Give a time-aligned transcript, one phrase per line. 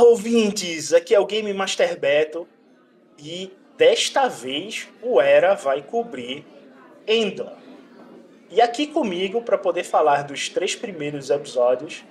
[0.00, 0.94] Olá, ouvintes!
[0.94, 2.48] Aqui é o Game Master Beto
[3.18, 6.42] e desta vez o Era vai cobrir
[7.06, 7.52] Endor.
[8.50, 12.02] E aqui comigo, para poder falar dos três primeiros episódios,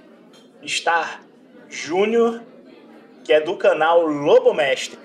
[0.62, 1.21] está
[1.67, 2.43] Júnior,
[3.23, 4.99] que é do canal Lobo Mestre.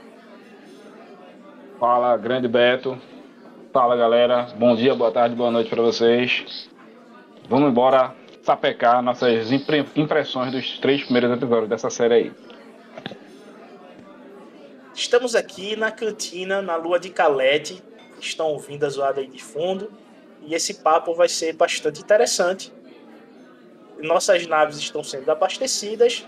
[1.80, 2.98] Fala, grande Beto.
[3.72, 4.48] Fala, galera.
[4.58, 6.68] Bom dia, boa tarde, boa noite para vocês.
[7.48, 9.50] Vamos embora sapecar nossas
[9.96, 12.53] impressões dos três primeiros episódios dessa série aí.
[14.94, 17.82] Estamos aqui na cantina, na lua de Calete.
[18.20, 19.92] Estão ouvindo a zoada aí de fundo.
[20.40, 22.72] E esse papo vai ser bastante interessante.
[23.98, 26.24] Nossas naves estão sendo abastecidas.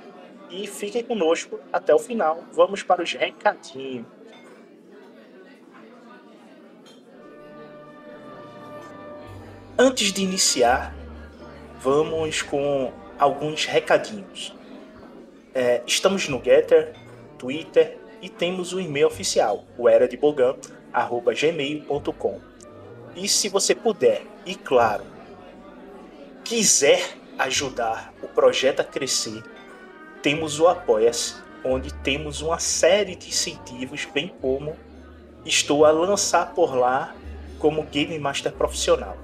[0.50, 2.42] E fiquem conosco até o final.
[2.52, 4.04] Vamos para os recadinhos.
[9.78, 10.92] Antes de iniciar,
[11.78, 14.52] vamos com alguns recadinhos.
[15.54, 16.94] É, estamos no Getter,
[17.38, 22.40] Twitter e temos o e-mail oficial, o era de gmail.com.
[23.14, 25.04] E se você puder, e claro,
[26.42, 29.44] quiser ajudar o projeto a crescer,
[30.22, 34.76] temos o Apoia-se, onde temos uma série de incentivos, bem como
[35.44, 37.14] estou a lançar por lá
[37.60, 39.16] como Game Master profissional.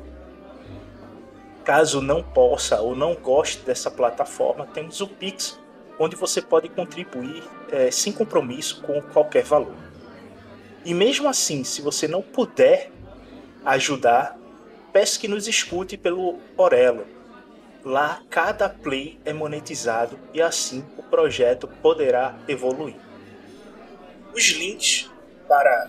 [1.64, 5.58] Caso não possa ou não goste dessa plataforma, temos o Pix,
[6.02, 9.74] onde você pode contribuir é, sem compromisso com qualquer valor.
[10.84, 12.90] E mesmo assim, se você não puder
[13.64, 14.36] ajudar,
[14.92, 17.06] peço que nos escute pelo Orelo.
[17.84, 22.96] Lá cada play é monetizado e assim o projeto poderá evoluir.
[24.34, 25.08] Os links
[25.46, 25.88] para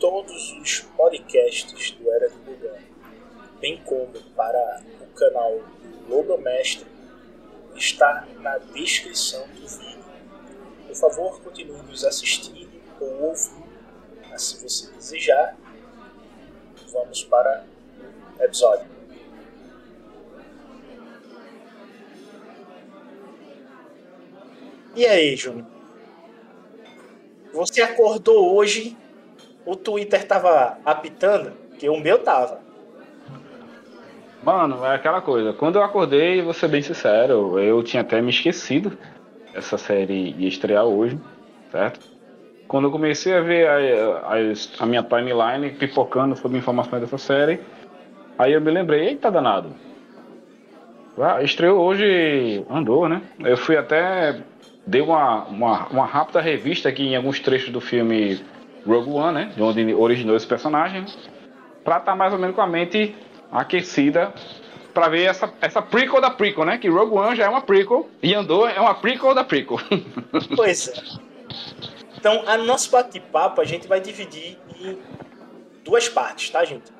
[0.00, 2.78] todos os podcasts do Era do Bugão,
[3.60, 4.82] bem como para
[5.16, 5.60] canal
[6.08, 6.95] do Logomestre
[7.76, 10.04] está na descrição do vídeo.
[10.86, 12.70] Por favor, continue nos assistindo
[13.00, 13.66] ou ouvindo,
[14.36, 15.56] se você desejar.
[16.92, 17.64] Vamos para
[18.38, 18.86] o episódio.
[24.94, 25.66] E aí, Júnior?
[27.52, 28.96] Você acordou hoje,
[29.64, 32.65] o Twitter tava apitando, que o meu tava.
[34.46, 35.52] Mano, é aquela coisa.
[35.52, 38.96] Quando eu acordei, vou ser bem sincero, eu tinha até me esquecido.
[39.52, 41.18] Essa série ia estrear hoje,
[41.72, 41.98] certo?
[42.68, 44.34] Quando eu comecei a ver a, a,
[44.78, 47.58] a minha timeline pipocando sobre informações dessa série,
[48.38, 49.70] aí eu me lembrei, eita danado.
[51.18, 53.22] Ah, estreou hoje, andou, né?
[53.40, 54.42] Eu fui até.
[54.86, 58.40] Dei uma, uma, uma rápida revista aqui em alguns trechos do filme
[58.86, 59.52] Rogue One, né?
[59.56, 61.04] De onde originou esse personagem.
[61.82, 63.12] Pra estar tá mais ou menos com a mente
[63.50, 64.32] aquecida
[64.92, 66.78] para ver essa, essa prequel da prequel, né?
[66.78, 69.78] Que Rogue One já é uma prequel e Andor é uma prequel da prequel.
[70.56, 71.26] Pois é.
[72.16, 74.98] Então, a nosso bate-papo a gente vai dividir em
[75.84, 76.90] duas partes, tá, gente?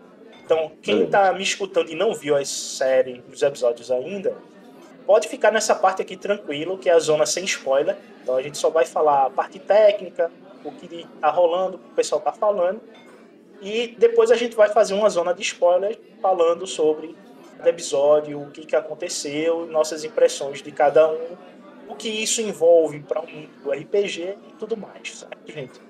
[0.45, 4.37] Então, quem tá me escutando e não viu a série, os episódios ainda,
[5.05, 7.97] pode ficar nessa parte aqui tranquilo, que é a zona sem spoiler.
[8.23, 10.31] Então, a gente só vai falar a parte técnica,
[10.63, 12.81] o que tá rolando, o que o pessoal tá falando.
[13.61, 17.15] E depois a gente vai fazer uma zona de spoiler falando sobre
[17.63, 21.37] o episódio, o que, que aconteceu, nossas impressões de cada um,
[21.89, 25.81] o que isso envolve para o mundo do RPG e tudo mais, certo, gente?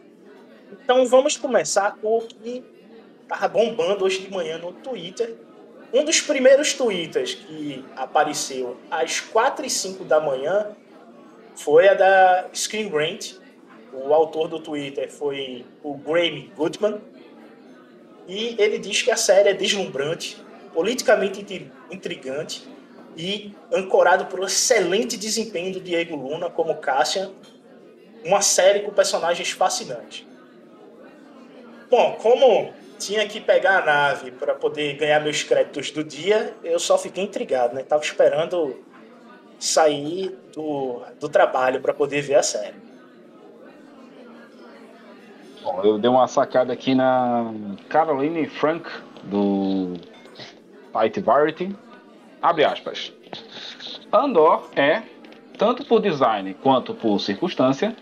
[0.71, 2.63] Então vamos começar com o que
[3.23, 5.37] estava bombando hoje de manhã no Twitter.
[5.91, 10.77] Um dos primeiros twitters que apareceu às 4 e 5 da manhã
[11.55, 13.37] foi a da Screen Grant.
[13.91, 17.01] O autor do Twitter foi o Graham Goodman,
[18.27, 20.37] e ele diz que a série é deslumbrante,
[20.75, 22.67] politicamente intrigante
[23.17, 27.33] e ancorado pelo excelente desempenho do Diego Luna como Cassian,
[28.25, 30.27] uma série com personagens fascinantes.
[31.89, 36.79] Bom, como tinha que pegar a nave para poder ganhar meus créditos do dia, eu
[36.79, 37.83] só fiquei intrigado, né?
[37.83, 38.83] Tava esperando
[39.59, 42.86] sair do, do trabalho para poder ver a série.
[45.67, 47.53] Bom, eu dei uma sacada aqui na
[47.89, 48.89] Caroline Frank,
[49.25, 49.95] do
[50.93, 51.75] site Variety.
[52.41, 53.13] Abre aspas.
[54.13, 55.03] Andor é,
[55.59, 57.97] tanto por design quanto por circunstância,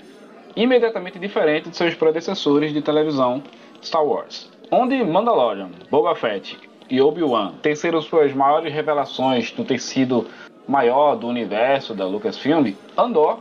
[0.54, 3.42] imediatamente diferente de seus predecessores de televisão
[3.82, 4.52] Star Wars.
[4.70, 6.58] Onde Mandalorian, Boba Fett
[6.90, 10.26] e Obi-Wan sido suas maiores revelações no tecido
[10.68, 13.38] maior do universo da Lucasfilm, Andor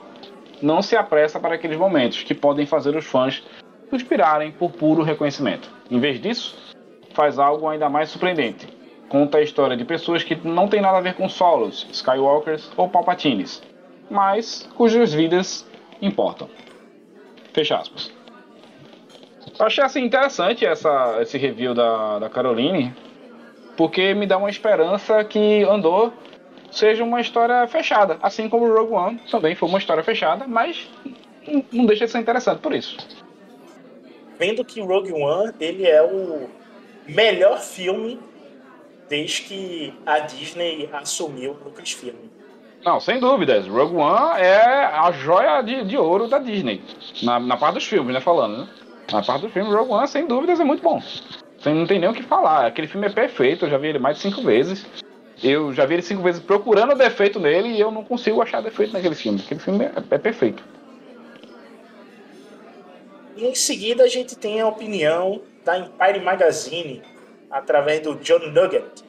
[0.61, 3.43] não se apressa para aqueles momentos que podem fazer os fãs
[3.89, 5.69] suspirarem por puro reconhecimento.
[5.89, 6.57] Em vez disso,
[7.13, 8.67] faz algo ainda mais surpreendente.
[9.09, 12.89] Conta a história de pessoas que não têm nada a ver com Solos, Skywalkers ou
[12.89, 13.61] Palpatines,
[14.09, 15.67] mas cujas vidas
[16.01, 16.49] importam.
[17.53, 18.11] Fecha aspas.
[19.59, 22.93] Eu achei assim interessante essa, esse review da, da Caroline,
[23.77, 26.11] porque me dá uma esperança que Andor
[26.71, 30.89] seja uma história fechada, assim como Rogue One também foi uma história fechada, mas
[31.71, 32.97] não deixa de ser interessante por isso.
[34.37, 36.49] Vendo que Rogue One ele é o
[37.07, 38.19] melhor filme
[39.09, 42.15] desde que a Disney assumiu o Lucasfilm.
[42.83, 43.67] Não, sem dúvidas.
[43.67, 46.81] Rogue One é a joia de, de ouro da Disney.
[47.21, 48.19] Na, na parte dos filmes, né?
[48.19, 48.67] Falando, né?
[49.11, 51.01] Na parte dos filmes, Rogue One, sem dúvidas, é muito bom.
[51.65, 52.65] Não tem nem o que falar.
[52.65, 54.85] Aquele filme é perfeito, eu já vi ele mais de cinco vezes.
[55.41, 58.93] Eu já vi ele cinco vezes procurando defeito nele e eu não consigo achar defeito
[58.93, 59.41] naquele filme.
[59.43, 60.63] Aquele filme é, é perfeito.
[63.35, 67.01] E em seguida a gente tem a opinião da Empire Magazine,
[67.49, 69.03] através do John Nugget.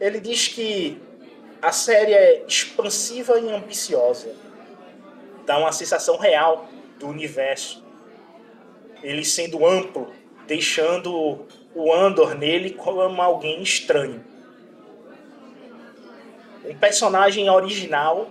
[0.00, 1.00] Ele diz que
[1.60, 4.34] a série é expansiva e ambiciosa.
[5.46, 6.68] Dá uma sensação real
[6.98, 7.84] do universo.
[9.02, 10.12] Ele sendo amplo,
[10.46, 14.34] deixando o Andor nele como alguém estranho
[16.64, 18.30] um personagem original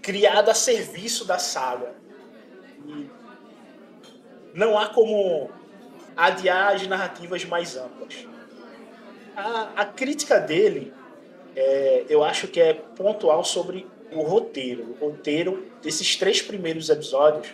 [0.00, 1.94] criado a serviço da saga.
[4.54, 5.50] Não há como
[6.16, 8.26] adiar as narrativas mais amplas.
[9.36, 10.92] A, a crítica dele,
[11.54, 14.96] é, eu acho que é pontual sobre o roteiro.
[15.00, 17.48] O roteiro desses três primeiros episódios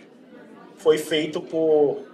[0.76, 2.04] foi feito por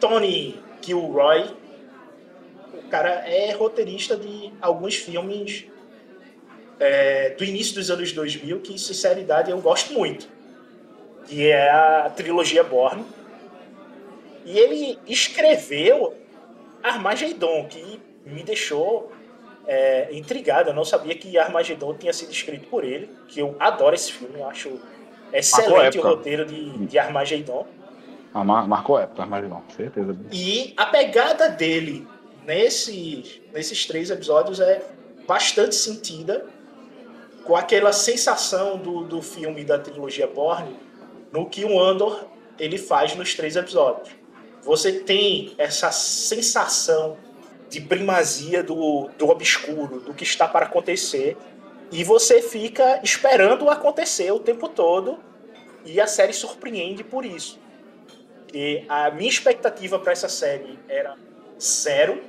[0.00, 1.54] Tony Gilroy,
[2.90, 5.64] cara é roteirista de alguns filmes
[6.78, 10.28] é, do início dos anos 2000 que, sinceridade, eu gosto muito.
[11.30, 13.04] Que é a trilogia Borne.
[14.44, 16.16] E ele escreveu
[16.82, 19.12] Armagedon, que me deixou
[19.64, 20.70] é, intrigado.
[20.70, 24.40] Eu não sabia que Armagedon tinha sido escrito por ele, que eu adoro esse filme,
[24.40, 24.80] eu acho
[25.32, 27.64] excelente o roteiro de, de Armagedon.
[28.34, 30.16] Ah, marcou época, Armagedon, certeza.
[30.32, 32.08] E a pegada dele
[32.44, 34.82] nesses, nesses três episódios é
[35.28, 36.44] bastante sentida
[37.44, 40.76] com aquela sensação do, do filme da trilogia Borne
[41.32, 42.26] no que o Andor
[42.58, 44.10] ele faz nos três episódios.
[44.62, 47.16] Você tem essa sensação
[47.68, 51.36] de primazia do, do obscuro, do que está para acontecer,
[51.90, 55.18] e você fica esperando acontecer o tempo todo,
[55.84, 57.58] e a série surpreende por isso.
[58.52, 61.16] E a minha expectativa para essa série era
[61.60, 62.20] zero,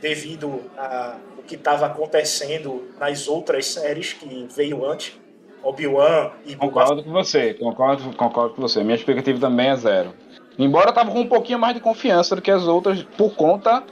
[0.00, 5.16] devido ao que estava acontecendo nas outras séries que veio antes,
[5.62, 8.82] Obi-Wan e Concordo com você, concordo, concordo com você.
[8.82, 10.14] Minha expectativa também é zero.
[10.58, 13.82] Embora eu tava com um pouquinho mais de confiança do que as outras por conta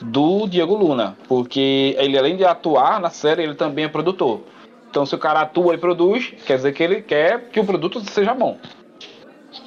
[0.00, 4.42] do Diego Luna, porque ele além de atuar na série, ele também é produtor.
[4.90, 8.00] Então se o cara atua e produz, quer dizer que ele quer que o produto
[8.10, 8.58] seja bom.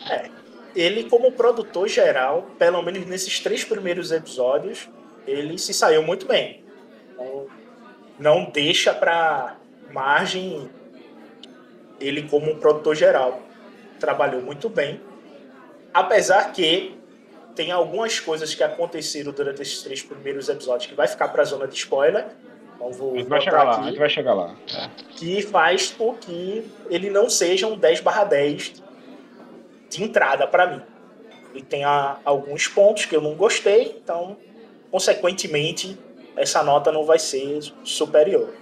[0.09, 0.29] É.
[0.75, 4.87] Ele como produtor geral, pelo menos nesses três primeiros episódios,
[5.25, 6.63] ele se saiu muito bem.
[7.17, 7.47] Não,
[8.19, 9.57] não deixa para
[9.91, 10.69] margem
[11.99, 13.41] ele como um produtor geral.
[13.99, 15.01] Trabalhou muito bem.
[15.93, 16.97] Apesar que
[17.55, 21.45] tem algumas coisas que aconteceram durante esses três primeiros episódios que vai ficar para a
[21.45, 22.27] zona de spoiler.
[22.75, 24.55] Então vou a gente vai chegar aqui, lá, a gente vai chegar lá.
[25.09, 28.83] Que faz com que ele não seja um 10 barra 10
[29.89, 30.81] de entrada para mim.
[31.51, 34.37] Ele tem a, alguns pontos que eu não gostei, então
[34.91, 35.97] consequentemente,
[36.35, 38.53] essa nota não vai ser superior.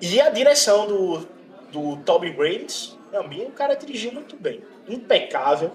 [0.00, 1.28] E a direção do,
[1.72, 5.72] do Toby Graves, também o cara dirigiu muito bem, impecável.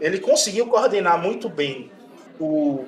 [0.00, 1.90] Ele conseguiu coordenar muito bem
[2.40, 2.84] o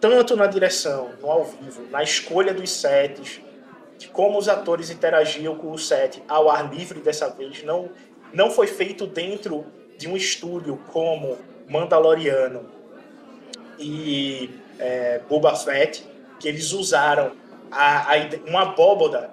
[0.00, 3.40] tanto na direção, no ao vivo, na escolha dos sets,
[3.98, 7.62] de como os atores interagiam com o set ao ar livre dessa vez.
[7.62, 7.90] Não,
[8.32, 9.64] não foi feito dentro
[9.96, 11.38] de um estúdio como
[11.68, 12.66] Mandaloriano
[13.78, 16.06] e é, Boba Fett,
[16.38, 17.32] que eles usaram
[17.70, 19.32] a, a, uma abóboda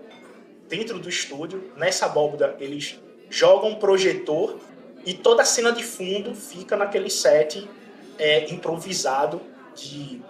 [0.71, 1.71] dentro do estúdio.
[1.75, 2.97] Nessa abóboda, eles
[3.29, 4.57] jogam um projetor
[5.05, 7.69] e toda a cena de fundo fica naquele set
[8.17, 9.41] é, improvisado
[9.75, 10.21] de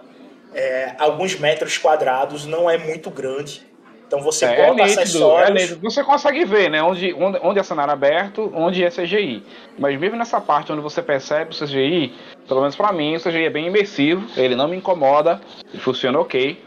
[0.52, 3.62] é, alguns metros quadrados, não é muito grande.
[4.06, 5.72] Então você é, bota é nítido, acessórios.
[5.72, 6.82] É você consegue ver, né?
[6.82, 9.42] Onde, onde, onde é cenário aberto, onde é CGI.
[9.78, 12.12] Mas mesmo nessa parte onde você percebe o CGI,
[12.46, 15.40] pelo menos para mim, o CGI é bem imersivo, ele não me incomoda,
[15.72, 16.62] e funciona ok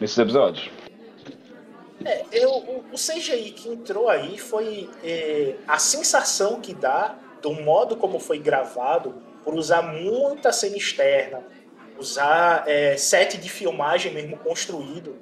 [0.00, 0.81] nesses episódios.
[2.04, 2.50] É, eu,
[2.92, 8.38] o, CGI que entrou aí foi é, a sensação que dá do modo como foi
[8.38, 11.42] gravado, por usar muita cena externa,
[11.98, 15.16] usar é, set de filmagem mesmo construído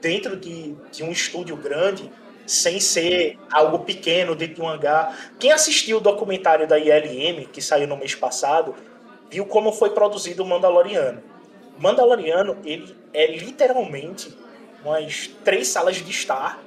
[0.00, 2.10] dentro de, de um estúdio grande,
[2.46, 5.32] sem ser algo pequeno dentro de um hangar.
[5.38, 8.74] Quem assistiu o documentário da ILM, que saiu no mês passado,
[9.30, 11.22] viu como foi produzido o Mandaloriano.
[11.76, 14.36] O Mandaloriano, ele é literalmente
[14.84, 16.62] umas três salas de estar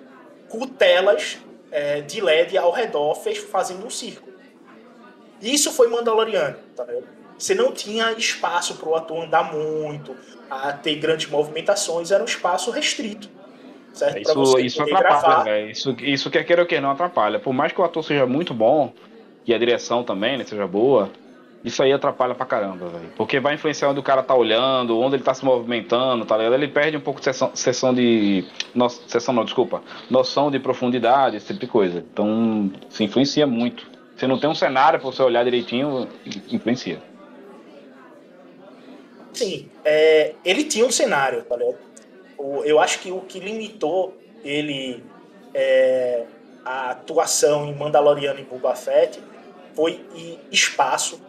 [0.49, 1.37] com telas
[1.71, 3.15] é, de LED ao redor
[3.51, 4.33] fazendo um círculo.
[5.41, 7.07] Isso foi Mandaloriano, tá vendo?
[7.37, 10.15] Você não tinha espaço para o ator andar muito,
[10.49, 13.29] a ter grandes movimentações, era um espaço restrito.
[13.93, 14.19] Certo?
[14.19, 15.71] Isso, isso atrapalha, velho.
[15.71, 17.39] Isso, isso quer queira ou que não atrapalha.
[17.39, 18.93] Por mais que o ator seja muito bom,
[19.45, 21.09] e a direção também né, seja boa,
[21.63, 23.09] isso aí atrapalha pra caramba, velho.
[23.15, 26.53] Porque vai influenciar onde o cara tá olhando, onde ele tá se movimentando, tá ligado?
[26.53, 28.45] Ele perde um pouco de sessão, sessão de.
[28.73, 29.81] No, sessão não, desculpa.
[30.09, 31.99] Noção de profundidade, esse tipo de coisa.
[31.99, 33.89] Então, se influencia muito.
[34.15, 36.07] Se não tem um cenário pra você olhar direitinho,
[36.49, 37.01] influencia.
[39.33, 41.77] Sim, é, ele tinha um cenário, tá ligado?
[42.63, 45.03] Eu acho que o que limitou ele
[45.53, 46.23] é,
[46.63, 49.19] a atuação em Mandaloriano e Boba Fett
[49.75, 50.03] foi
[50.51, 51.21] espaço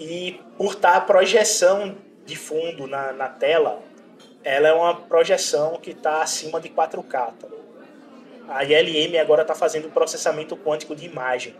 [0.00, 3.82] e por estar a projeção de fundo na, na tela,
[4.42, 7.10] ela é uma projeção que está acima de 4K.
[7.10, 7.48] Tá?
[8.48, 11.54] A ILM agora está fazendo processamento quântico de imagem.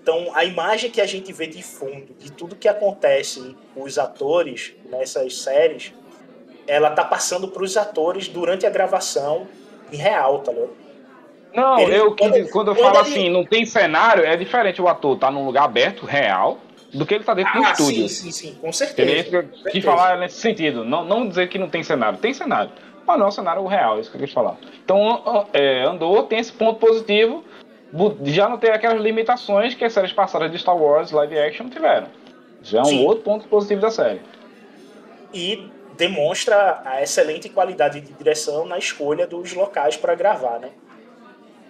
[0.00, 3.98] Então, a imagem que a gente vê de fundo, de tudo que acontece com os
[3.98, 5.92] atores nessas séries,
[6.66, 9.48] ela tá passando para os atores durante a gravação
[9.92, 10.84] em real, tá ligado?
[11.54, 12.98] Não, ele, eu quando, quando eu falo ele...
[12.98, 16.58] assim, não tem cenário, é diferente o ator tá num lugar aberto, real,
[16.94, 18.08] do que ele tá dentro ah, do estúdio.
[18.08, 19.36] Sim, sim, sim, com certeza.
[19.36, 20.84] Ele que falar nesse sentido.
[20.84, 22.18] Não, não dizer que não tem cenário.
[22.18, 22.70] Tem cenário.
[23.06, 24.56] Mas não é um cenário real, é isso que eu quis falar.
[24.82, 27.44] Então, é, Andor tem esse ponto positivo,
[28.24, 32.06] já não tem aquelas limitações que as séries passadas de Star Wars live action tiveram.
[32.62, 33.04] Já é um sim.
[33.04, 34.22] outro ponto positivo da série.
[35.34, 40.70] E demonstra a excelente qualidade de direção na escolha dos locais para gravar, né?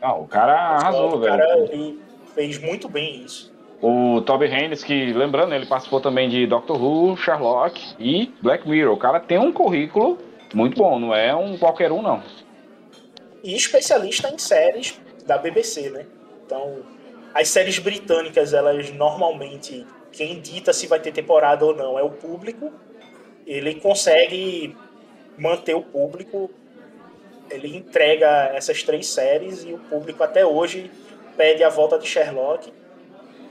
[0.01, 1.35] Ah, o cara arrasou, o velho.
[1.35, 1.95] O cara
[2.35, 3.54] fez muito bem isso.
[3.87, 8.95] O Toby Haynes, que lembrando, ele participou também de Doctor Who, Sherlock e Black Mirror.
[8.95, 10.17] O cara tem um currículo
[10.55, 12.23] muito bom, não é um qualquer um, não.
[13.43, 16.07] E especialista em séries da BBC, né?
[16.47, 16.79] Então,
[17.35, 22.09] as séries britânicas, elas normalmente, quem dita se vai ter temporada ou não é o
[22.09, 22.73] público.
[23.47, 24.75] Ele consegue
[25.37, 26.51] manter o público,
[27.51, 30.91] ele entrega essas três séries e o público até hoje
[31.37, 32.73] pede a volta de Sherlock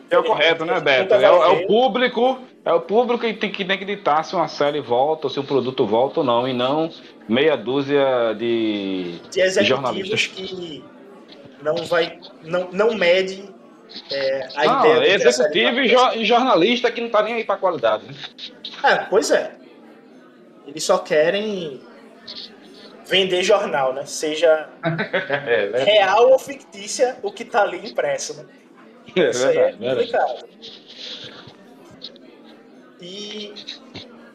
[0.10, 1.14] é o correto, né, Beto?
[1.14, 4.48] É, é, o público, é o público que tem que, tem que ditar se uma
[4.48, 6.92] série volta, ou se o produto volta ou não, e não
[7.28, 10.84] meia dúzia de, de, jornalistas que
[11.62, 13.50] não vai, não, não mede
[14.12, 15.16] é, a não, ideia.
[15.16, 18.06] Executivo e, jo e jornalista que não tá nem aí pra qualidade.
[18.06, 18.14] Né?
[18.84, 19.52] É, pois é.
[20.66, 21.82] Eles só querem
[23.06, 24.06] vender jornal, né?
[24.06, 24.70] Seja
[25.48, 25.84] é, né?
[25.84, 28.46] real ou fictícia o que tá ali impresso, né?
[29.16, 30.46] É, Isso aí é complicado.
[33.02, 33.54] E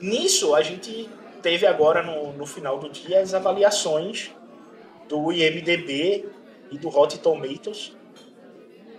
[0.00, 1.08] nisso a gente
[1.42, 4.30] teve agora no, no final do dia as avaliações
[5.08, 6.28] do IMDB
[6.70, 7.96] e do Rotten Tomatoes.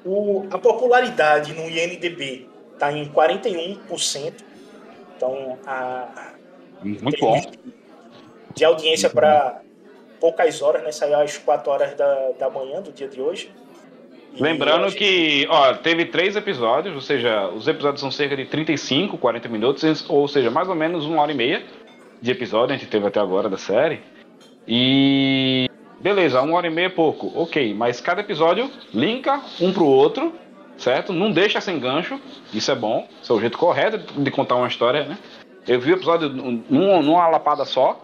[0.04, 4.34] O, a popularidade no IMDB está em 41%.
[5.16, 6.34] Então, a,
[6.84, 7.42] muito bom.
[8.56, 9.62] De audiência para
[10.20, 10.92] poucas horas, né?
[10.92, 13.54] Saiu às 4 horas da, da manhã do dia de hoje.
[14.38, 19.50] Lembrando que, ó, teve três episódios, ou seja, os episódios são cerca de 35, 40
[19.50, 21.64] minutos, ou seja, mais ou menos uma hora e meia
[22.22, 24.02] de episódio a gente teve até agora da série.
[24.68, 25.70] E
[26.00, 30.34] beleza, uma hora e meia é pouco, ok, mas cada episódio linka um pro outro,
[30.78, 31.12] certo?
[31.12, 32.20] Não deixa sem gancho,
[32.54, 35.18] isso é bom, isso é o jeito correto de contar uma história, né?
[35.68, 38.04] Eu vi o episódio numa, numa lapada só,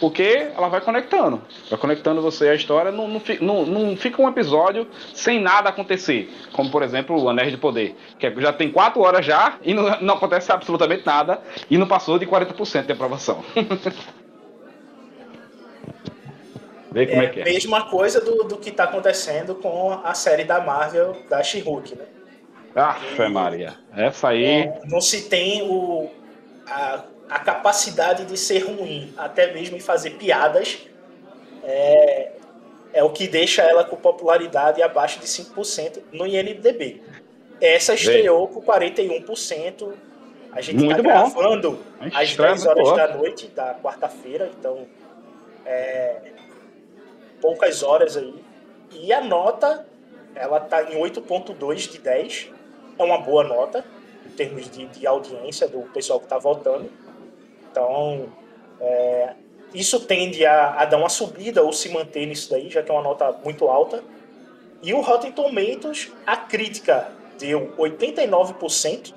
[0.00, 1.42] porque ela vai conectando.
[1.68, 2.90] Vai conectando você à história.
[2.90, 6.32] Não, não, não, não, fica um episódio sem nada acontecer.
[6.52, 7.94] Como, por exemplo, o Anéis de Poder.
[8.18, 11.40] Que já tem 4 horas já e não, não acontece absolutamente nada.
[11.70, 13.44] E não passou de 40% de aprovação.
[16.92, 17.44] Vê como é, é que é.
[17.44, 22.04] Mesma coisa do, do que está acontecendo com a série da Marvel da She-Hulk, né?
[22.74, 22.96] Ah,
[23.28, 23.74] Maria.
[23.96, 24.44] Essa aí.
[24.44, 26.08] É, não se tem o,
[26.66, 30.80] a a capacidade de ser ruim, até mesmo em fazer piadas,
[31.62, 32.32] é,
[32.92, 37.00] é o que deixa ela com popularidade abaixo de 5% no INDB.
[37.60, 39.92] Essa estreou com 41%.
[40.50, 41.78] A gente está gravando
[42.12, 44.88] às 10 horas da noite da quarta-feira, então
[45.64, 46.16] é,
[47.40, 48.34] poucas horas aí.
[48.90, 49.86] E a nota,
[50.34, 52.50] ela está em 8.2 de 10.
[52.98, 53.84] É uma boa nota
[54.26, 56.90] em termos de, de audiência do pessoal que está votando.
[57.70, 58.26] Então,
[58.80, 59.34] é,
[59.74, 62.94] isso tende a, a, dar uma subida ou se manter nisso daí, já que é
[62.94, 64.02] uma nota muito alta.
[64.82, 67.08] E o Rotten Tomatoes, a crítica
[67.38, 69.14] deu 89%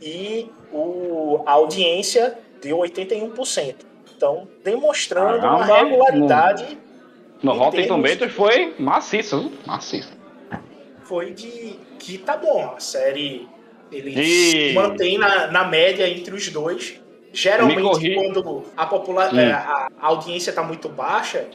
[0.00, 3.76] e o, a audiência deu 81%.
[4.16, 6.78] Então, demonstrando Caramba, uma regularidade.
[7.42, 10.12] No, no Rotten Tomatoes foi maciço, maciço.
[11.04, 13.48] Foi de que tá bom, a série
[13.90, 17.01] ele se mantém na, na média entre os dois.
[17.32, 19.38] Geralmente, quando a, popular, hum.
[19.38, 21.48] é, a audiência está muito baixa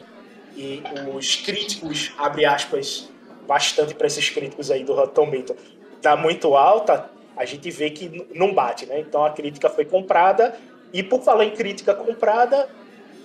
[0.55, 0.81] e
[1.15, 3.09] os críticos, abre aspas,
[3.47, 5.59] bastante para esses críticos aí do Rotten Tomatoes,
[6.01, 8.99] tá muito alta, a gente vê que não bate, né?
[8.99, 10.55] Então a crítica foi comprada.
[10.91, 12.67] E por falar em crítica comprada,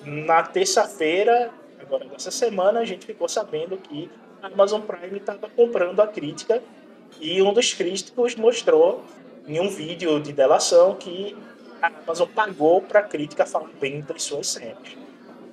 [0.04, 4.10] na terça-feira, agora nessa semana, a gente ficou sabendo que
[4.42, 6.62] a Amazon Prime estava comprando a crítica
[7.20, 9.02] e um dos críticos mostrou
[9.46, 11.36] em um vídeo de delação que
[11.82, 14.96] a Amazon pagou para a crítica falar bem das suas séries.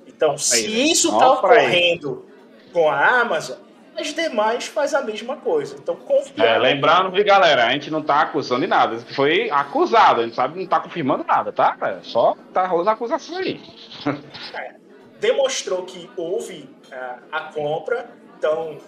[0.06, 2.26] Então, se Aí, isso está ocorrendo
[2.72, 3.58] com a Amazon,
[3.96, 5.76] as demais faz a mesma coisa.
[5.76, 6.44] Então, confia.
[6.44, 8.98] É, lembrando, viu, galera, a gente não está acusando de nada.
[9.14, 11.76] Foi acusado, a gente sabe não está confirmando nada, tá?
[12.02, 13.60] Só tá rolando acusação aí.
[14.54, 14.74] É,
[15.20, 18.78] demonstrou que houve uh, a compra, então,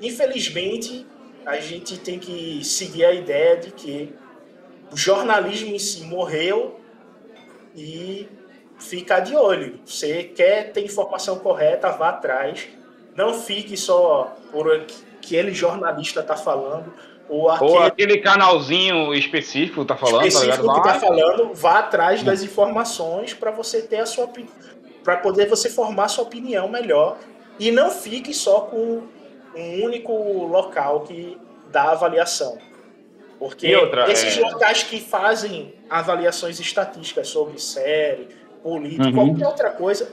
[0.00, 1.06] infelizmente,
[1.46, 4.14] a gente tem que seguir a ideia de que
[4.94, 6.78] o jornalismo em si morreu
[7.74, 8.28] e
[8.78, 9.80] fica de olho.
[9.84, 12.68] Você quer ter informação correta, vá atrás.
[13.16, 16.94] Não fique só por aquele jornalista está falando.
[17.28, 20.26] Ou aquele, ou aquele, canalzinho específico está falando.
[20.28, 24.30] Específico tá que está falando, vá atrás das informações para você ter a sua
[25.02, 27.18] para poder você formar sua opinião melhor
[27.58, 29.02] e não fique só com
[29.56, 30.12] um único
[30.46, 31.36] local que
[31.72, 32.58] dá avaliação.
[33.38, 34.40] Porque outra, esses é...
[34.40, 38.28] locais que fazem avaliações estatísticas sobre série,
[38.62, 39.28] política, uhum.
[39.28, 40.10] qualquer outra coisa,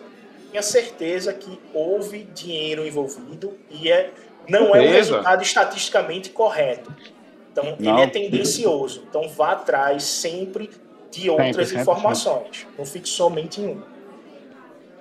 [0.52, 4.12] tenha certeza que houve dinheiro envolvido e é,
[4.48, 6.94] não é um resultado estatisticamente correto.
[7.52, 7.94] Então, não.
[7.94, 9.04] ele é tendencioso.
[9.10, 10.70] Então, vá atrás sempre
[11.12, 12.60] de outras sempre, informações.
[12.60, 12.76] Sempre.
[12.78, 13.92] Não fique somente em uma.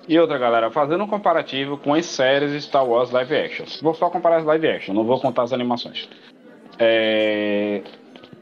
[0.07, 3.65] E outra, galera, fazendo um comparativo com as séries Star Wars live action.
[3.81, 6.09] Vou só comparar as live action, não vou contar as animações.
[6.79, 7.81] É...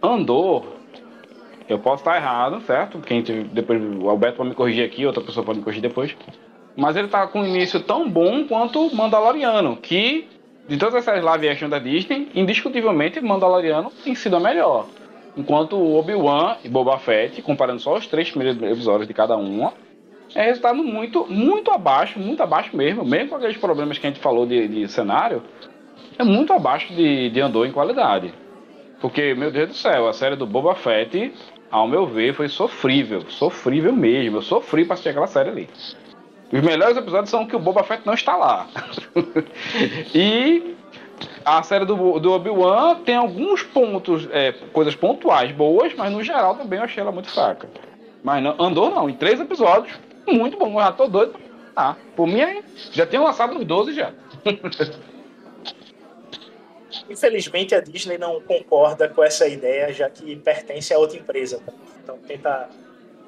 [0.01, 0.63] Andor,
[1.67, 2.99] eu posso estar errado, certo?
[2.99, 6.15] Quem depois o Alberto pode me corrigir aqui, outra pessoa pode me corrigir depois.
[6.75, 10.27] Mas ele tá com um início tão bom quanto Mandaloriano, que
[10.67, 14.85] de todas as séries live action da Disney, indiscutivelmente Mandaloriano tem sido a melhor.
[15.35, 19.73] Enquanto Obi-Wan e Boba Fett, comparando só os três primeiros episódios de cada uma,
[20.35, 24.21] é resultado muito, muito abaixo, muito abaixo mesmo, mesmo com aqueles problemas que a gente
[24.21, 25.41] falou de, de cenário,
[26.17, 28.33] é muito abaixo de, de Andor em qualidade.
[28.99, 31.33] Porque, meu Deus do céu, a série do Boba Fett,
[31.71, 33.21] ao meu ver, foi sofrível.
[33.29, 34.37] Sofrível mesmo.
[34.37, 35.69] Eu sofri pra assistir aquela série ali.
[36.51, 38.67] Os melhores episódios são que o Boba Fett não está lá.
[40.13, 40.75] e
[41.45, 46.55] a série do, do Obi-Wan tem alguns pontos, é, coisas pontuais boas, mas no geral
[46.55, 47.69] também eu achei ela muito fraca.
[48.23, 50.73] Mas não, andou não, em três episódios, muito bom.
[50.73, 51.35] Eu já tô doido.
[51.75, 52.41] Ah, por mim,
[52.91, 54.11] já tenho lançado uns 12 já.
[57.09, 61.59] Infelizmente, a Disney não concorda com essa ideia, já que pertence a outra empresa.
[61.65, 61.73] Tá?
[62.03, 62.69] Então, tenta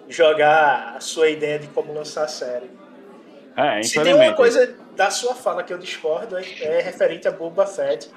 [0.08, 2.70] jogar a sua ideia de como lançar a série.
[3.56, 7.32] É, Se tem uma coisa da sua fala que eu discordo, é, é referente a
[7.32, 8.10] Boba Fett.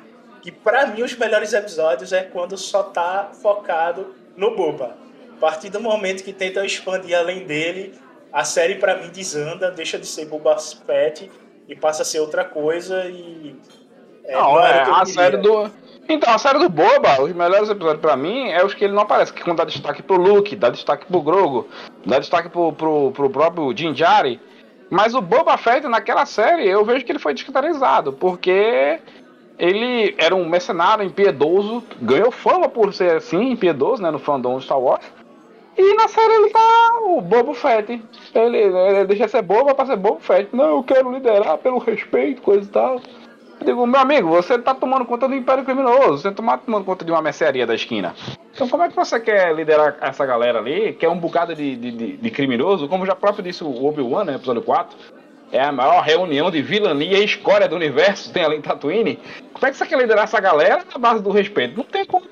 [0.43, 4.97] Que para mim, os melhores episódios é quando só tá focado no Boba.
[5.37, 7.95] A partir do momento que tentam expandir além dele,
[8.33, 11.31] a série para mim desanda, deixa de ser Boba Fett
[11.67, 13.57] e passa a ser outra coisa e
[14.25, 15.71] é, não, não é, a série do.
[16.09, 19.03] Então, a série do Boba, os melhores episódios pra mim é os que ele não
[19.03, 21.67] aparece, que quando dá destaque pro Luke, dá destaque pro Grogo,
[22.05, 24.39] dá destaque pro, pro, pro próprio Jinjari.
[24.91, 29.01] Mas o Boba Fett naquela série, eu vejo que ele foi descaracterizado, porque
[29.59, 34.79] ele era um mercenário impiedoso, ganhou fama por ser assim, impiedoso, né, no fandom Star
[34.79, 35.05] Wars.
[35.77, 38.01] E na série ele tá o Bobo Fett.
[38.35, 40.55] Ele, ele deixa ser bobo pra ser Bobo Fett.
[40.55, 43.01] Não, eu quero liderar pelo respeito, coisa e tal.
[43.65, 47.11] Digo, meu amigo, você está tomando conta do Império Criminoso, você está tomando conta de
[47.11, 48.15] uma mercearia da esquina.
[48.53, 51.75] Então como é que você quer liderar essa galera ali, que é um bocado de,
[51.75, 54.97] de, de criminoso, como já próprio disse o Obi-Wan, né, episódio 4,
[55.51, 59.19] é a maior reunião de vilania e escória do universo, tem ali em Tatooine.
[59.53, 61.77] Como é que você quer liderar essa galera na base do respeito?
[61.77, 62.27] Não tem como.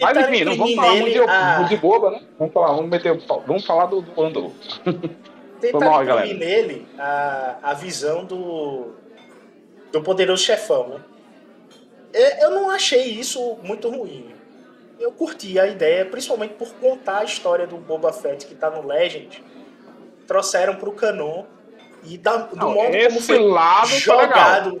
[0.00, 1.62] Mas enfim, não vamos falar muito de, a...
[1.62, 2.20] de boba, né?
[2.38, 4.50] Vamos falar, vamos meter, vamos falar do, do Andor.
[5.60, 8.94] tentar imprimir nele a, a visão do,
[9.92, 11.00] do poderoso chefão, né?
[12.40, 14.34] Eu não achei isso muito ruim.
[14.98, 18.86] Eu curti a ideia, principalmente por contar a história do Boba Fett que tá no
[18.86, 19.44] Legend
[20.26, 21.44] trouxeram pro canon
[22.04, 24.80] e da, do Não, modo como foi lado foi jogado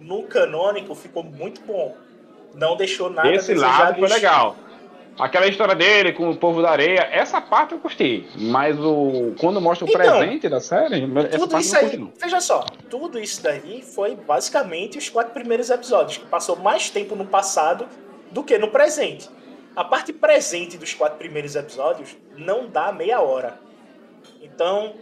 [0.00, 1.96] no canônico ficou muito bom.
[2.54, 4.56] Não deixou nada Esse lado foi legal.
[5.18, 8.28] Aquela história dele com o povo da areia, essa parte eu gostei.
[8.36, 11.06] Mas o quando mostra o Então, presente da série,
[11.38, 16.26] Tudo isso aí, veja só, tudo isso daí foi basicamente os quatro primeiros episódios, que
[16.26, 17.86] passou mais tempo no passado
[18.32, 19.28] do que no presente.
[19.76, 23.58] A parte presente dos quatro primeiros episódios não dá meia hora.
[24.42, 24.94] Então,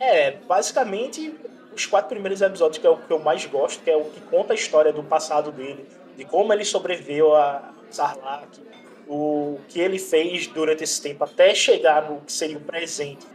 [0.00, 1.32] é, basicamente,
[1.74, 4.20] os quatro primeiros episódios que é o que eu mais gosto, que é o que
[4.22, 5.86] conta a história do passado dele,
[6.16, 8.60] de como ele sobreviveu a Sarlacc,
[9.08, 13.26] o que ele fez durante esse tempo até chegar no que seria o presente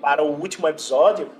[0.00, 1.30] para o último episódio,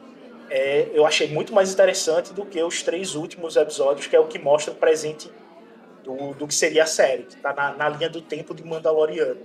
[0.51, 4.27] é, eu achei muito mais interessante do que os três últimos episódios, que é o
[4.27, 5.31] que mostra o presente
[6.05, 9.41] do, do que seria a série, que está na, na linha do tempo de Mandaloriano.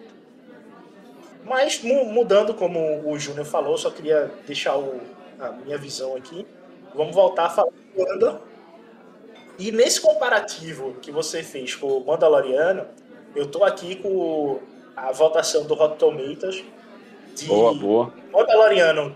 [1.43, 5.01] Mas mu- mudando, como o Júnior falou, só queria deixar o-
[5.39, 6.47] a minha visão aqui.
[6.95, 8.39] Vamos voltar a falar do Andor.
[9.60, 12.88] E nesse comparativo que você fez com o Mandaloriano,
[13.36, 14.60] eu tô aqui com
[14.96, 16.63] a votação do Rotten Tomatoes
[17.36, 18.13] de Boa, boa.
[18.32, 19.15] Mandaloriano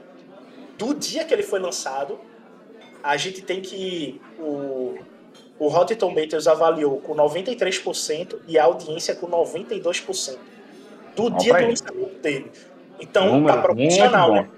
[0.77, 2.19] do dia que ele foi lançado.
[3.03, 4.97] A gente tem que o
[5.59, 10.37] o Rotten Tomatoes avaliou com 93% e a audiência com 92%
[11.15, 12.51] do dia do lançamento dele.
[12.99, 14.49] Então Número tá proporcional, né?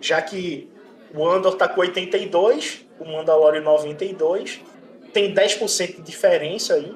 [0.00, 0.70] Já que
[1.12, 4.60] o Andor tá com 82, o Mandalorian 92,
[5.12, 6.94] tem 10% de diferença aí,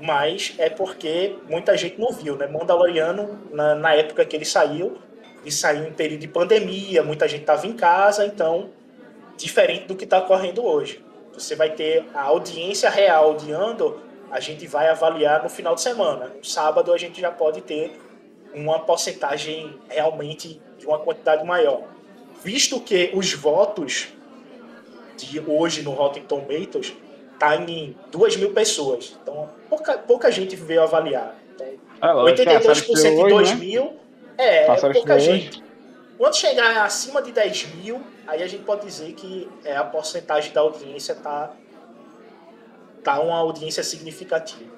[0.00, 2.46] mas é porque muita gente não viu, né?
[2.46, 4.98] Mandaloriano, na, na época que ele saiu,
[5.42, 8.70] ele saiu em período de pandemia, muita gente tava em casa, então,
[9.36, 11.04] diferente do que tá ocorrendo hoje.
[11.32, 15.82] Você vai ter a audiência real de Andor, a gente vai avaliar no final de
[15.82, 16.32] semana.
[16.36, 17.98] No sábado a gente já pode ter
[18.54, 21.82] uma porcentagem realmente de uma quantidade maior.
[22.42, 24.08] Visto que os votos
[25.16, 26.94] de hoje no Rotten Tomatoes
[27.38, 29.16] tá em 2 mil pessoas.
[29.22, 31.34] Então, pouca, pouca gente veio avaliar.
[31.54, 31.66] Então,
[32.02, 33.60] É, lógico, tem a série 82% de estreou 2 hoje, né?
[33.60, 33.92] mil
[34.38, 35.62] é, A é pouca gente.
[36.18, 40.52] Quando chegar acima de 10 mil, aí a gente pode dizer que é, a porcentagem
[40.52, 41.50] da audiência tá,
[43.04, 44.76] tá uma audiência significativa.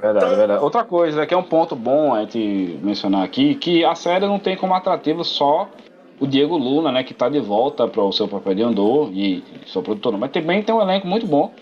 [0.00, 0.62] Verdade, Então- verdade.
[0.62, 4.38] Outra coisa, que é um ponto bom a gente mencionar aqui, que a série não
[4.38, 5.70] tem como atrativo só
[6.18, 9.44] o Diego Luna, né, que tá de volta para o seu papel de Andor e
[9.66, 11.52] seu produtor, mas também tem um elenco muito bom.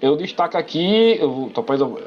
[0.00, 1.98] Eu destaco aqui, eu, eu,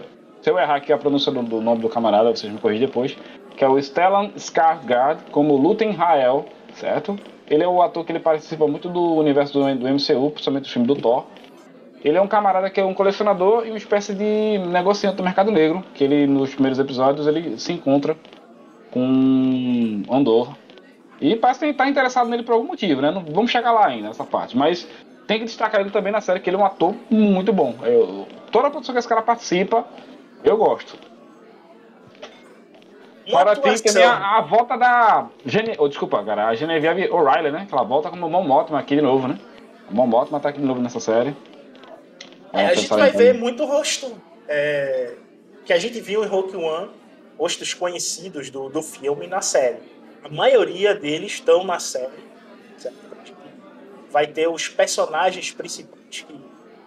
[0.42, 3.18] se eu errar aqui a pronúncia do, do nome do camarada, vocês me corrigem depois,
[3.58, 7.18] que é o Stellan Skarsgård como Luten Rael, certo?
[7.50, 10.70] Ele é o ator que ele participa muito do universo do, do MCU, principalmente do
[10.70, 11.26] filme do Thor.
[12.04, 15.52] Ele é um camarada que é um colecionador e uma espécie de negociante do mercado
[15.52, 18.16] negro, que ele nos primeiros episódios ele se encontra
[18.90, 20.56] com Andor.
[21.22, 23.12] E parece que tá interessado nele por algum motivo, né?
[23.12, 24.88] Não, vamos chegar lá ainda nessa parte, mas
[25.28, 27.76] tem que destacar ele também na série que ele é um ator muito bom.
[27.84, 29.86] Eu- toda a produção que esse cara participa,
[30.44, 30.98] eu gosto.
[33.30, 35.76] Para ti atuação- também a, a volta da Gene...
[35.78, 37.66] oh, desculpa, cara, a Genevieve O'Reilly, né?
[37.70, 39.40] Que ela volta como Mon Mothma aqui de novo, né?
[39.90, 41.36] O Mon Mothma tá aqui de novo nessa série.
[42.52, 45.14] É, a Vamos gente vai ver muito rosto é,
[45.66, 46.90] que a gente viu em Rogue One,
[47.38, 49.78] rostos conhecidos do, do filme na série.
[50.24, 52.12] A maioria deles estão na série.
[52.78, 52.98] certo?
[54.12, 56.36] Vai ter os personagens principais que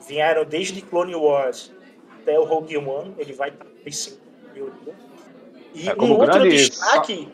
[0.06, 1.72] vieram desde Clone Wars
[2.20, 4.18] até o Rogue One, ele vai estar nesse
[4.52, 4.94] maioria.
[5.74, 7.28] E É, um outro destaque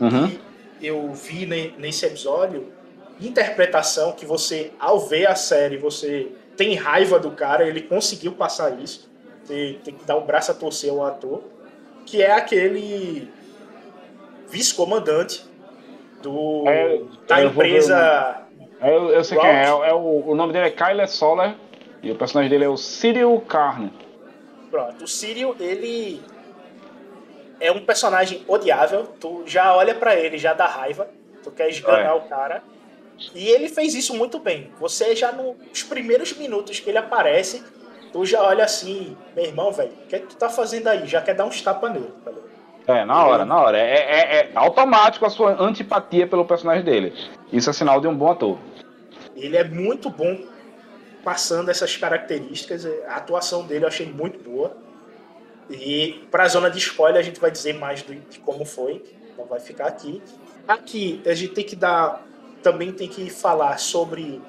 [0.00, 0.28] Uhum.
[0.28, 0.40] que
[0.86, 2.72] eu vi ne- nesse episódio,
[3.20, 8.78] interpretação que você, ao ver a série, você tem raiva do cara, ele conseguiu passar
[8.82, 9.08] isso.
[9.44, 11.42] Você tem que dar o braço a torcer ao ator,
[12.06, 13.28] que é aquele
[14.54, 15.44] vice-comandante
[16.22, 18.42] do É, da eu vou ver empresa.
[18.80, 19.64] Eu, eu sei quem é.
[19.64, 21.54] é o, o nome dele é Kyle Soller
[22.02, 23.92] e o personagem dele é o Cyril Carne.
[24.70, 26.22] Pronto, o Cyril, ele
[27.60, 29.08] é um personagem odiável.
[29.18, 31.08] Tu já olha pra ele, já dá raiva.
[31.42, 32.12] Tu quer esganar É.
[32.12, 32.62] o cara.
[33.34, 34.70] E ele fez isso muito bem.
[34.78, 37.62] Você já nos primeiros minutos que ele aparece,
[38.12, 41.06] tu já olha assim, meu irmão, velho, o que, é que tu tá fazendo aí?
[41.06, 42.53] Já quer dar uns tapas nele, tá ligado?
[42.86, 43.78] É, na hora, na hora.
[43.78, 47.14] É, é- é automático a sua antipatia pelo personagem dele.
[47.52, 48.58] Isso é sinal de um bom ator.
[49.34, 50.38] Ele é muito bom
[51.24, 52.84] passando essas características.
[53.08, 54.76] A atuação dele eu achei muito boa.
[55.70, 59.02] E para a zona de spoiler a gente vai dizer mais do- de como foi.
[59.38, 60.22] Não vai ficar aqui.
[60.68, 62.22] Aqui a gente tem que dar.
[62.62, 64.40] Também tem que falar sobre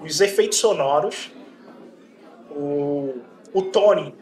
[0.00, 1.30] os efeitos sonoros.
[2.50, 3.20] O,
[3.52, 4.14] o Tony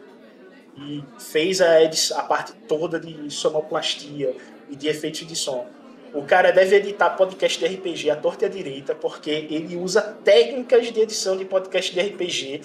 [0.77, 1.77] e fez a,
[2.17, 4.35] a parte toda de sonoplastia
[4.69, 5.67] e de efeitos de som.
[6.13, 10.01] O cara deve editar podcast de RPG à torta e à direita, porque ele usa
[10.01, 12.61] técnicas de edição de podcast de RPG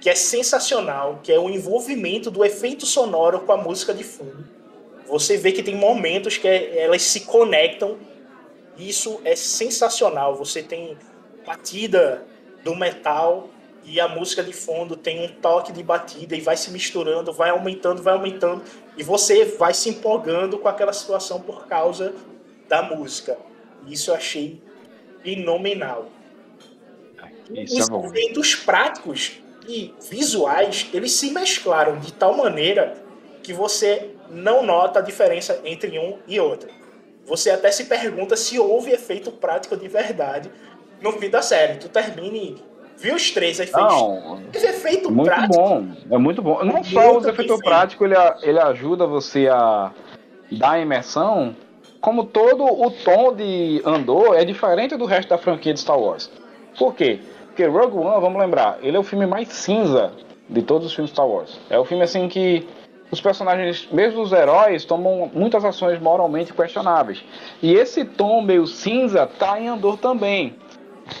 [0.00, 4.46] que é sensacional, que é o envolvimento do efeito sonoro com a música de fundo.
[5.08, 7.96] Você vê que tem momentos que elas se conectam.
[8.76, 10.34] Isso é sensacional.
[10.36, 10.96] Você tem
[11.46, 12.24] batida
[12.64, 13.48] do metal
[13.86, 17.50] e a música de fundo tem um toque de batida e vai se misturando, vai
[17.50, 18.62] aumentando, vai aumentando
[18.96, 22.12] e você vai se empolgando com aquela situação por causa
[22.68, 23.38] da música.
[23.86, 24.60] Isso eu achei
[25.22, 26.08] fenomenal.
[27.50, 32.94] Isso Os é efeitos práticos e visuais, eles se mesclaram de tal maneira
[33.42, 36.68] que você não nota a diferença entre um e outro.
[37.24, 40.50] Você até se pergunta se houve efeito prático de verdade
[41.00, 41.78] no fim da série.
[41.78, 42.62] Tu termine
[42.98, 43.92] Viu os três efeitos?
[43.92, 45.54] Não, Esse efeito muito prático.
[45.54, 45.86] bom.
[46.10, 46.64] É muito bom.
[46.64, 49.90] Não só os efeitos práticos, ele, ele ajuda você a
[50.50, 51.54] dar a imersão,
[52.00, 56.30] como todo o tom de Andor é diferente do resto da franquia de Star Wars.
[56.78, 57.20] Por quê?
[57.46, 60.12] Porque Rogue One, vamos lembrar, ele é o filme mais cinza
[60.48, 61.58] de todos os filmes Star Wars.
[61.68, 62.66] É o filme assim que
[63.10, 67.22] os personagens, mesmo os heróis, tomam muitas ações moralmente questionáveis.
[67.62, 70.54] E esse tom meio cinza tá em Andor também.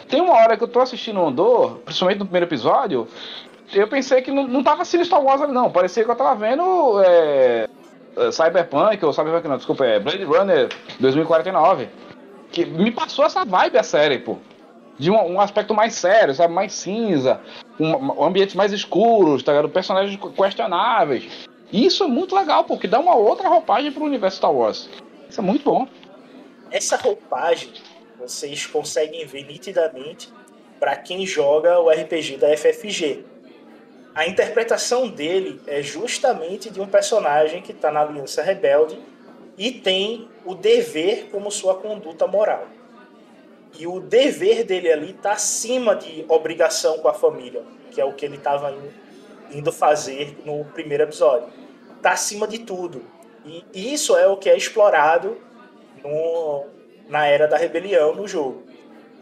[0.08, 3.08] Tem uma hora que eu tô assistindo Andor, principalmente no primeiro episódio,
[3.72, 5.70] eu pensei que não, não tava assistindo Star Wars ali, não.
[5.70, 7.68] Parecia que eu tava vendo é,
[8.16, 10.68] é, Cyberpunk, ou Cyberpunk não, desculpa, é Blade Runner
[11.00, 11.88] 2049.
[12.50, 14.38] Que me passou essa vibe a série, pô.
[14.98, 16.54] De um, um aspecto mais sério, sabe?
[16.54, 17.40] Mais cinza,
[17.78, 19.68] um, um ambientes mais escuros, tá ligado?
[19.68, 21.48] Personagens questionáveis.
[21.72, 24.88] Isso é muito legal, porque dá uma outra roupagem pro universo Star Wars.
[25.28, 25.86] Isso é muito bom.
[26.70, 27.72] Essa roupagem
[28.18, 30.32] vocês conseguem ver nitidamente
[30.78, 33.24] para quem joga o RPG da FFG.
[34.14, 38.98] A interpretação dele é justamente de um personagem que está na Aliança Rebelde
[39.58, 42.66] e tem o dever como sua conduta moral.
[43.78, 48.14] E o dever dele ali está acima de obrigação com a família, que é o
[48.14, 48.74] que ele estava
[49.52, 51.48] indo fazer no primeiro episódio.
[51.96, 53.02] Está acima de tudo.
[53.44, 55.36] E isso é o que é explorado
[56.02, 56.64] no,
[57.08, 58.64] na era da rebelião no jogo.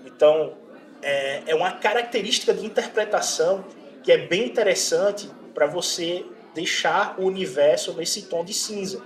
[0.05, 0.55] Então,
[1.03, 3.65] é, é uma característica de interpretação
[4.03, 9.03] que é bem interessante para você deixar o universo nesse tom de cinza.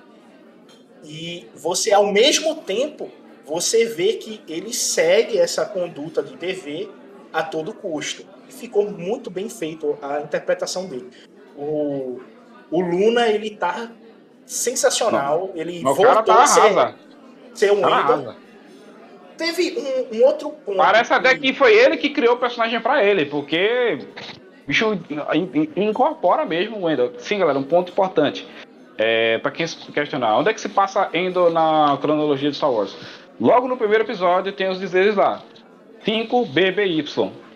[1.04, 3.10] E você, ao mesmo tempo,
[3.44, 6.90] você vê que ele segue essa conduta de dever
[7.32, 8.24] a todo custo.
[8.48, 11.10] Ficou muito bem feito a interpretação dele.
[11.56, 12.20] O,
[12.70, 13.90] o Luna, ele tá
[14.44, 15.50] sensacional.
[15.54, 16.94] Ele o voltou tá a ser,
[17.54, 18.36] ser um tá.
[19.38, 20.76] Teve um, um, outro ponto.
[20.76, 23.98] Parece até que foi ele que criou o personagem para ele, porque
[24.66, 24.98] bicho
[25.76, 27.12] incorpora mesmo o Wendell.
[27.18, 28.46] Sim, galera, um ponto importante.
[28.98, 32.96] É, para quem questionar, onde é que se passa Endo na cronologia de Star Wars?
[33.40, 35.40] Logo no primeiro episódio tem os dizeres lá.
[36.04, 37.04] 5 BBY.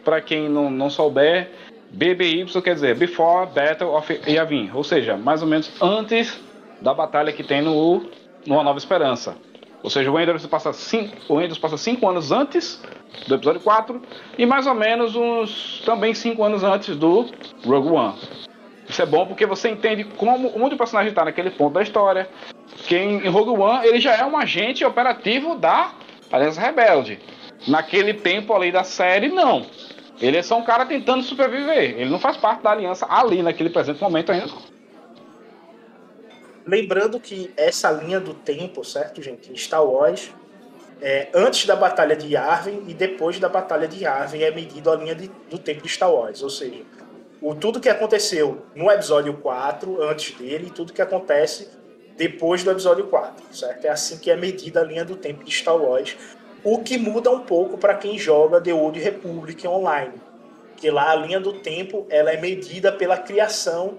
[0.05, 1.51] Para quem não, não souber,
[1.91, 6.41] BBY quer dizer Before Battle of Yavin, ou seja, mais ou menos antes
[6.81, 8.09] da batalha que tem no,
[8.47, 9.37] no Nova Esperança.
[9.83, 12.81] Ou seja, o Windows passa cinco, o Windows passa cinco anos antes
[13.27, 14.01] do episódio 4
[14.39, 17.29] e mais ou menos uns também cinco anos antes do
[17.65, 18.15] Rogue One.
[18.89, 22.29] Isso é bom porque você entende como onde o personagem está naquele ponto da história.
[22.87, 25.93] Que em Rogue One ele já é um agente operativo da
[26.31, 27.19] Aliança Rebelde.
[27.67, 29.67] Naquele tempo ali da série, não.
[30.21, 31.99] Ele é só um cara tentando sobreviver.
[31.99, 34.53] Ele não faz parte da aliança ali naquele presente momento ainda.
[36.67, 39.57] Lembrando que essa linha do tempo, certo, gente?
[39.59, 40.31] Star Wars,
[41.01, 44.95] é, antes da Batalha de Yavin e depois da Batalha de Yavin é medido a
[44.95, 46.43] linha de, do tempo de Star Wars.
[46.43, 46.83] Ou seja,
[47.41, 51.69] o, tudo que aconteceu no episódio 4, antes dele, e tudo que acontece
[52.17, 53.85] depois do episódio 4, certo?
[53.85, 56.17] É assim que é medida a linha do tempo de Star Wars.
[56.63, 60.15] O que muda um pouco para quem joga The Old Republic online.
[60.77, 63.99] Que lá a linha do tempo ela é medida pela criação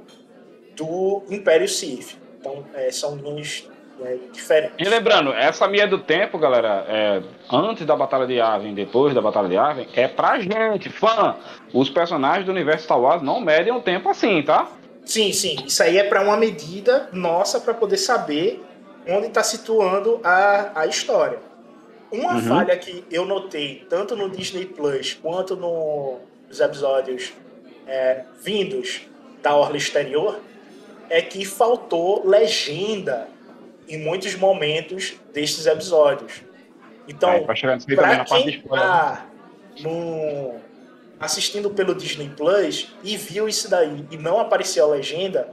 [0.73, 2.22] do Império Sith.
[2.43, 3.65] Então, é, são linhas
[4.03, 4.75] é, diferentes.
[4.77, 9.21] E lembrando, essa minha do tempo, galera, é, antes da Batalha de Yavin, depois da
[9.21, 11.38] Batalha de Yavin, é pra gente, fã.
[11.73, 14.69] Os personagens do universo Star Wars não medem o tempo assim, tá?
[15.06, 15.56] Sim, sim.
[15.65, 18.62] Isso aí é para uma medida nossa para poder saber
[19.08, 21.39] onde está situando a, a história.
[22.12, 22.41] Uma uhum.
[22.41, 27.32] falha que eu notei, tanto no Disney Plus quanto no, nos episódios
[27.88, 29.01] é, vindos
[29.41, 30.39] da Orla Exterior,
[31.13, 33.28] é que faltou legenda
[33.88, 36.41] em muitos momentos destes episódios.
[37.08, 39.28] Então, é, para quem está
[39.82, 40.56] no,
[41.19, 45.47] assistindo pelo Disney Plus e viu isso daí e não apareceu a legenda,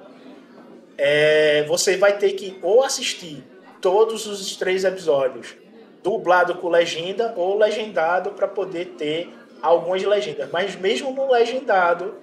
[0.97, 3.45] é, você vai ter que ou assistir
[3.83, 5.57] todos os três episódios
[6.03, 9.29] dublado com legenda ou legendado para poder ter
[9.61, 10.49] algumas legendas.
[10.51, 12.15] Mas mesmo no legendado,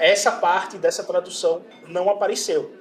[0.00, 2.78] essa parte dessa tradução não apareceu.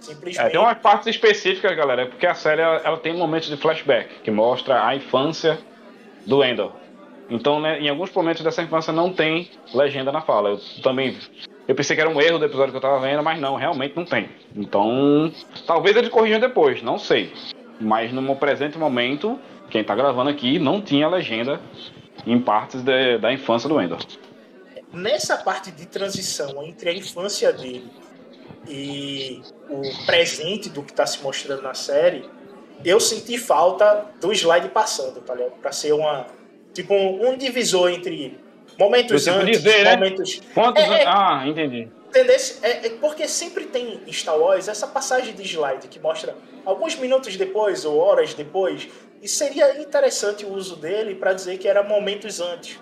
[0.00, 0.46] Simplesmente.
[0.46, 4.20] É, tem umas partes específicas, galera, porque a série ela, ela, tem momentos de flashback
[4.22, 5.58] que mostra a infância
[6.24, 6.72] do Endor.
[7.28, 10.50] Então, né, em alguns momentos dessa infância não tem legenda na fala.
[10.50, 11.16] Eu também
[11.68, 13.94] eu pensei que era um erro do episódio que eu tava vendo, mas não, realmente
[13.94, 14.30] não tem.
[14.56, 15.30] Então,
[15.66, 17.30] talvez eles corrijam depois, não sei.
[17.78, 21.60] Mas no presente momento, quem tá gravando aqui não tinha legenda
[22.26, 23.98] em partes de, da infância do Endor.
[24.92, 27.90] Nessa parte de transição entre a infância dele
[28.66, 32.28] e o presente do que está se mostrando na série,
[32.84, 35.52] eu senti falta do slide passando, tá ligado?
[35.60, 36.26] Pra ser uma.
[36.72, 38.38] Tipo, um, um divisor entre
[38.78, 39.96] Momentos antes, dizer, né?
[39.96, 40.40] momentos.
[40.54, 41.88] Quantos é, é, ah, entendi.
[42.08, 42.36] Entendeu?
[42.62, 46.94] É, é, porque sempre tem em Star Wars essa passagem de slide que mostra alguns
[46.94, 48.88] minutos depois ou horas depois.
[49.20, 52.78] E seria interessante o uso dele para dizer que era momentos antes.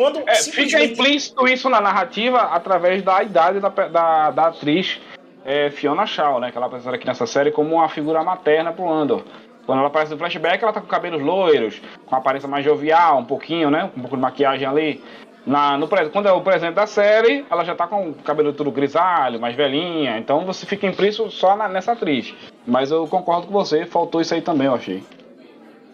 [0.00, 0.70] Quando é, simplesmente...
[0.70, 4.98] Fica implícito isso na narrativa através da idade da, da, da atriz
[5.44, 6.50] é, Fiona Shaw, né?
[6.50, 9.22] Que ela apareceu aqui nessa série como uma figura materna pro Andor.
[9.66, 13.26] Quando ela aparece no flashback, ela tá com cabelos loiros, com aparência mais jovial, um
[13.26, 13.90] pouquinho, né?
[13.94, 15.04] Um pouco de maquiagem ali.
[15.44, 18.70] Na, no, quando é o presente da série, ela já tá com o cabelo tudo
[18.70, 20.16] grisalho, mais velhinha.
[20.16, 22.34] Então você fica implícito só na, nessa atriz.
[22.66, 25.04] Mas eu concordo com você, faltou isso aí também, eu achei.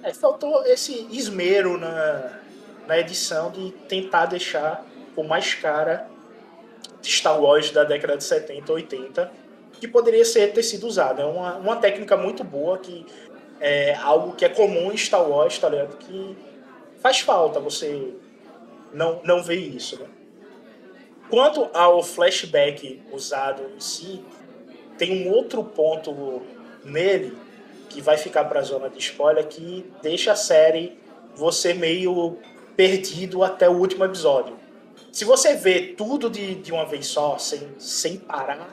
[0.05, 2.46] É, faltou esse esmero na,
[2.87, 4.85] na edição de tentar deixar
[5.17, 6.09] o mais cara
[7.01, 9.33] de Star Wars da década de 70, 80,
[9.73, 11.21] que poderia ser, ter sido usado.
[11.21, 13.07] É uma, uma técnica muito boa que
[13.61, 15.97] é algo que é comum em Star Wars, tá ligado?
[15.97, 16.37] Que
[17.01, 18.15] faz falta você
[18.93, 20.07] não, não ver isso, né?
[21.29, 24.25] Quanto ao flashback usado em si,
[24.97, 26.43] tem um outro ponto
[26.85, 27.37] nele
[27.89, 30.99] que vai ficar para a zona de spoiler que deixa a série
[31.35, 32.39] você meio
[32.77, 34.57] perdido até o último episódio.
[35.11, 38.69] Se você vê tudo de, de uma vez só, sem, sem parar,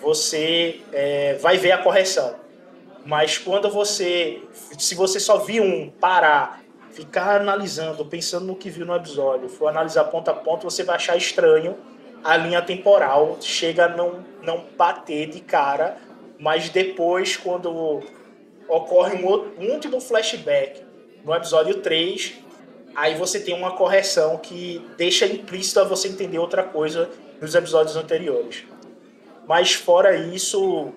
[0.00, 2.36] você é, vai ver a correção.
[3.04, 4.42] Mas quando você.
[4.78, 9.68] Se você só viu um parar, ficar analisando, pensando no que viu no episódio, for
[9.68, 11.76] analisar ponto a ponto, você vai achar estranho
[12.22, 13.38] a linha temporal.
[13.40, 15.96] Chega a não, não bater de cara,
[16.38, 18.00] mas depois, quando
[18.68, 20.82] ocorre um, outro, um último flashback
[21.24, 22.34] no episódio 3,
[22.94, 27.96] aí você tem uma correção que deixa implícito a você entender outra coisa nos episódios
[27.96, 28.64] anteriores.
[29.46, 30.92] Mas fora isso,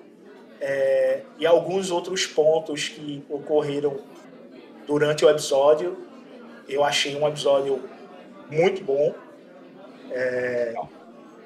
[0.60, 3.99] é, e alguns outros pontos que ocorreram
[4.86, 5.97] durante o episódio.
[6.67, 7.82] Eu achei um episódio
[8.49, 9.13] muito bom.
[10.12, 10.73] É,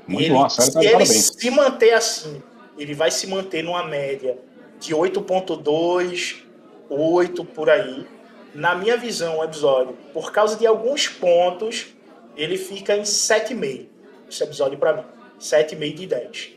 [0.08, 2.42] muito ele, bom, tá se ele se manter assim,
[2.78, 4.38] ele vai se manter numa média
[4.80, 6.44] de 8.2,
[6.90, 8.06] 8 por aí.
[8.58, 11.94] Na minha visão, o episódio, por causa de alguns pontos,
[12.36, 13.86] ele fica em 7,5.
[14.28, 15.04] Esse episódio para mim,
[15.40, 16.50] 7,5 de 10.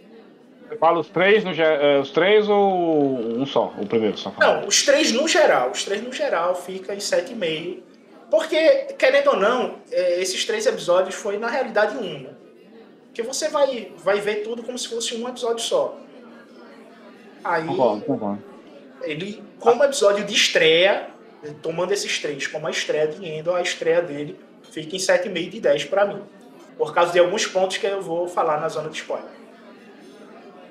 [0.67, 3.75] Você fala os três, no, é, os três ou um só?
[3.79, 4.33] O primeiro só?
[4.41, 5.73] Não, os três no geral.
[5.73, 7.83] Os três no geral fica em 7,5.
[8.31, 12.21] Porque, querendo ou não, é, esses três episódios foi na realidade um.
[12.21, 12.31] Né?
[13.09, 15.99] Porque você vai, vai ver tudo como se fosse um episódio só.
[17.45, 17.67] Aí.
[17.67, 18.43] Concordo, concordo.
[19.03, 21.20] Ele, como episódio de estreia,
[21.63, 24.39] tomando esses três como a estreia de Endo, a estreia dele
[24.71, 26.23] fica em 7,5 de 10 para mim.
[26.77, 29.29] Por causa de alguns pontos que eu vou falar na zona de spoiler.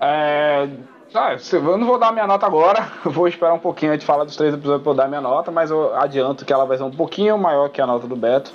[0.01, 0.67] É,
[1.13, 4.23] ah, eu não vou dar minha nota agora, vou esperar um pouquinho antes de falar
[4.23, 6.83] dos três episódios para eu dar minha nota, mas eu adianto que ela vai ser
[6.83, 8.51] um pouquinho maior que a nota do Beto.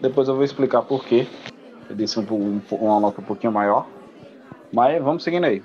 [0.00, 1.26] Depois eu vou explicar por quê.
[1.88, 3.86] Eu disse um, um, uma nota um pouquinho maior.
[4.72, 5.62] Mas vamos seguindo aí.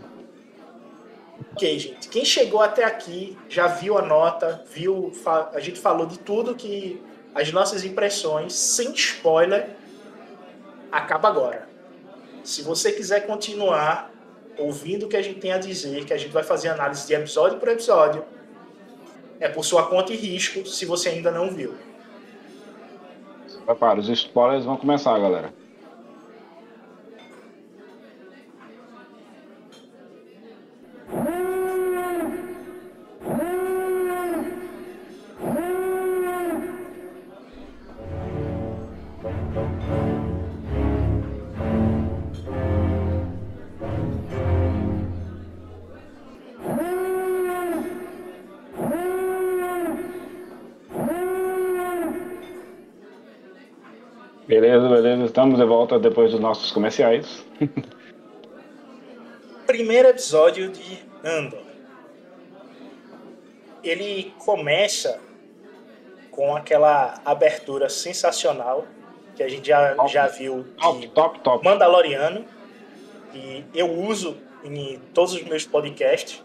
[1.53, 2.09] Ok, gente.
[2.09, 5.11] Quem chegou até aqui já viu a nota, viu.
[5.53, 7.01] A gente falou de tudo que.
[7.33, 9.69] As nossas impressões, sem spoiler,
[10.91, 11.69] acaba agora.
[12.43, 14.11] Se você quiser continuar,
[14.57, 17.13] ouvindo o que a gente tem a dizer, que a gente vai fazer análise de
[17.13, 18.25] episódio por episódio,
[19.39, 21.73] é por sua conta e risco, se você ainda não viu.
[23.65, 25.53] Prepara, os spoilers vão começar, galera.
[55.41, 57.43] Estamos de volta depois dos nossos comerciais.
[59.65, 61.63] Primeiro episódio de Andor.
[63.83, 65.19] Ele começa
[66.29, 68.85] com aquela abertura sensacional
[69.35, 71.65] que a gente já, top, já viu top, top, top.
[71.65, 72.45] Mandaloriano.
[73.33, 76.39] E eu uso em todos os meus podcasts.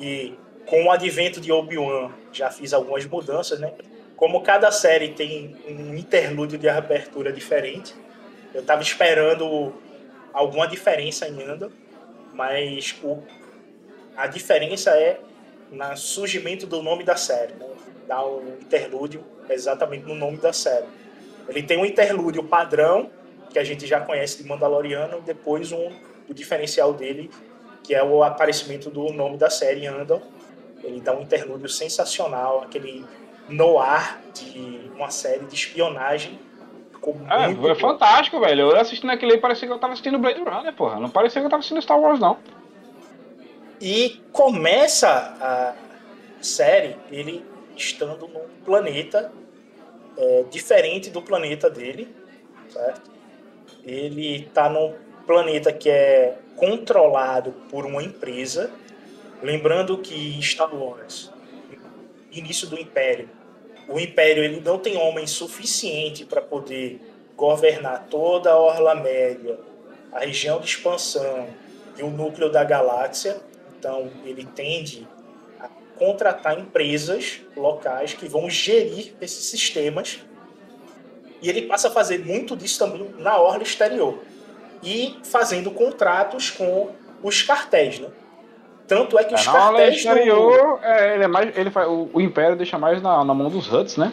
[0.00, 0.34] E
[0.66, 3.72] com o advento de Obi-Wan, já fiz algumas mudanças, né?
[4.16, 7.94] Como cada série tem um interlúdio de abertura diferente,
[8.54, 9.74] eu estava esperando
[10.32, 11.70] alguma diferença ainda,
[12.32, 13.22] mas o,
[14.16, 15.20] a diferença é
[15.70, 17.66] no surgimento do nome da série, né?
[18.06, 20.86] dá um interlúdio exatamente no nome da série.
[21.48, 23.10] Ele tem um interlúdio padrão,
[23.50, 25.90] que a gente já conhece de Mandaloriano, e depois um,
[26.28, 27.30] o diferencial dele,
[27.82, 30.22] que é o aparecimento do nome da série, Andor.
[30.82, 33.04] Ele dá um interlúdio sensacional, aquele
[33.48, 36.38] noir de uma série de espionagem.
[37.28, 38.70] É, foi fantástico, velho.
[38.70, 41.00] Eu assistindo aquele parecia que eu tava assistindo Blade Runner, porra.
[41.00, 42.38] Não parecia que eu tava assistindo Star Wars, não.
[43.80, 45.08] E começa
[45.40, 45.74] a
[46.40, 47.44] série ele
[47.76, 49.32] estando num planeta
[50.16, 52.14] é, diferente do planeta dele,
[52.68, 53.10] certo?
[53.84, 54.94] Ele está num
[55.26, 58.70] planeta que é controlado por uma empresa.
[59.42, 61.32] Lembrando que Star Wars,
[62.30, 63.28] início do Império,
[63.88, 67.00] o Império ele não tem homem suficiente para poder
[67.36, 69.58] governar toda a Orla Média,
[70.12, 71.48] a região de expansão
[71.98, 73.40] e o núcleo da galáxia.
[73.78, 75.06] Então, ele tende
[75.96, 80.20] contratar empresas locais que vão gerir esses sistemas.
[81.40, 84.18] E ele passa a fazer muito disso também na orla exterior.
[84.82, 86.90] E fazendo contratos com
[87.22, 88.08] os cartéis, né?
[88.92, 89.96] Tanto é que os é, cartéis.
[89.96, 90.84] exterior, do...
[90.84, 93.72] é, ele é mais, ele faz, o, o, Império deixa mais na, na mão dos
[93.72, 94.12] Huts, né?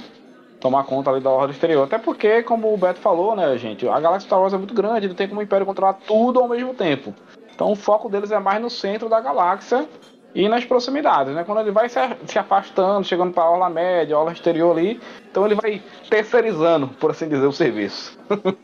[0.59, 1.83] Tomar conta ali da ordem exterior.
[1.83, 3.87] Até porque, como o Beto falou, né, gente?
[3.87, 6.47] A galáxia Star Wars é muito grande, não tem como o Império controlar tudo ao
[6.47, 7.13] mesmo tempo.
[7.53, 9.85] Então o foco deles é mais no centro da galáxia
[10.33, 11.43] e nas proximidades, né?
[11.43, 14.99] Quando ele vai se, afastando, chegando para a aula média, aula exterior ali,
[15.29, 18.17] então ele vai terceirizando, por assim dizer, o serviço.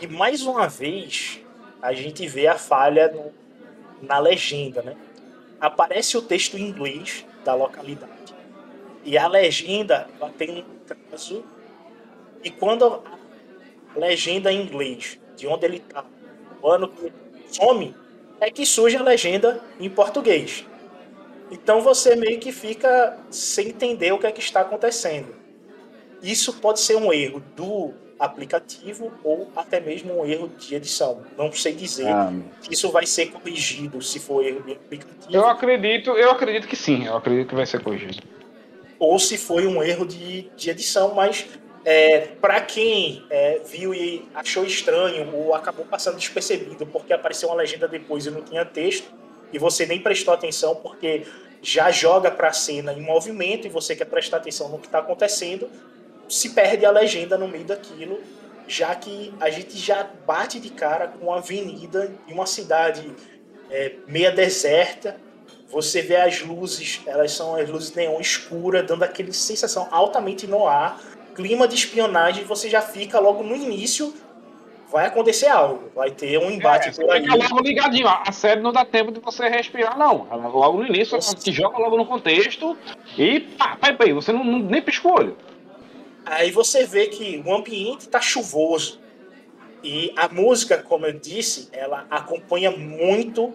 [0.00, 1.40] e mais uma vez,
[1.82, 3.43] a gente vê a falha no,
[4.04, 4.96] na legenda, né?
[5.60, 8.34] Aparece o texto em inglês da localidade.
[9.04, 11.44] E a legenda ela tem um traço.
[12.42, 16.04] E quando a legenda em inglês, de onde ele está,
[16.62, 17.12] o ano que
[17.48, 17.94] some,
[18.40, 20.66] é que surge a legenda em português.
[21.50, 25.34] Então você meio que fica sem entender o que é que está acontecendo.
[26.22, 27.92] Isso pode ser um erro do
[28.24, 31.22] aplicativo ou até mesmo um erro de edição.
[31.36, 32.32] Não sei dizer ah.
[32.60, 35.32] se isso vai ser corrigido se for erro de aplicativo.
[35.32, 38.22] Eu acredito, eu acredito que sim, eu acredito que vai ser corrigido.
[38.98, 41.46] Ou se foi um erro de, de edição, mas
[41.84, 47.56] é, para quem é, viu e achou estranho ou acabou passando despercebido porque apareceu uma
[47.56, 49.12] legenda depois e não tinha texto
[49.52, 51.24] e você nem prestou atenção porque
[51.62, 54.98] já joga para a cena em movimento e você quer prestar atenção no que está
[54.98, 55.68] acontecendo,
[56.28, 58.20] se perde a legenda no meio daquilo,
[58.66, 63.10] já que a gente já bate de cara com uma avenida em uma cidade
[63.70, 65.16] é, meia deserta.
[65.70, 70.66] Você vê as luzes, elas são as luzes neon escuras, dando aquele sensação altamente no
[70.68, 71.00] ar
[71.34, 74.14] clima de espionagem, você já fica logo no início.
[74.90, 77.22] Vai acontecer algo, vai ter um embate é, por aí.
[77.22, 80.28] Fica logo ligadinho, a série não dá tempo de você respirar, não.
[80.30, 82.78] Logo no início, te joga logo no contexto
[83.18, 85.36] e pá, pá, pá, você não, não, nem pisca o olho.
[86.24, 89.00] Aí você vê que o ambiente tá chuvoso.
[89.82, 93.52] E a música, como eu disse, ela acompanha muito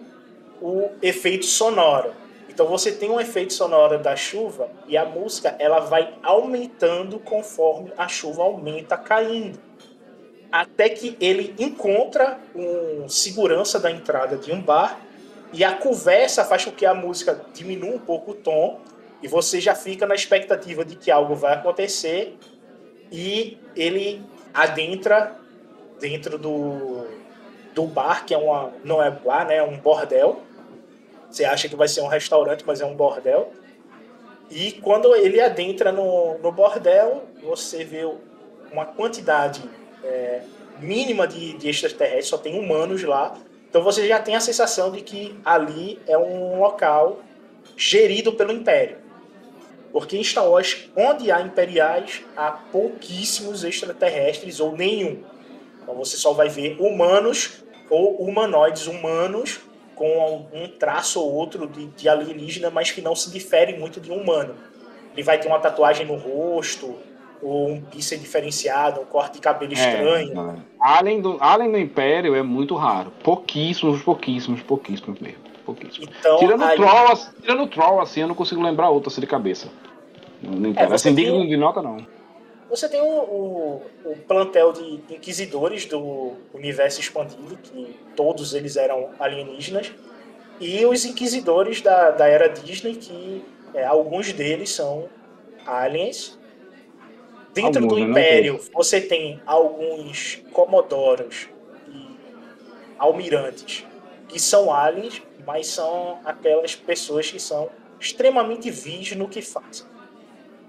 [0.62, 2.12] o efeito sonoro.
[2.48, 7.92] Então você tem um efeito sonoro da chuva e a música ela vai aumentando conforme
[7.96, 9.58] a chuva aumenta caindo.
[10.52, 15.00] Até que ele encontra um segurança da entrada de um bar
[15.52, 18.80] e a conversa faz com que a música diminua um pouco o tom
[19.22, 22.36] e você já fica na expectativa de que algo vai acontecer
[23.10, 25.36] e ele adentra
[25.98, 27.06] dentro do,
[27.74, 30.42] do bar, que é uma não é bar, né, é um bordel
[31.30, 33.52] você acha que vai ser um restaurante, mas é um bordel.
[34.50, 38.04] E quando ele adentra no, no bordel, você vê
[38.72, 39.62] uma quantidade
[40.02, 40.42] é,
[40.80, 43.38] mínima de, de extraterrestres, só tem humanos lá.
[43.68, 47.20] Então você já tem a sensação de que ali é um local
[47.76, 48.98] gerido pelo Império.
[49.92, 55.22] Porque em Star Wars, onde há imperiais, há pouquíssimos extraterrestres ou nenhum.
[55.82, 59.60] Então você só vai ver humanos ou humanoides humanos
[59.96, 64.10] com um traço ou outro de, de alienígena, mas que não se difere muito de
[64.10, 64.54] um humano.
[65.12, 66.96] Ele vai ter uma tatuagem no rosto,
[67.42, 70.50] ou um pixel diferenciado, um corte de cabelo é, estranho.
[70.50, 70.56] É.
[70.80, 73.12] Além, do, além do Império é muito raro.
[73.22, 75.49] Pouquíssimos, pouquíssimos, pouquíssimos mesmo.
[75.70, 76.08] Pouquíssimos.
[76.18, 76.76] Então, tirando, aí...
[76.76, 79.68] troll, tirando Troll, assim, eu não consigo lembrar outro assim de cabeça.
[80.42, 81.08] Não interessa.
[81.08, 82.04] É, digno de nota, não.
[82.68, 89.10] Você tem o, o, o, plantel de inquisidores do universo expandido, que todos eles eram
[89.18, 89.92] alienígenas,
[90.60, 93.44] e os inquisidores da, da era Disney, que
[93.74, 95.08] é, alguns deles são
[95.66, 96.38] aliens.
[97.52, 101.48] Dentro alguns, do Império, você tem alguns comodoros
[101.88, 102.06] e
[102.96, 103.84] almirantes
[104.28, 107.68] que são aliens, mas são aquelas pessoas que são
[107.98, 109.86] extremamente vis no que fazem.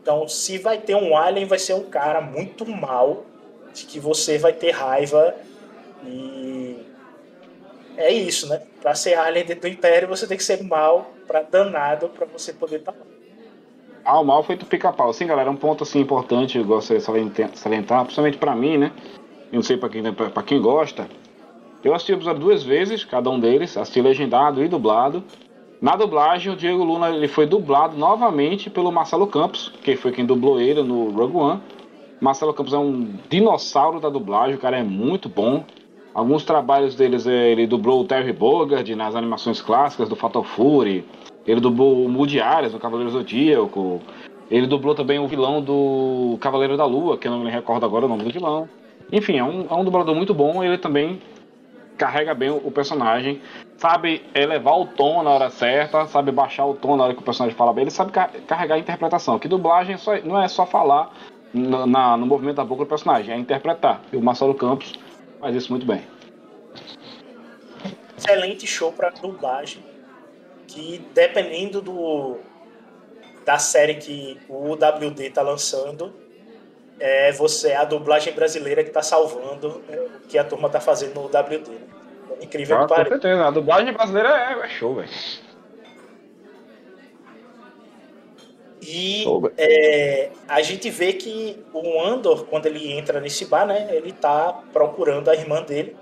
[0.01, 3.25] Então, se vai ter um alien, vai ser um cara muito mal,
[3.73, 5.35] de que você vai ter raiva
[6.03, 6.75] e
[7.97, 8.61] é isso, né?
[8.81, 12.51] Para ser alien dentro do Império, você tem que ser mal, para danado, para você
[12.51, 13.05] poder estar tá lá.
[14.03, 15.13] Ah, o mal feito pica-pau.
[15.13, 18.91] Sim, galera, um ponto assim importante, eu gosto de salientar, principalmente para mim, né?
[19.51, 21.07] Eu não sei para quem, pra quem gosta.
[21.83, 25.23] Eu assisti o episódio duas vezes, cada um deles, assisti legendado e dublado.
[25.81, 30.23] Na dublagem, o Diego Luna ele foi dublado novamente pelo Marcelo Campos, que foi quem
[30.23, 31.59] dublou ele no Rogue One.
[32.19, 35.65] Marcelo Campos é um dinossauro da dublagem, o cara é muito bom.
[36.13, 41.03] Alguns trabalhos deles, é, ele dublou o Terry Bogard nas animações clássicas do Fatal Fury.
[41.47, 44.01] Ele dublou o Moody Arias no Cavaleiro Zodíaco.
[44.51, 48.05] Ele dublou também o vilão do Cavaleiro da Lua, que eu não me recordo agora
[48.05, 48.69] o nome do vilão.
[49.11, 50.63] Enfim, é um, é um dublador muito bom.
[50.63, 51.19] Ele também
[52.01, 53.39] carrega bem o personagem,
[53.77, 57.23] sabe elevar o tom na hora certa, sabe baixar o tom na hora que o
[57.23, 59.37] personagem fala bem, ele sabe carregar a interpretação.
[59.37, 61.13] Que dublagem só, não é só falar
[61.53, 64.01] no, na, no movimento da boca do personagem, é interpretar.
[64.11, 64.93] E o Marcelo Campos
[65.39, 66.01] faz isso muito bem.
[68.17, 69.83] Excelente show para dublagem,
[70.67, 72.39] que dependendo do
[73.45, 76.13] da série que o WD está lançando,
[77.01, 81.15] é você a dublagem brasileira que está salvando é, o que a turma está fazendo
[81.15, 81.71] no WD.
[81.71, 81.77] Né?
[82.39, 85.09] É incrível ah, que Com certeza, a dublagem brasileira é, é show, velho.
[88.81, 89.23] E
[89.57, 94.61] é, a gente vê que o Andor, quando ele entra nesse bar, né, ele tá
[94.73, 95.95] procurando a irmã dele.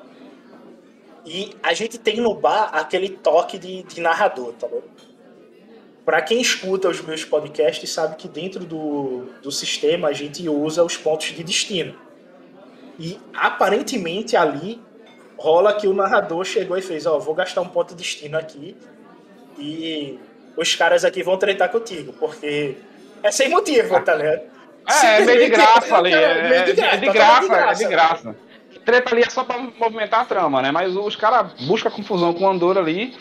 [1.26, 4.82] E a gente tem no bar aquele toque de, de narrador, tá bom?
[6.10, 10.84] Para quem escuta os meus podcasts, sabe que dentro do, do sistema a gente usa
[10.84, 11.94] os pontos de destino.
[12.98, 14.82] E aparentemente ali
[15.38, 18.40] rola que o narrador chegou e fez: Ó, oh, vou gastar um ponto de destino
[18.40, 18.76] aqui
[19.60, 20.18] e
[20.58, 22.78] os caras aqui vão tretar contigo, porque
[23.22, 24.42] é sem motivo, tá ligado?
[24.90, 26.12] É, é meio de graça ali.
[26.12, 28.36] É, é, é, de graça, é de graça, é de graça.
[28.84, 30.72] Treta ali é só pra movimentar a trama, né?
[30.72, 33.16] Mas os caras buscam confusão com o Andor ali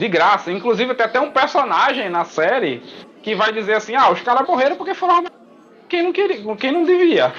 [0.00, 0.50] de graça.
[0.50, 2.82] Inclusive, tem até um personagem na série
[3.22, 5.26] que vai dizer assim: ah, os caras morreram porque foram
[5.88, 7.32] quem não queria, quem não devia.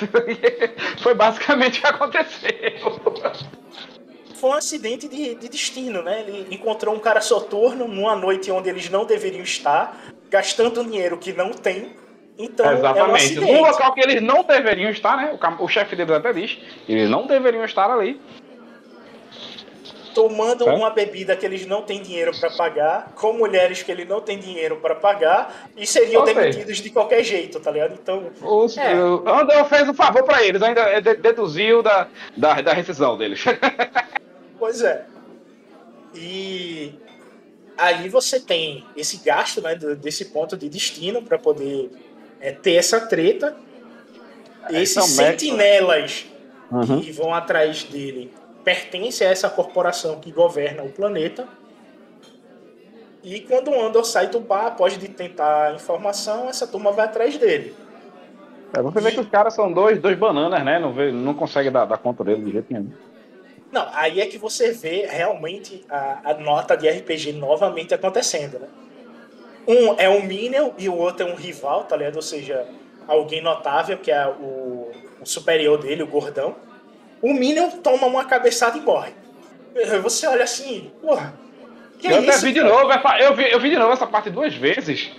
[1.01, 2.51] Foi basicamente o que aconteceu.
[4.35, 6.21] Foi um acidente de, de, destino, né?
[6.21, 9.97] Ele encontrou um cara soturno numa noite onde eles não deveriam estar,
[10.29, 11.95] gastando dinheiro que não tem.
[12.37, 13.37] Então, Exatamente.
[13.37, 15.37] É um Num local que eles não deveriam estar, né?
[15.59, 18.19] O, o chefe deles até diz, eles não deveriam estar ali
[20.13, 24.21] tomando uma bebida que eles não têm dinheiro para pagar, com mulheres que ele não
[24.21, 27.93] tem dinheiro para pagar e seriam demitidos de qualquer jeito, tá ligado?
[27.93, 28.31] Então.
[28.41, 28.93] Os, é.
[28.93, 33.43] André fez um favor para eles, ainda deduziu da, da, da rescisão deles.
[34.59, 35.05] pois é.
[36.13, 36.93] E
[37.77, 41.89] aí você tem esse gasto né, desse ponto de destino para poder
[42.39, 43.55] é, ter essa treta.
[44.69, 46.25] É, Esses sentinelas
[46.71, 47.01] uhum.
[47.01, 48.31] que vão atrás dele
[48.63, 51.47] pertence a essa corporação que governa o planeta.
[53.23, 57.37] E quando o Andor sai do bar, após de tentar informação, essa turma vai atrás
[57.37, 57.75] dele.
[58.73, 59.01] É, você e...
[59.01, 60.79] vê que os caras são dois, dois bananas, né?
[60.79, 62.91] Não, vê, não consegue dar, dar conta dele de jeito nenhum.
[63.71, 68.67] Não, aí é que você vê realmente a, a nota de RPG novamente acontecendo, né?
[69.67, 72.15] Um é um Minion e o outro é um rival, tá ligado?
[72.15, 72.67] Ou seja,
[73.07, 74.89] alguém notável, que é o,
[75.21, 76.55] o superior dele, o gordão
[77.21, 79.13] o Minion toma uma cabeçada e morre.
[80.01, 81.33] Você olha assim, porra.
[81.99, 84.07] Que eu é até isso, vi de novo, eu vi, eu vi de novo essa
[84.07, 85.11] parte duas vezes.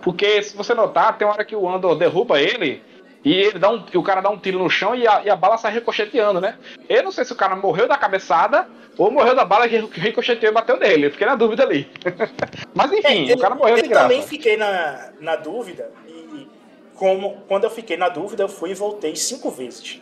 [0.00, 2.82] Porque se você notar, tem uma hora que o Andor derruba ele
[3.24, 5.34] e ele dá um, o cara dá um tiro no chão e a, e a
[5.34, 6.56] bala sai ricocheteando, né?
[6.88, 10.52] Eu não sei se o cara morreu da cabeçada ou morreu da bala que ricocheteou
[10.52, 11.06] e bateu nele.
[11.06, 11.90] Eu fiquei na dúvida ali.
[12.72, 14.04] Mas enfim, é, o cara morreu de graça.
[14.04, 16.46] Eu também fiquei na, na dúvida e
[16.94, 20.00] como, quando eu fiquei na dúvida, eu fui e voltei cinco vezes.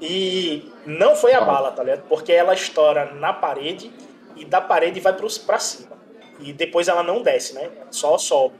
[0.00, 2.02] E não foi a bala, tá ligado?
[2.08, 3.92] Porque ela estoura na parede
[4.36, 5.96] e da parede vai para cima.
[6.40, 7.70] E depois ela não desce, né?
[7.90, 8.56] Só sobe.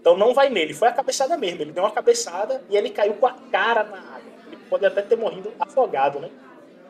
[0.00, 1.62] Então não vai nele, foi a cabeçada mesmo.
[1.62, 4.32] Ele deu uma cabeçada e ele caiu com a cara na água.
[4.46, 6.30] Ele pode até ter morrido afogado, né?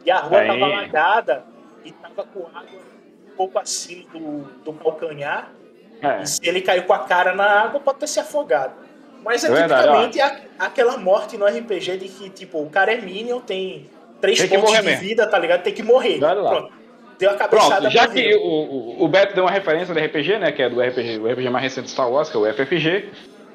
[0.04, 0.46] E a rua Aí.
[0.46, 1.44] tava alagada
[1.84, 2.80] e tava com água
[3.32, 5.52] um pouco acima do, do calcanhar.
[6.02, 6.22] É.
[6.22, 8.87] E se ele caiu com a cara na água, pode ter se afogado.
[9.24, 13.00] Mas é, é tipicamente a, aquela morte no RPG de que, tipo, o cara é
[13.00, 13.88] Minion, tem
[14.20, 15.00] três tem pontos de mesmo.
[15.00, 15.62] vida, tá ligado?
[15.62, 16.18] Tem que morrer.
[16.18, 16.78] Pronto.
[17.18, 20.38] Deu a cabeçada Pronto, já que o, o, o, Beto deu uma referência do RPG,
[20.38, 20.52] né?
[20.52, 23.08] Que é do RPG, o RPG mais recente do Star Wars, que é o FFG.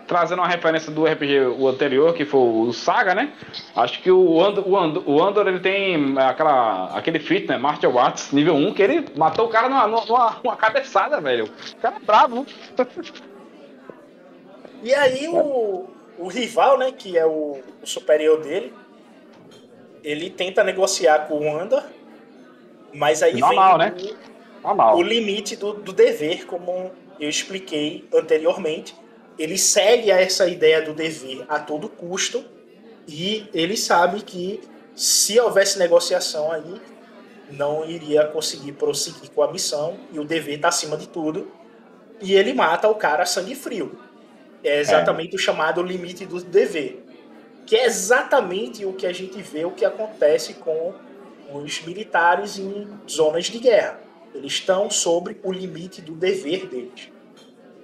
[0.05, 3.31] Trazendo uma referência do RPG o anterior, que foi o Saga, né?
[3.73, 7.57] Acho que o Andor, o Andor, o Andor ele tem aquela, aquele feat, né?
[7.57, 11.45] Martial Arts nível 1, que ele matou o cara numa, numa, numa cabeçada, velho.
[11.45, 12.45] O cara é bravo.
[14.83, 15.87] E aí o,
[16.19, 16.91] o rival, né?
[16.91, 18.73] Que é o, o superior dele,
[20.03, 21.83] ele tenta negociar com o Andor
[22.93, 24.15] mas aí Normal, vem né?
[24.63, 24.97] Normal.
[24.97, 28.95] o limite do, do dever, como eu expliquei anteriormente.
[29.37, 32.45] Ele segue a essa ideia do dever a todo custo
[33.07, 34.61] e ele sabe que
[34.95, 36.79] se houvesse negociação aí,
[37.49, 41.51] não iria conseguir prosseguir com a missão e o dever está acima de tudo.
[42.21, 43.97] E ele mata o cara a sangue frio.
[44.63, 45.35] É exatamente é.
[45.35, 47.03] o chamado limite do dever.
[47.65, 50.93] Que é exatamente o que a gente vê, o que acontece com
[51.53, 53.99] os militares em zonas de guerra.
[54.33, 57.09] Eles estão sobre o limite do dever deles.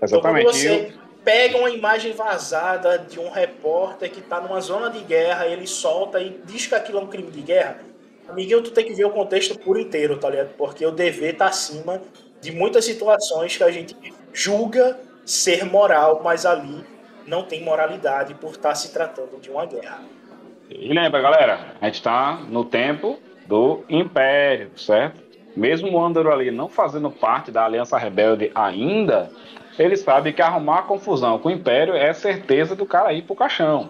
[0.01, 0.07] Exatamente.
[0.07, 4.99] Então, quando você pega uma imagem vazada de um repórter que está numa zona de
[5.03, 7.79] guerra, ele solta e diz que aquilo é um crime de guerra,
[8.27, 10.55] amiguinho, tu tem que ver o contexto por inteiro, tá ligado?
[10.57, 12.01] Porque o dever está acima
[12.41, 13.95] de muitas situações que a gente
[14.33, 14.97] julga
[15.29, 16.83] ser moral, mas ali
[17.27, 19.99] não tem moralidade por estar tá se tratando de uma guerra.
[20.67, 25.21] E lembra, galera, a gente está no tempo do Império, certo?
[25.55, 29.31] Mesmo o Andor ali não fazendo parte da Aliança Rebelde ainda,
[29.77, 33.89] ele sabe que arrumar confusão com o Império é certeza do cara ir pro caixão.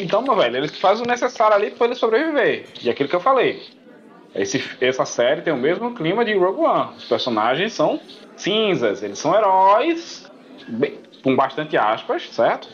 [0.00, 2.66] Então, meu velho, ele faz o necessário ali para ele sobreviver.
[2.82, 3.62] E é aquilo que eu falei.
[4.34, 6.96] Esse, essa série tem o mesmo clima de Rogue One.
[6.96, 8.00] Os personagens são
[8.36, 10.25] cinzas, eles são heróis,
[10.68, 12.68] bem, com bastante aspas, certo?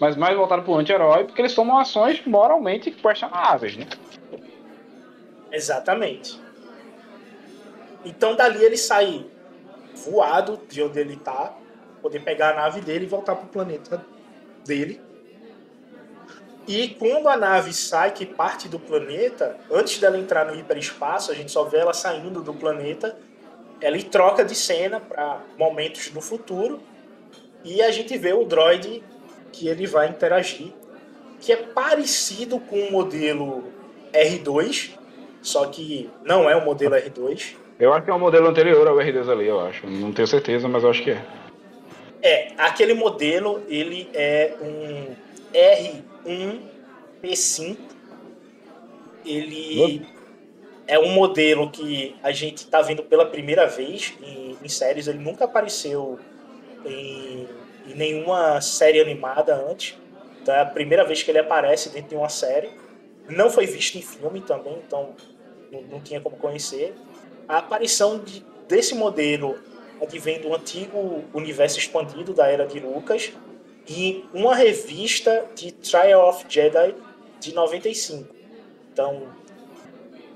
[0.00, 3.86] Mas mais voltado pro anti-herói, porque eles tomam ações moralmente questionáveis, né?
[5.50, 6.40] Exatamente.
[8.04, 9.26] Então dali ele sai
[9.94, 11.54] voado de onde ele tá,
[12.00, 14.04] poder pegar a nave dele e voltar pro planeta
[14.64, 15.00] dele.
[16.66, 21.34] E quando a nave sai, que parte do planeta, antes dela entrar no hiperespaço, a
[21.34, 23.18] gente só vê ela saindo do planeta,
[23.80, 26.80] ela troca de cena para momentos no futuro
[27.68, 29.02] e a gente vê o droid
[29.52, 30.72] que ele vai interagir,
[31.40, 33.64] que é parecido com o modelo
[34.12, 34.92] R2,
[35.42, 37.56] só que não é o modelo R2.
[37.78, 39.86] Eu acho que é um modelo anterior ao R2 ali, eu acho.
[39.86, 41.22] Não tenho certeza, mas eu acho que é.
[42.20, 45.14] É, aquele modelo, ele é um
[47.22, 47.76] R1P5.
[49.24, 50.06] Ele
[50.86, 55.06] é um modelo que a gente está vendo pela primeira vez em, em, séries.
[55.06, 56.18] Ele nunca apareceu
[56.84, 57.46] em,
[57.88, 59.98] em nenhuma série animada antes.
[60.42, 62.70] Então é a primeira vez que ele aparece dentro de uma série.
[63.28, 65.14] Não foi visto em filme também, então
[65.72, 66.94] não, não tinha como conhecer.
[67.48, 69.58] A aparição de, desse modelo
[70.00, 73.32] advém do antigo universo expandido da era de Lucas
[73.88, 76.94] e uma revista de Trial of Jedi
[77.40, 78.34] de 95.
[78.92, 79.28] Então,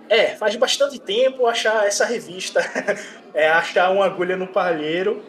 [0.09, 2.61] é, faz bastante tempo achar essa revista,
[3.35, 5.23] é achar uma agulha no palheiro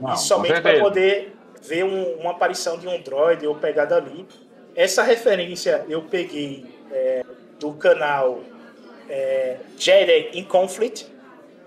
[0.00, 1.35] Não, e somente para poder
[1.66, 4.26] ver um, uma aparição de um droid ou pegar dali.
[4.74, 7.24] Essa referência eu peguei é,
[7.58, 8.40] do canal
[9.08, 11.06] é, Jedi in Conflict.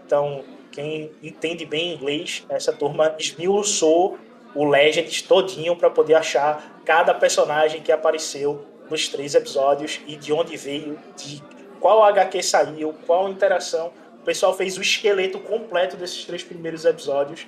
[0.05, 4.17] Então, quem entende bem inglês, essa turma esmiuçou
[4.55, 10.33] o Legends todinho para poder achar cada personagem que apareceu nos três episódios e de
[10.33, 11.43] onde veio, de
[11.79, 13.91] qual HQ saiu, qual interação.
[14.21, 17.45] O pessoal fez o esqueleto completo desses três primeiros episódios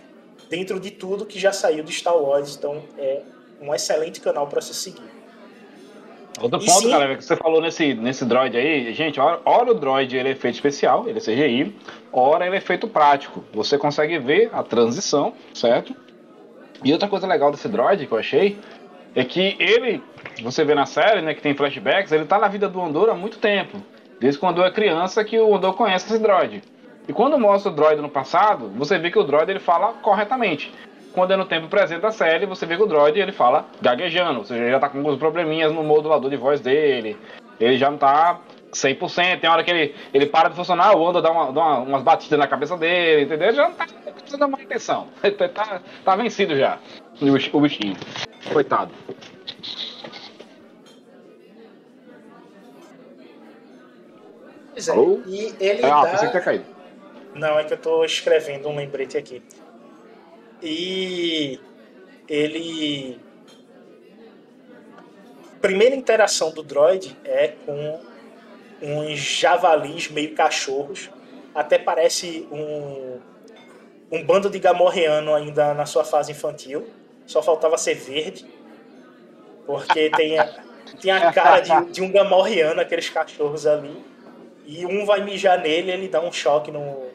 [0.51, 2.57] dentro de tudo que já saiu de Star Wars.
[2.57, 3.21] Então é
[3.61, 5.09] um excelente canal para se seguir.
[6.41, 6.91] Outro e ponto, sim...
[6.91, 10.31] cara, que você falou nesse, nesse droid aí, gente, ora, ora o droid ele é
[10.33, 11.75] efeito especial, ele é CGI,
[12.11, 13.43] ora ele é efeito prático.
[13.53, 15.95] Você consegue ver a transição, certo?
[16.83, 18.57] E outra coisa legal desse droid que eu achei
[19.15, 20.03] é que ele,
[20.41, 23.13] você vê na série, né, que tem flashbacks, ele tá na vida do Andor há
[23.13, 23.81] muito tempo.
[24.19, 26.61] Desde quando é criança que o Andor conhece esse droid.
[27.07, 30.71] E quando mostra o droid no passado, você vê que o droid ele fala corretamente.
[31.13, 34.39] Quando é no tempo presente da série, você vê que o droid ele fala gaguejando,
[34.39, 37.17] ou seja, ele já tá com alguns probleminhas no modulador de voz dele,
[37.59, 38.39] ele já não tá
[38.71, 41.79] 100%, tem hora que ele, ele para de funcionar, o Onda dá, uma, dá uma,
[41.79, 43.49] umas batidas na cabeça dele, entendeu?
[43.49, 46.79] Ele já não tá precisando uma atenção, ele tá, tá vencido já,
[47.51, 47.97] o bichinho,
[48.53, 48.91] coitado.
[54.71, 54.95] Pois é,
[55.27, 56.11] e ele ah, dá...
[56.11, 56.80] pensei que tinha caído.
[57.33, 59.41] Não, é que eu tô escrevendo um lembrete aqui.
[60.61, 61.59] E
[62.27, 63.19] ele
[65.61, 67.99] primeira interação do droid é com
[68.81, 71.09] uns javalis meio cachorros.
[71.53, 73.19] Até parece um,
[74.11, 76.87] um bando de gamorreano ainda na sua fase infantil.
[77.25, 78.45] Só faltava ser verde.
[79.65, 80.63] Porque tem a,
[80.99, 84.03] tem a cara de, de um gamorreano, aqueles cachorros ali.
[84.65, 87.10] E um vai mijar nele, ele dá um choque no,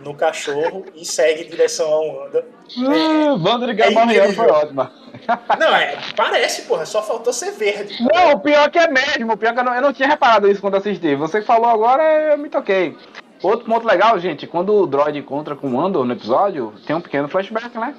[0.00, 2.46] no cachorro e segue em direção ao Wanda.
[2.76, 4.92] Uh, é, banda de é foi ótima.
[5.58, 7.96] Não, é, parece, porra, só faltou ser verde.
[8.02, 10.48] Não, o pior que é mesmo, o pior que eu não, eu não tinha reparado
[10.48, 11.14] isso quando assisti.
[11.16, 12.96] Você falou agora, eu me toquei.
[13.42, 17.00] Outro ponto legal, gente, quando o droid encontra com o Andor no episódio, tem um
[17.00, 17.94] pequeno flashback, né?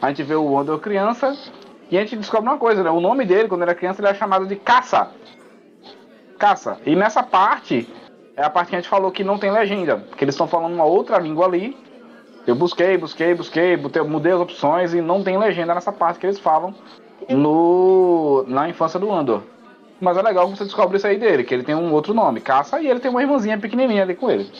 [0.00, 1.36] A gente vê o Andor criança
[1.90, 2.90] e a gente descobre uma coisa, né?
[2.90, 5.10] O nome dele, quando era criança, ele era chamado de Caça.
[6.38, 6.78] Caça.
[6.84, 7.88] E nessa parte,
[8.36, 10.74] é a parte que a gente falou que não tem legenda, que eles estão falando
[10.74, 11.76] uma outra língua ali.
[12.46, 16.38] Eu busquei, busquei, busquei, mudei as opções e não tem legenda nessa parte que eles
[16.38, 16.74] falam
[17.30, 19.42] no na infância do Andor.
[19.98, 22.40] Mas é legal que você descobre isso aí dele, que ele tem um outro nome,
[22.40, 24.52] Caça, e ele tem uma irmãzinha pequenininha ali com ele.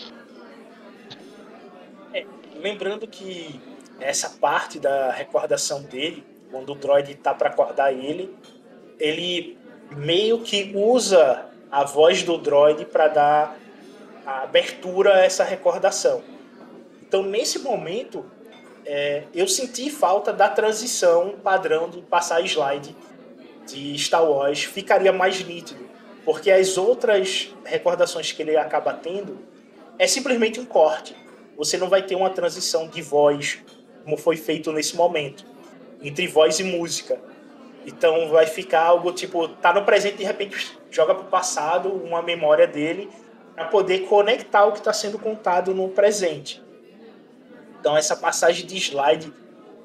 [2.15, 2.25] É,
[2.59, 3.61] lembrando que
[4.01, 8.35] essa parte da recordação dele, quando o droid tá para acordar ele,
[8.99, 9.59] ele
[9.95, 13.57] meio que usa a voz do droid para dar
[14.27, 16.23] a abertura a essa recordação.
[17.01, 18.27] Então, nesse momento,
[18.85, 22.95] é, eu senti falta da transição padrão de passar slide
[23.67, 25.89] de Star Wars, ficaria mais nítido,
[26.25, 29.39] porque as outras recordações que ele acaba tendo
[29.99, 31.17] é simplesmente um corte.
[31.57, 33.61] Você não vai ter uma transição de voz,
[34.05, 35.45] como foi feito nesse momento,
[36.03, 37.19] entre voz e música.
[37.87, 42.67] Então vai ficar algo tipo, tá no presente de repente joga pro passado uma memória
[42.67, 43.09] dele
[43.57, 46.63] para poder conectar o que está sendo contado no presente.
[47.81, 49.33] Então essa passagem de slide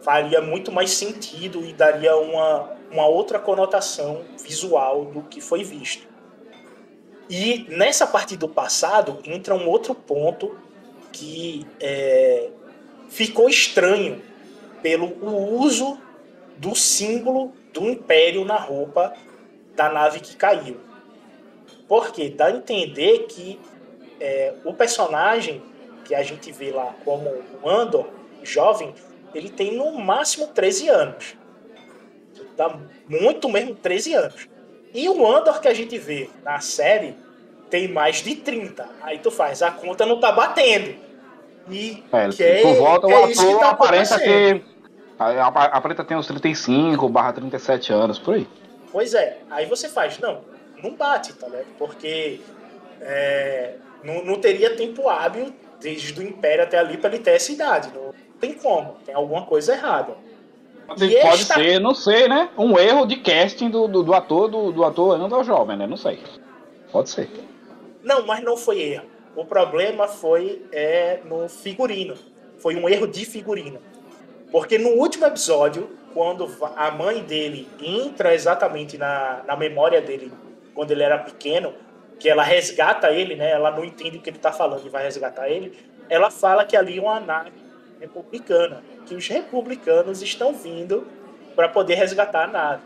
[0.02, 6.06] faria muito mais sentido e daria uma, uma outra conotação visual do que foi visto.
[7.30, 10.58] E nessa parte do passado entra um outro ponto
[11.14, 12.50] que é,
[13.08, 14.22] ficou estranho
[14.82, 15.16] pelo
[15.58, 15.98] uso
[16.58, 19.14] do símbolo do Império na roupa
[19.76, 20.91] da nave que caiu.
[21.92, 23.60] Porque dá a entender que
[24.18, 25.62] é, o personagem
[26.06, 27.30] que a gente vê lá como
[27.62, 28.08] o Andor,
[28.44, 28.96] jovem,
[29.36, 31.36] ele tem no máximo 13 anos.
[32.56, 32.80] Dá
[33.10, 34.48] muito mesmo 13 anos.
[34.94, 37.14] E o Andor que a gente vê na série
[37.70, 38.88] tem mais de 30.
[39.02, 40.96] Aí tu faz, a conta não tá batendo.
[41.70, 44.64] E é, que é, por volta que o é ator tá aparenta ter.
[45.20, 48.48] A, a preta tem uns 35 barra 37 anos, por aí.
[48.94, 50.42] Pois é, aí você faz, não,
[50.82, 51.68] não bate, tá ligado?
[51.78, 52.40] Porque
[53.02, 57.52] é, não, não teria tempo hábil desde o Império até ali para ele ter essa
[57.52, 57.92] idade.
[57.94, 60.16] Não tem como, tem alguma coisa errada.
[60.88, 61.54] Pode, pode esta...
[61.54, 62.50] ser, não sei, né?
[62.58, 65.88] Um erro de casting do, do, do ator do, do ator ainda jovem, né?
[65.88, 66.20] Não sei.
[66.92, 67.30] Pode ser.
[68.04, 69.06] Não, mas não foi erro.
[69.36, 72.16] O problema foi é, no figurino.
[72.58, 73.80] Foi um erro de figurino.
[74.52, 80.32] Porque no último episódio, quando a mãe dele entra exatamente na, na memória dele
[80.74, 81.74] quando ele era pequeno,
[82.20, 83.52] que ela resgata ele, né?
[83.52, 85.78] Ela não entende o que ele está falando e vai resgatar ele.
[86.08, 87.52] Ela fala que ali é uma nave
[88.00, 91.08] republicana, que os republicanos estão vindo
[91.56, 92.84] para poder resgatar a nave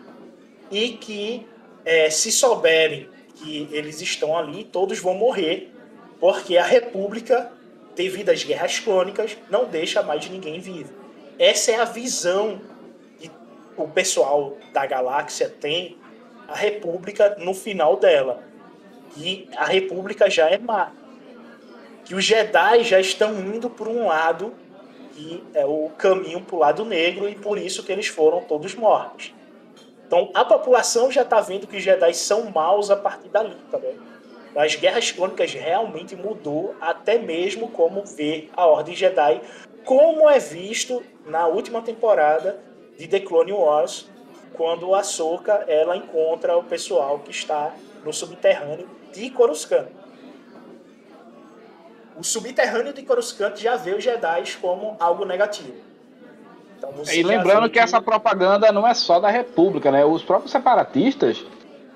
[0.72, 1.48] e que
[1.86, 5.72] é, se souberem que eles estão ali, todos vão morrer,
[6.20, 7.52] porque a República,
[7.96, 10.94] devido às guerras crônicas, não deixa mais ninguém vivo.
[11.38, 12.62] Essa é a visão
[13.20, 13.30] que
[13.78, 15.98] o pessoal da galáxia tem
[16.48, 18.44] a República no final dela.
[19.18, 20.92] E a República já é má.
[22.04, 24.54] Que os Jedi já estão indo por um lado
[25.16, 28.76] que é o caminho para o lado negro e por isso que eles foram todos
[28.76, 29.34] mortos.
[30.06, 33.78] Então a população já está vendo que os Jedi são maus a partir dali, tá
[33.78, 34.04] vendo?
[34.56, 39.42] As Guerras Crônicas realmente mudou até mesmo como ver a Ordem Jedi,
[39.84, 42.60] como é visto na última temporada
[42.98, 44.10] de The Clone Wars,
[44.58, 49.88] quando a Ahsoka ela encontra o pessoal que está no subterrâneo de Coruscant.
[52.18, 55.74] O subterrâneo de Coruscant já vê os Jedi como algo negativo.
[56.78, 60.06] Então, e lembrando que essa propaganda não é só da República, né?
[60.06, 61.46] Os próprios separatistas,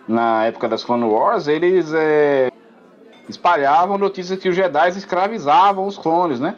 [0.07, 2.51] na época das Clone Wars, eles é,
[3.27, 6.55] espalhavam notícias que os Jedi escravizavam os clones, né?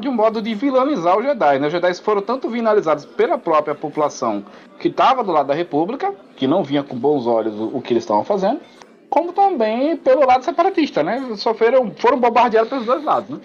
[0.00, 1.58] De um modo de vilanizar os Jedi.
[1.58, 1.66] Né?
[1.66, 4.44] Os Jedi foram tanto vinalizados pela própria população
[4.78, 8.04] que estava do lado da República, que não vinha com bons olhos o, que eles
[8.04, 8.60] estavam fazendo,
[9.08, 11.34] como também pelo lado separatista, né?
[11.36, 13.40] Sofreram, foram bombardeados pelos dois lados, né?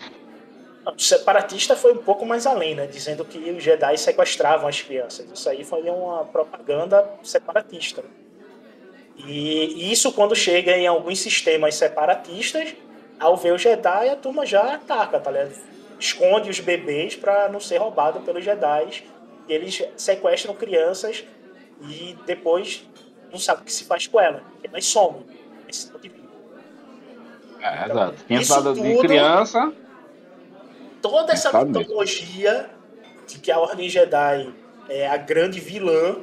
[0.86, 2.88] O separatista foi um pouco mais além, né?
[2.88, 5.25] Dizendo que os Jedi sequestravam as crianças.
[5.34, 8.03] Isso aí foi uma propaganda separatista.
[9.17, 12.75] E isso quando chega em alguns sistemas separatistas,
[13.19, 15.72] ao ver o Jedi, a turma já ataca, tá ligado?
[16.03, 19.05] Esconde os bebês para não ser roubado pelos Jedi.
[19.47, 21.23] Eles sequestram crianças
[21.81, 22.85] e depois
[23.31, 24.43] não sabe o que se faz com ela.
[24.61, 25.25] Elas somem.
[25.65, 26.27] Esse tipo de vida.
[27.61, 28.73] É, então, exato.
[28.73, 29.71] De criança.
[31.01, 32.69] Toda essa mitologia
[33.25, 34.53] de que a Ordem Jedi
[34.89, 36.17] é a grande vilã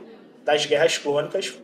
[0.45, 1.59] das guerras clônicas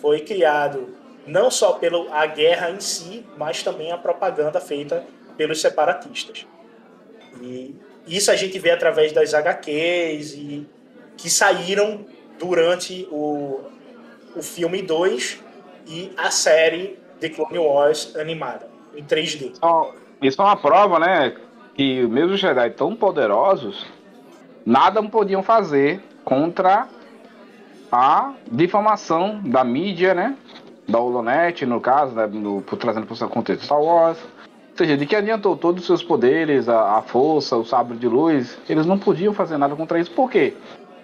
[0.00, 0.94] foi criado
[1.26, 5.04] não só pela guerra em si, mas também a propaganda feita
[5.36, 6.46] pelos separatistas.
[7.42, 7.74] E
[8.06, 10.66] isso a gente vê através das HQs e
[11.16, 12.06] que saíram
[12.38, 13.60] durante o,
[14.34, 15.42] o filme 2
[15.86, 19.52] e a série The Clone Wars animada, em 3D.
[20.22, 21.34] Isso é uma prova, né?
[21.74, 23.86] Que mesmo os Jedi tão poderosos,
[24.64, 26.88] nada podiam fazer contra
[27.90, 30.36] a difamação da mídia, né?
[30.88, 32.26] Da Holonet, no caso, né?
[32.26, 34.18] no, trazendo para o contexto Star Wars.
[34.78, 38.56] Seja, de que adiantou todos os seus poderes, a, a força, o sabre de luz,
[38.68, 40.12] eles não podiam fazer nada contra isso.
[40.12, 40.54] Por quê?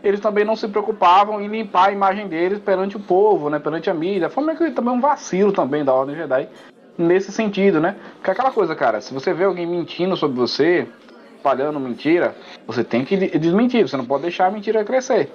[0.01, 3.59] Eles também não se preocupavam em limpar a imagem deles perante o povo, né?
[3.59, 4.31] Perante a mídia.
[4.31, 6.49] Foi meio que também um vacilo também da Ordem Jedi
[6.97, 7.97] nesse sentido, né?
[8.15, 10.87] Porque aquela coisa, cara, se você vê alguém mentindo sobre você,
[11.35, 12.37] espalhando mentira,
[12.69, 15.33] você tem que desmentir, você não pode deixar a mentira crescer.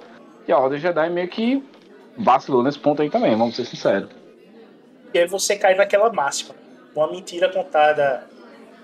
[0.48, 1.62] E a Ordem Jedi meio que
[2.16, 4.08] vacilou nesse ponto aí também, vamos ser sinceros.
[5.12, 6.54] E aí você cai naquela máxima.
[6.94, 8.24] Uma mentira contada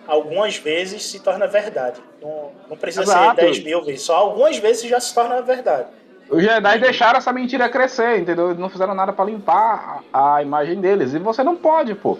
[0.06, 2.00] algumas vezes se torna verdade.
[2.22, 3.40] Não, não precisa Exato.
[3.40, 5.88] ser 10 mil vezes, só algumas vezes já se torna verdade.
[6.28, 8.46] Os Jedi deixaram essa mentira crescer, entendeu?
[8.46, 11.14] Eles não fizeram nada para limpar a, a imagem deles.
[11.14, 12.18] E você não pode, pô,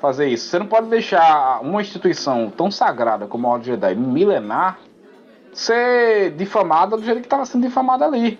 [0.00, 0.48] fazer isso.
[0.48, 4.78] Você não pode deixar uma instituição tão sagrada como a Ordem Jedi, milenar,
[5.52, 8.38] ser difamada do jeito que estava sendo difamada ali.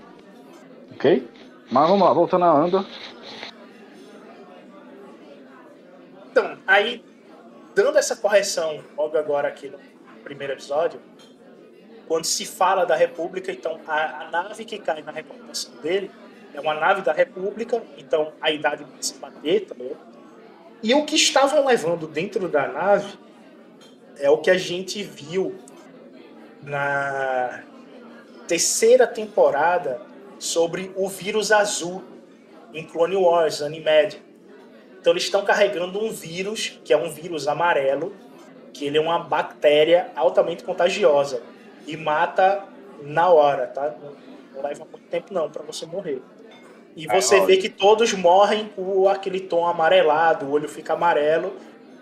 [0.92, 1.26] Ok?
[1.70, 2.84] Mas vamos lá, voltando a Andor.
[6.30, 7.04] Então, aí,
[7.74, 9.78] dando essa correção logo agora aqui no
[10.22, 11.00] primeiro episódio,
[12.06, 16.10] quando se fala da República, então a, a nave que cai na recordação dele
[16.54, 19.92] é uma nave da República, então a idade de se bater também.
[20.82, 23.18] E o que estavam levando dentro da nave
[24.18, 25.56] é o que a gente viu
[26.62, 27.62] na
[28.46, 30.00] terceira temporada
[30.38, 32.02] sobre o vírus azul
[32.72, 34.29] em Clone Wars, Animed.
[35.00, 38.14] Então eles estão carregando um vírus, que é um vírus amarelo,
[38.72, 41.42] que ele é uma bactéria altamente contagiosa
[41.86, 42.64] e mata
[43.02, 43.94] na hora, tá?
[44.54, 46.22] Não, leva muito tempo não para você morrer.
[46.94, 51.54] E você é, vê que todos morrem com aquele tom amarelado, o olho fica amarelo.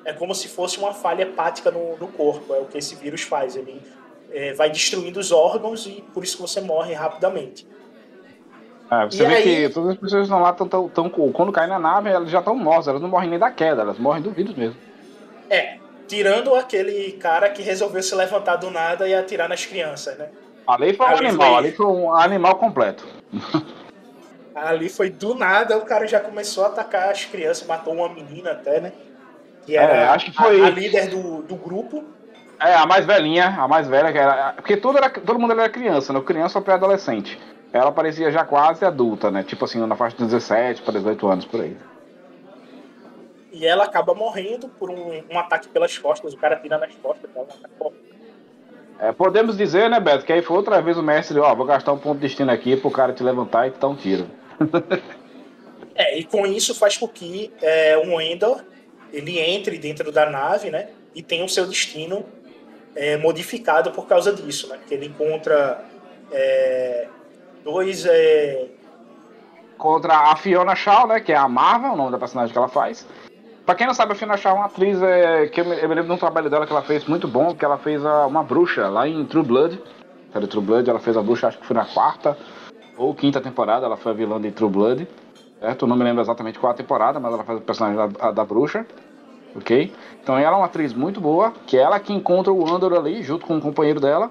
[0.05, 2.55] É como se fosse uma falha hepática no, no corpo.
[2.55, 3.55] É o que esse vírus faz.
[3.55, 3.81] Ele
[4.33, 7.67] é, vai destruindo os órgãos e por isso você morre rapidamente.
[8.91, 9.43] É, você e vê aí...
[9.43, 12.39] que todas as pessoas estão lá, tão, tão, tão, quando caem na nave, elas já
[12.39, 14.77] estão mortas, elas não morrem nem da queda, elas morrem do vírus mesmo.
[15.51, 15.77] É,
[16.07, 20.29] tirando aquele cara que resolveu se levantar do nada e atirar nas crianças, né?
[20.67, 21.59] Ali foi um ali animal, foi...
[21.59, 23.07] ali foi um animal completo.
[24.55, 28.53] ali foi do nada, o cara já começou a atacar as crianças, matou uma menina
[28.53, 28.93] até, né?
[29.65, 30.63] Que era é, acho que foi...
[30.63, 32.05] a, a líder do, do grupo.
[32.61, 34.53] É, a mais velhinha, a mais velha, que era.
[34.55, 36.21] Porque todo, era, todo mundo era criança, né?
[36.21, 37.39] Criança ou pré-adolescente.
[37.73, 39.43] Ela parecia já quase adulta, né?
[39.43, 41.77] Tipo assim, na faixa de 17 para 18 anos por aí.
[43.53, 47.31] E ela acaba morrendo por um, um ataque pelas costas, o cara tira nas costas
[47.31, 47.49] dela,
[47.81, 47.91] um
[49.01, 51.93] é, podemos dizer, né, Beto, que aí foi outra vez o mestre, ó, vou gastar
[51.93, 54.29] um ponto de destino aqui pro cara te levantar e te dar um tiro.
[55.95, 58.61] é, e com isso faz com que é, um Endor
[59.13, 62.27] ele entre dentro da nave, né, e tenha o seu destino
[62.97, 65.85] é, modificado por causa disso, né, que ele encontra
[66.33, 67.07] é,
[67.69, 68.07] dois...
[68.07, 68.67] É...
[69.77, 72.69] Contra a Fiona Shaw, né, que é a Marvel, o nome da personagem que ela
[72.69, 73.07] faz.
[73.65, 75.89] Pra quem não sabe, a Fiona Shaw é uma atriz é, que eu me, eu
[75.89, 78.27] me, lembro de um trabalho dela que ela fez muito bom, que ela fez a,
[78.27, 79.81] uma bruxa lá em True Blood.
[80.33, 82.37] Série True Blood, ela fez a bruxa, acho que foi na quarta
[82.97, 85.09] ou quinta temporada, ela foi a vilã de True Blood.
[85.61, 85.87] Certo?
[85.87, 88.85] Não me lembro exatamente qual a temporada, mas ela faz o personagem da, da bruxa.
[89.55, 89.93] Ok?
[90.23, 93.23] Então ela é uma atriz muito boa, que é ela que encontra o Andor ali,
[93.23, 94.31] junto com o companheiro dela.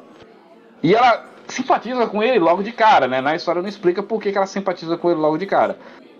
[0.84, 3.22] E ela simpatiza com ele logo de cara, né?
[3.22, 5.78] Na história não explica por que, que ela simpatiza com ele logo de cara.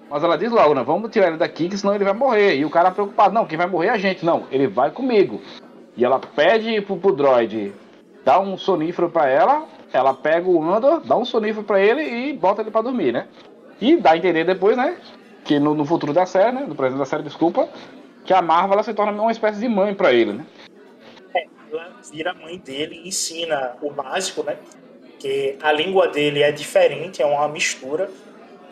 [0.10, 0.84] Mas ela diz logo, né?
[0.84, 2.58] Vamos tirar ele daqui, que senão ele vai morrer.
[2.58, 4.26] E o cara preocupado, não, quem vai morrer é a gente.
[4.26, 5.42] Não, ele vai comigo.
[5.96, 7.74] E ela pede pro, pro droid
[8.24, 12.34] dar um sonífero para ela, ela pega o Andor, dá um sonífero para ele e
[12.34, 13.28] bota ele para dormir, né?
[13.80, 14.98] E dá a entender depois, né?
[15.44, 16.66] Que no, no, futuro da série, né?
[16.68, 17.70] No presente da série, desculpa,
[18.26, 20.46] que a Marvel ela se torna uma espécie de mãe para ele, né?
[21.34, 24.58] É, ela vira mãe dele e ensina o básico, né?
[25.20, 28.10] Que a língua dele é diferente, é uma mistura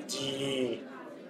[0.07, 0.79] de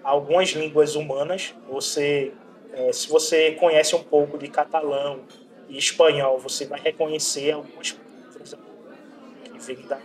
[0.03, 1.53] algumas línguas humanas.
[1.69, 2.31] Você,
[2.73, 5.21] é, se você conhece um pouco de catalão
[5.69, 8.55] e espanhol, você vai reconhecer algumas palavras
[9.43, 9.99] que vêm da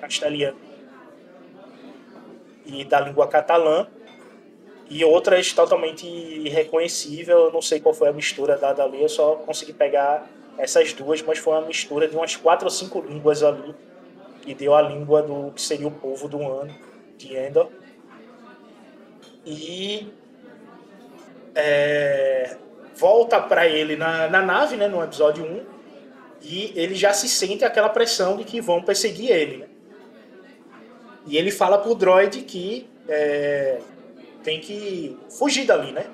[0.00, 0.58] castelhano
[2.66, 3.86] e da língua catalã
[4.88, 7.46] e outras totalmente irreconhecível.
[7.46, 10.28] Eu não sei qual foi a mistura dada ali, eu só consegui pegar
[10.58, 13.74] essas duas, mas foi uma mistura de umas quatro ou cinco línguas ali
[14.46, 16.74] e deu a língua do que seria o povo do ano
[17.16, 17.68] de Endor.
[19.46, 20.12] E
[21.54, 22.56] é,
[22.96, 25.66] volta para ele na, na nave, né, no episódio 1,
[26.42, 29.56] e ele já se sente aquela pressão de que vão perseguir ele.
[29.58, 29.66] Né?
[31.26, 33.80] E ele fala pro droid que é,
[34.42, 36.06] tem que fugir dali, né?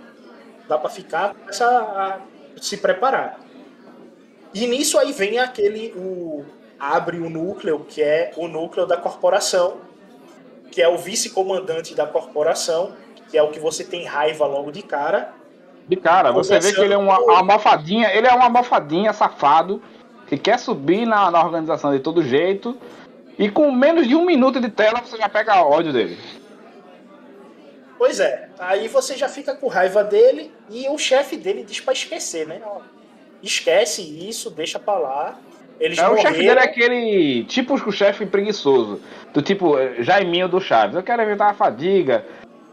[0.69, 2.21] Dá para ficar, começa a
[2.61, 3.41] se preparar.
[4.53, 6.45] E nisso aí vem aquele o
[6.79, 9.77] abre o núcleo, que é o núcleo da corporação,
[10.71, 12.93] que é o vice-comandante da corporação,
[13.31, 15.35] que é o que você tem raiva logo de cara.
[15.87, 19.83] De cara, você vê que ele é uma almofadinha, ele é uma almofadinha safado,
[20.27, 22.77] que quer subir na, na organização de todo jeito,
[23.39, 26.19] e com menos de um minuto de tela você já pega ódio dele.
[27.99, 31.93] Pois é, aí você já fica com raiva dele e o chefe dele diz pra
[31.93, 32.63] esquecer, né?
[33.43, 35.39] Esquece isso, deixa pra lá.
[35.81, 39.01] Eles é, o chefe dele é aquele tipo o chefe preguiçoso.
[39.33, 40.95] Do tipo eh, Jaiminho do Chaves.
[40.95, 42.25] Eu quero evitar a fadiga.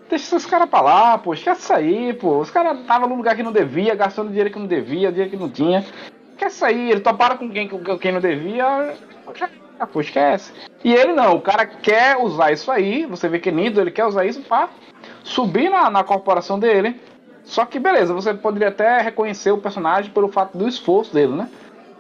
[0.10, 1.34] Deixa esses caras pra lá, pô.
[1.34, 2.40] Esquece isso aí, pô.
[2.40, 5.38] Os caras estavam num lugar que não devia, gastando dinheiro que não devia, dinheiro que
[5.38, 5.86] não tinha.
[6.38, 8.94] Quer sair, ele toparam com quem, com quem não devia.
[9.36, 9.50] Já,
[9.88, 10.52] pô, esquece.
[10.84, 13.06] E ele não, o cara quer usar isso aí.
[13.06, 14.70] Você vê que Nido, ele quer usar isso pra
[15.24, 17.00] subir na, na corporação dele.
[17.48, 21.50] Só que beleza, você poderia até reconhecer o personagem pelo fato do esforço dele, né?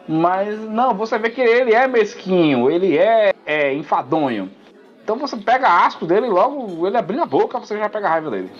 [0.05, 4.51] Mas não, você vê que ele é mesquinho, ele é, é enfadonho.
[5.01, 8.09] Então você pega asco dele e logo ele abrindo a boca, você já pega a
[8.09, 8.51] raiva dele.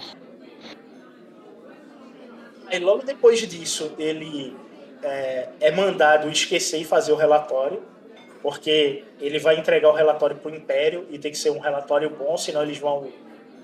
[2.71, 4.55] E logo depois disso, ele
[5.03, 7.81] é, é mandado esquecer e fazer o relatório,
[8.41, 12.09] porque ele vai entregar o relatório para o Império e tem que ser um relatório
[12.09, 13.09] bom, senão eles vão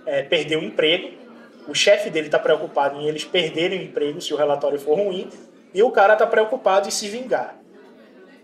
[0.05, 1.22] é, perder o emprego.
[1.67, 5.29] O chefe dele está preocupado em eles perderem o emprego se o relatório for ruim,
[5.73, 7.57] e o cara está preocupado em se vingar.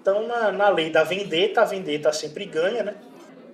[0.01, 2.95] Então, na, na lei da vendetta, a vendetta sempre ganha, né?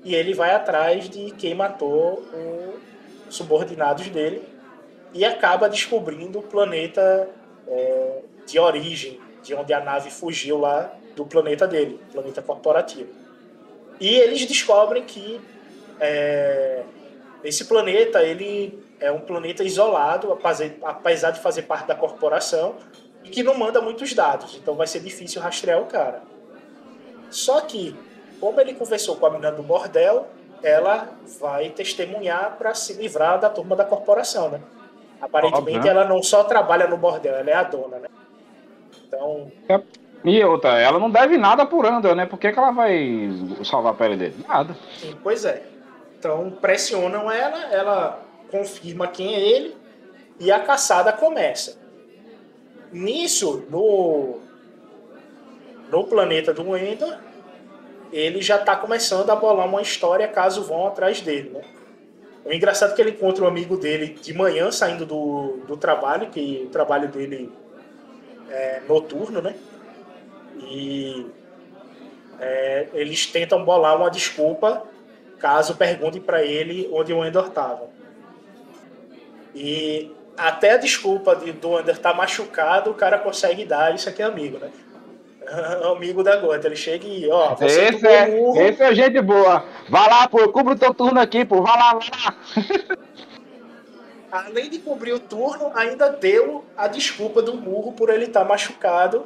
[0.03, 2.23] E ele vai atrás de quem matou
[3.27, 4.43] os subordinados dele
[5.13, 7.27] e acaba descobrindo o planeta
[7.67, 13.09] é, de origem, de onde a nave fugiu lá do planeta dele, planeta corporativo.
[13.99, 15.41] E eles descobrem que
[15.99, 16.83] é,
[17.43, 20.37] esse planeta ele é um planeta isolado,
[20.83, 22.75] apesar de fazer parte da corporação,
[23.23, 24.55] e que não manda muitos dados.
[24.55, 26.21] Então vai ser difícil rastrear o cara.
[27.29, 27.95] Só que,
[28.39, 30.27] como ele conversou com a menina do bordel,
[30.63, 34.61] ela vai testemunhar para se livrar da turma da corporação, né?
[35.21, 35.89] Aparentemente Óbvio, né?
[35.89, 38.07] ela não só trabalha no bordel, ela é a dona, né?
[39.07, 39.51] Então.
[39.69, 39.81] É.
[40.23, 42.25] E outra, ela não deve nada por Andor, né?
[42.25, 43.29] Por que, que ela vai
[43.63, 44.35] salvar a pele dele?
[44.47, 44.75] Nada.
[44.97, 45.61] Sim, pois é.
[46.17, 48.24] Então pressionam ela, ela
[48.55, 49.75] confirma quem é ele
[50.39, 51.77] e a caçada começa.
[52.91, 54.39] Nisso, no,
[55.91, 57.17] no planeta do Endor,
[58.11, 61.61] ele já está começando a bolar uma história caso vão atrás dele, né?
[62.45, 66.29] O engraçado é que ele encontra um amigo dele de manhã saindo do, do trabalho,
[66.29, 67.51] que o trabalho dele
[68.49, 69.55] é noturno, né?
[70.61, 71.25] E
[72.39, 74.83] é, eles tentam bolar uma desculpa
[75.39, 77.94] caso perguntem para ele onde o Ender estava.
[79.55, 84.09] E até a desculpa de, do Ender estar tá machucado, o cara consegue dar isso
[84.09, 84.69] aqui é amigo, né?
[85.91, 88.61] amigo da gota, ele chega e, ó, você esse é, burro.
[88.61, 89.63] esse é gente boa.
[89.89, 92.97] Vai lá, pô, cubra o teu turno aqui, pô, vai lá, vai lá.
[94.31, 98.45] Além de cobrir o turno, ainda deu a desculpa do burro por ele estar tá
[98.45, 99.25] machucado.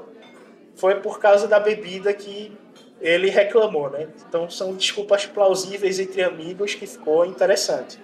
[0.76, 2.56] Foi por causa da bebida que
[3.02, 4.08] ele reclamou, né?
[4.28, 8.00] Então são desculpas plausíveis entre amigos que ficou interessante.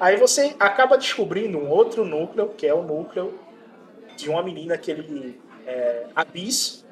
[0.00, 3.34] Aí você acaba descobrindo um outro núcleo, que é o núcleo
[4.16, 6.84] de uma menina que ele é, Abyss,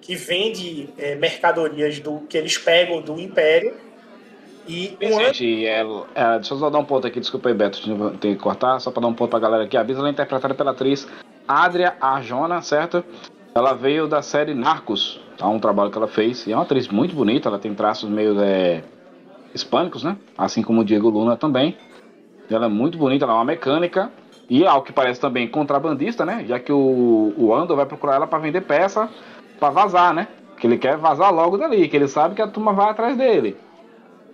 [0.00, 3.74] que vende é, mercadorias do que eles pegam do Império.
[4.66, 5.80] E um Gente, é,
[6.14, 7.80] é, deixa eu só dar um ponto aqui, desculpa aí, Beto,
[8.18, 9.76] tem que cortar, só para dar um ponto pra galera aqui.
[9.76, 11.08] A Abyss ela é interpretada pela atriz
[11.46, 13.04] Adria Arjona, certo?
[13.54, 15.48] Ela veio da série Narcos, tá?
[15.48, 16.46] um trabalho que ela fez.
[16.46, 18.84] E é uma atriz muito bonita, ela tem traços meio é,
[19.52, 20.16] hispânicos, né?
[20.38, 21.76] Assim como o Diego Luna também.
[22.50, 24.10] Ela é muito bonita, ela é uma mecânica.
[24.48, 26.44] E ao que parece também contrabandista, né?
[26.46, 29.08] Já que o, o Ando vai procurar ela para vender peça
[29.60, 30.26] para vazar, né?
[30.58, 33.56] Que ele quer vazar logo dali, que ele sabe que a turma vai atrás dele.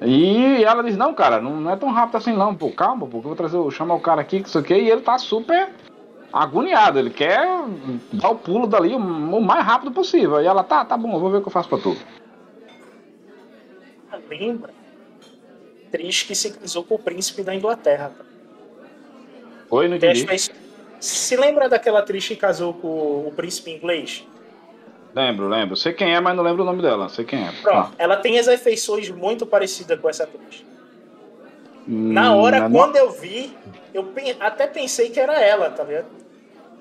[0.00, 3.22] E ela diz, não, cara, não, é tão rápido assim não, pô, calma, porque eu
[3.22, 5.70] vou trazer, eu chamar o cara aqui, que isso aqui, e ele tá super
[6.32, 7.46] agoniado, ele quer
[8.12, 10.40] dar o pulo dali o, o mais rápido possível.
[10.40, 11.96] E ela, tá, tá bom, eu vou ver o que eu faço pra tu.
[14.28, 14.70] Lembra?
[15.96, 18.12] Atriz que se casou com o príncipe da Inglaterra.
[19.70, 20.26] Oi, não entendi.
[21.00, 24.26] Se lembra daquela atriz que casou com o príncipe inglês?
[25.14, 25.76] Lembro, lembro.
[25.76, 27.08] Sei quem é, mas não lembro o nome dela.
[27.08, 27.52] Sei quem é.
[27.62, 27.92] Pronto, ah.
[27.96, 30.64] ela tem as afeições muito parecidas com essa atriz.
[31.88, 33.56] Hum, Na hora, quando eu vi,
[33.94, 36.08] eu até pensei que era ela, tá ligado?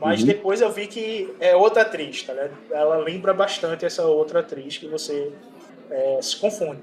[0.01, 0.27] Mas uhum.
[0.27, 2.33] depois eu vi que é outra atriz, tá?
[2.69, 5.31] Ela lembra bastante essa outra atriz que você
[5.89, 6.81] é, se confunde.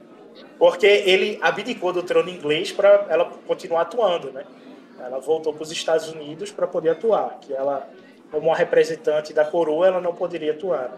[0.59, 4.45] Porque ele abdicou do trono inglês para ela continuar atuando, né?
[4.99, 7.89] Ela voltou para os Estados Unidos para poder atuar, que ela,
[8.31, 10.93] como uma representante da coroa, ela não poderia atuar.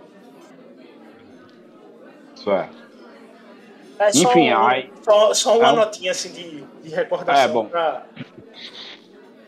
[2.34, 2.84] Certo.
[3.98, 7.48] É só Enfim, um, aí, só, só uma é notinha assim de, de recordação é,
[7.48, 7.66] bom.
[7.66, 8.02] Pra...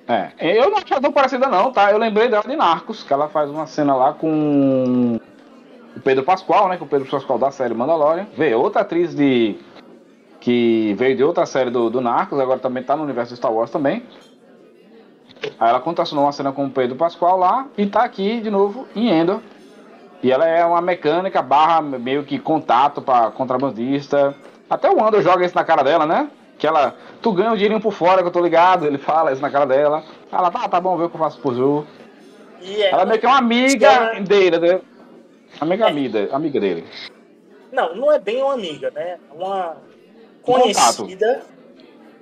[0.08, 1.90] É, eu não achei tão parecida não, tá?
[1.90, 5.18] Eu lembrei dela de Narcos, que ela faz uma cena lá com
[5.96, 6.76] o Pedro Pascoal, né?
[6.76, 8.26] Com o Pedro Pascoal da série Mandalorian.
[8.36, 9.58] Vê, outra atriz de
[10.46, 13.68] que veio de outra série do, do Narcos, agora também tá no universo Star Wars
[13.68, 14.04] também.
[15.58, 18.86] Aí ela contracionou uma cena com o Pedro Pascoal lá e tá aqui de novo
[18.94, 19.40] em Endor.
[20.22, 24.36] E ela é uma mecânica barra meio que contato para contrabandista.
[24.70, 26.30] Até o Andor joga isso na cara dela, né?
[26.60, 29.42] Que ela, tu ganha um dinheirinho por fora que eu tô ligado, ele fala isso
[29.42, 30.04] na cara dela.
[30.30, 31.84] Ela, tá, tá bom, vê o que eu faço por Ju.
[32.62, 34.80] É ela meio que é uma amiga dele, né?
[35.60, 35.88] Amiga, é.
[35.88, 36.84] amiga, amiga dele.
[37.72, 39.18] Não, não é bem uma amiga, né?
[39.28, 39.76] É uma
[40.46, 41.42] conhecida.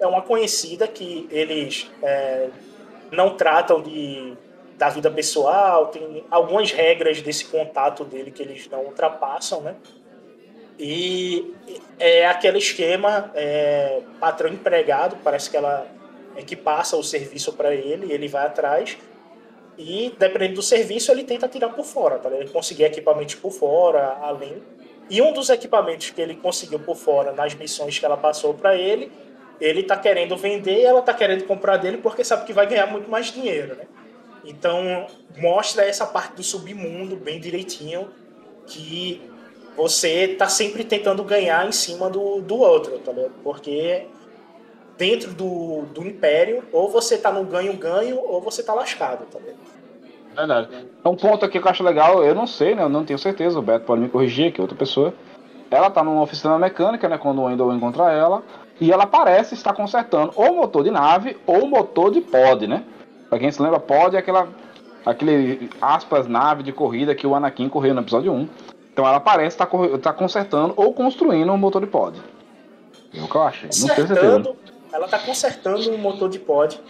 [0.01, 2.49] É uma conhecida que eles é,
[3.12, 4.37] não tratam de
[4.77, 9.77] da vida pessoal, tem algumas regras desse contato dele que eles não ultrapassam, né?
[10.77, 11.55] E
[11.97, 15.87] é aquele esquema é, patrão empregado, parece que ela
[16.37, 18.99] é que passa o serviço para ele, ele vai atrás
[19.79, 22.29] e dependendo do serviço ele tenta tirar por fora, tá?
[22.31, 24.62] Ele conseguir equipamentos por fora, além.
[25.11, 28.76] E um dos equipamentos que ele conseguiu por fora nas missões que ela passou para
[28.76, 29.12] ele,
[29.61, 33.11] ele tá querendo vender, ela tá querendo comprar dele porque sabe que vai ganhar muito
[33.11, 33.84] mais dinheiro, né?
[34.44, 38.11] Então, mostra essa parte do submundo bem direitinho,
[38.66, 39.22] que
[39.76, 43.32] você tá sempre tentando ganhar em cima do, do outro, tá ligado?
[43.42, 44.07] Porque
[44.96, 49.59] dentro do, do império, ou você tá no ganho-ganho, ou você tá lascado, tá ligado?
[50.35, 50.68] Verdade.
[51.05, 52.82] É um ponto aqui que eu acho legal, eu não sei, né?
[52.82, 55.14] Eu não tenho certeza, o Beto pode me corrigir aqui, outra pessoa.
[55.70, 57.18] Ela tá numa oficina mecânica, né?
[57.18, 58.43] Quando o Wendell encontra ela.
[58.80, 62.82] E ela parece estar consertando ou motor de nave ou motor de pod, né?
[63.28, 64.49] Pra quem se lembra, pod é aquela.
[65.07, 68.49] Aquele aspas nave de corrida que o Anakin correu no episódio 1.
[68.93, 72.20] Então ela parece estar tá, tá consertando ou construindo um motor de pod.
[73.12, 73.69] É o que eu achei.
[73.81, 74.55] Não tenho certeza.
[74.93, 76.81] Ela tá consertando um motor de pod.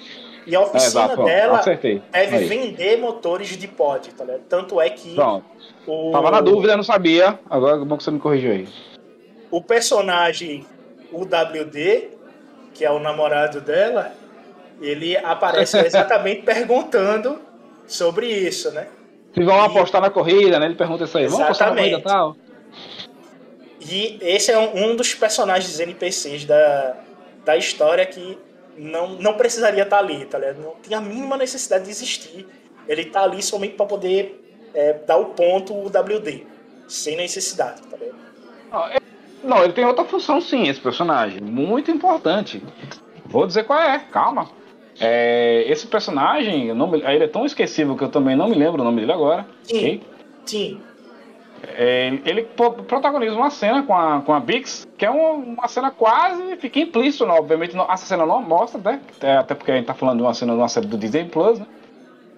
[0.46, 2.46] E a oficina é, dela deve Aí.
[2.46, 4.42] vender motores de pod, tá ligado?
[4.48, 5.14] Tanto é que.
[5.14, 5.44] Pronto.
[5.86, 6.10] O...
[6.12, 7.38] Tava na dúvida, não sabia.
[7.48, 8.68] Agora é bom que você me corrigiu aí.
[9.50, 10.66] O personagem,
[11.10, 12.10] o WD,
[12.74, 14.12] que é o namorado dela,
[14.80, 17.38] ele aparece exatamente perguntando
[17.86, 18.88] sobre isso, né?
[19.34, 19.66] Se vão e...
[19.66, 20.66] apostar na corrida, né?
[20.66, 22.36] Ele pergunta isso aí, vamos apostar na corrida tal?
[23.80, 26.96] E esse é um, um dos personagens NPCs da,
[27.44, 28.38] da história que
[28.76, 30.60] não, não precisaria estar ali, tá ligado?
[30.60, 32.46] Não tinha a mínima necessidade de existir.
[32.86, 34.40] Ele tá ali somente para poder
[34.74, 36.46] é, dar o ponto o WD,
[36.88, 38.18] sem necessidade, tá ligado?
[38.70, 39.00] Não, ele,
[39.42, 42.62] não, ele tem outra função sim, esse personagem, muito importante.
[43.26, 44.48] Vou dizer qual é, calma.
[45.00, 48.84] É, esse personagem, nome, ele é tão esquecível que eu também não me lembro o
[48.84, 49.46] nome dele agora.
[49.62, 49.76] Sim.
[49.76, 50.02] Okay?
[50.44, 50.80] Sim.
[51.76, 52.42] É, ele
[52.86, 56.56] protagoniza uma cena com a, com a Bix, que é uma, uma cena quase.
[56.56, 57.34] fica implícito, né?
[57.34, 57.76] obviamente.
[57.76, 59.00] Não, essa cena não mostra, né?
[59.38, 61.58] Até porque a gente tá falando de uma cena de uma série do Disney Plus,
[61.58, 61.66] né?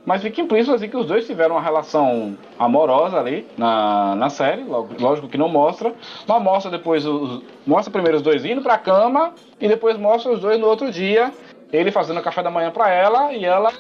[0.07, 4.63] Mas fica implícito assim que os dois tiveram uma relação amorosa ali na, na série,
[4.63, 5.93] lógico que não mostra,
[6.29, 10.39] mas mostra depois os, mostra primeiro os dois indo pra cama e depois mostra os
[10.39, 11.33] dois no outro dia
[11.73, 13.73] ele fazendo café da manhã para ela e ela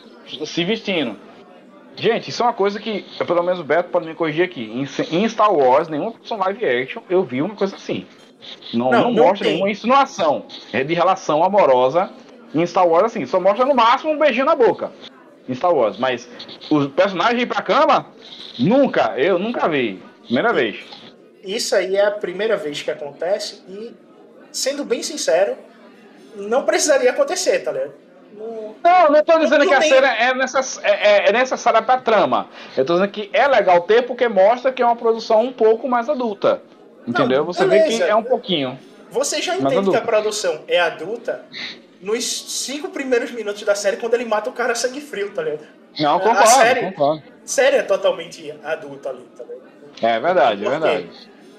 [0.44, 1.16] se vestindo.
[1.96, 4.70] Gente, isso é uma coisa que, pelo menos o Beto pode me corrigir aqui.
[5.10, 8.06] Em, Star Wars, nenhuma produção live action, eu vi uma coisa assim.
[8.72, 9.54] Não, não, não, mostra tem.
[9.54, 12.10] nenhuma insinuação é de relação amorosa
[12.54, 13.24] em Star Wars, assim.
[13.24, 14.92] Só mostra no máximo um beijinho na boca
[15.48, 15.98] em Star Wars.
[15.98, 16.28] Mas
[16.70, 18.06] os personagens ir pra cama,
[18.58, 20.02] nunca, eu nunca vi.
[20.24, 20.84] Primeira vez.
[21.42, 23.94] Isso aí é a primeira vez que acontece e,
[24.52, 25.56] sendo bem sincero,
[26.34, 28.05] não precisaria acontecer, tá ligado?
[28.34, 32.48] Não, não tô dizendo que a cena é, necess, é, é, é, necessária pra trama.
[32.76, 35.88] Eu tô dizendo que é legal ter porque mostra que é uma produção um pouco
[35.88, 36.62] mais adulta.
[37.06, 37.38] Entendeu?
[37.38, 38.78] Não, Você vê que é um pouquinho.
[39.10, 41.44] Você já entende que a produção é adulta
[42.00, 45.66] nos cinco primeiros minutos da série, quando ele mata o cara sangue frio, tá ligado?
[45.98, 47.22] Não, concordo, a série, concordo.
[47.44, 49.66] série é totalmente adulta ali, tá ligado?
[50.02, 51.10] É verdade, é verdade.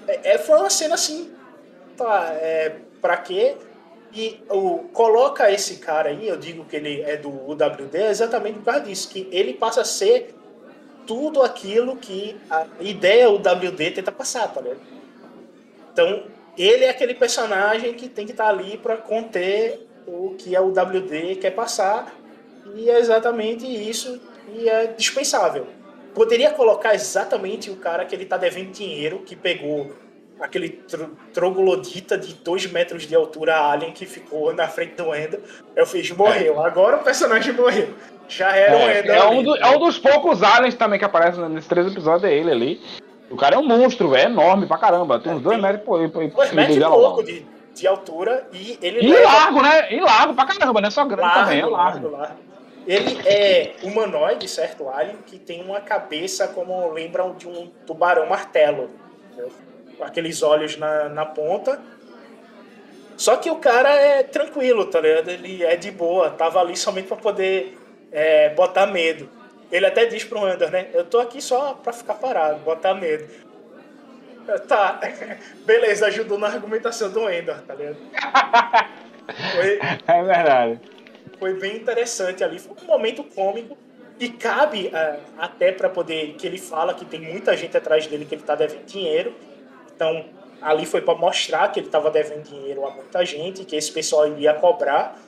[0.07, 1.31] É, é, foi uma cena assim,
[1.97, 3.55] tá, é, pra quê?
[4.17, 8.65] E o, coloca esse cara aí, eu digo que ele é do UWD, exatamente por
[8.65, 10.33] causa disso, que ele passa a ser
[11.05, 14.81] tudo aquilo que a ideia UWD tenta passar, tá ligado?
[15.93, 16.23] Então,
[16.57, 20.63] ele é aquele personagem que tem que estar tá ali para conter o que a
[20.63, 22.11] UWD quer passar,
[22.73, 24.19] e é exatamente isso
[24.51, 25.67] e é dispensável.
[26.15, 29.91] Poderia colocar exatamente o cara que ele tá devendo dinheiro, que pegou
[30.39, 35.41] aquele tr troglodita de 2 metros de altura alien que ficou na frente do Ender.
[35.75, 36.61] Eu fiz, morreu.
[36.61, 36.65] É.
[36.65, 37.93] Agora o personagem morreu.
[38.27, 39.15] Já era é, o Ender.
[39.15, 42.33] É um, do, é um dos poucos aliens também que aparecem nesses três episódios, é
[42.33, 42.81] ele ali.
[43.29, 45.19] O cara é um monstro, é enorme pra caramba.
[45.19, 49.01] Tem uns 2 metros por, por, dois metros e pouco de, de altura e ele.
[49.01, 49.25] E leva...
[49.25, 49.93] largo, né?
[49.93, 52.07] E largo pra caramba, não é só grande largo, também, é largo.
[52.07, 52.47] largo, largo.
[52.87, 54.87] Ele é humanoide, certo?
[54.87, 58.89] Alien, que tem uma cabeça como lembram de um tubarão martelo.
[59.35, 59.49] Com
[60.01, 61.79] aqueles olhos na, na ponta.
[63.15, 65.29] Só que o cara é tranquilo, tá ligado?
[65.29, 67.77] Ele é de boa, tava ali somente para poder
[68.11, 69.29] é, botar medo.
[69.71, 70.87] Ele até diz pro Andor, né?
[70.93, 73.27] Eu tô aqui só pra ficar parado, botar medo.
[74.67, 74.99] Tá,
[75.65, 77.97] beleza, ajudou na argumentação do Endor, tá ligado?
[79.55, 79.79] Foi...
[80.07, 80.97] É verdade
[81.39, 82.59] foi bem interessante ali.
[82.59, 83.77] Foi um momento cômico
[84.19, 88.25] e cabe uh, até para poder que ele fala que tem muita gente atrás dele
[88.25, 89.33] que ele está devendo dinheiro.
[89.97, 90.23] Então
[90.61, 94.27] ali foi para mostrar que ele estava devendo dinheiro a muita gente, que esse pessoal
[94.27, 95.19] iria cobrar.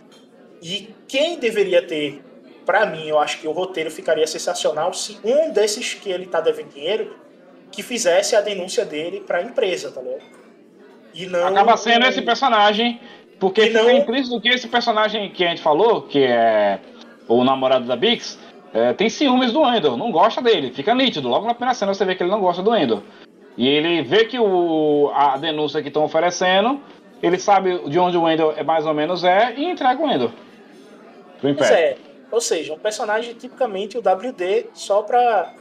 [0.62, 2.22] E quem deveria ter,
[2.66, 6.40] para mim, eu acho que o roteiro ficaria sensacional se um desses que ele está
[6.40, 7.18] devendo dinheiro
[7.72, 10.24] que fizesse a denúncia dele para a empresa, tá ligado?
[11.14, 13.00] E não acaba sendo esse personagem
[13.40, 16.80] porque e fica implícito que esse personagem que a gente falou, que é
[17.28, 18.38] o namorado da Bix,
[18.74, 21.28] é, tem ciúmes do Endor, não gosta dele, fica nítido.
[21.28, 23.02] Logo na primeira cena você vê que ele não gosta do Endor.
[23.60, 26.80] E ele vê que o, a denúncia que estão oferecendo,
[27.22, 30.32] ele sabe de onde o Endor é mais ou menos é e entrega o Endor.
[31.42, 31.76] Pro Império.
[31.76, 31.98] É.
[32.32, 35.54] Ou seja, um personagem tipicamente o WD só pra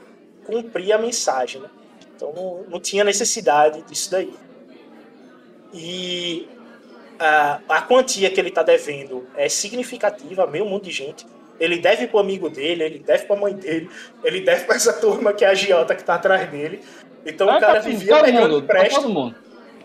[0.46, 1.68] cumprir a mensagem, né?
[2.14, 4.32] Então não, não tinha necessidade disso daí.
[5.74, 6.46] E
[7.18, 11.26] a, a quantia que ele está devendo é significativa, meio mundo de gente.
[11.58, 13.90] Ele deve pro amigo dele, ele deve pra mãe dele,
[14.22, 16.80] ele deve pra essa turma que é a Giota que tá atrás dele.
[17.28, 19.02] Então o cara vivia todo pegando mundo, empréstimo.
[19.02, 19.34] Todo mundo.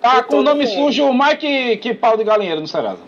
[0.01, 0.73] Tá com o nome mundo.
[0.73, 3.01] sujo mais que, que pau de galinheiro no Serasa.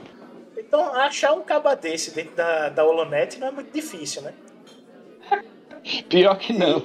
[0.57, 4.33] Então achar um caba desse dentro da, da Holonet não é muito difícil, né?
[6.09, 6.83] Pior que não.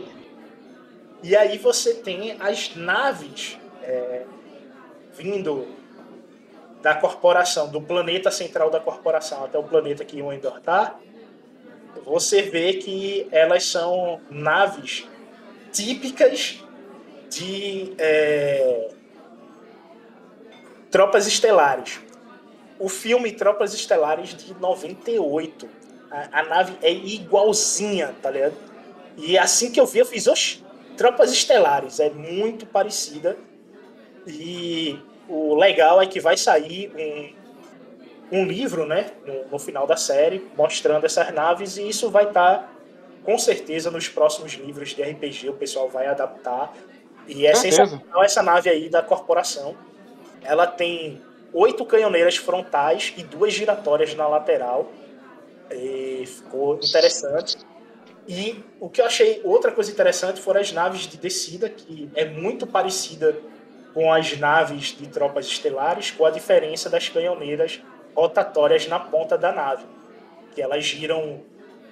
[1.23, 4.23] E, e aí você tem as naves é,
[5.13, 5.67] vindo
[6.81, 10.97] da corporação, do planeta central da corporação até o planeta que o Endor está,
[12.05, 15.07] você vê que elas são naves
[15.73, 16.63] típicas
[17.31, 18.91] de é,
[20.91, 22.01] Tropas Estelares.
[22.79, 25.69] O filme Tropas Estelares de 98.
[26.11, 28.55] A, a nave é igualzinha, tá ligado?
[29.17, 30.65] E assim que eu vi, eu fiz, oxe,
[30.97, 32.01] Tropas Estelares.
[32.01, 33.37] É muito parecida.
[34.27, 34.99] E
[35.29, 36.93] o legal é que vai sair
[38.33, 42.25] um, um livro, né, no, no, final da série, mostrando essas naves, e isso vai
[42.25, 42.73] estar, tá,
[43.25, 46.73] com certeza, nos próximos livros de RPG, o pessoal vai adaptar.
[47.27, 49.77] E é sensacional essa nave aí da corporação.
[50.43, 51.21] Ela tem
[51.53, 54.91] oito canhoneiras frontais e duas giratórias na lateral.
[55.71, 57.59] E ficou interessante.
[58.27, 62.25] E o que eu achei outra coisa interessante foram as naves de descida, que é
[62.25, 63.37] muito parecida
[63.93, 67.81] com as naves de tropas estelares, com a diferença das canhoneiras
[68.15, 69.85] rotatórias na ponta da nave,
[70.55, 71.43] que elas giram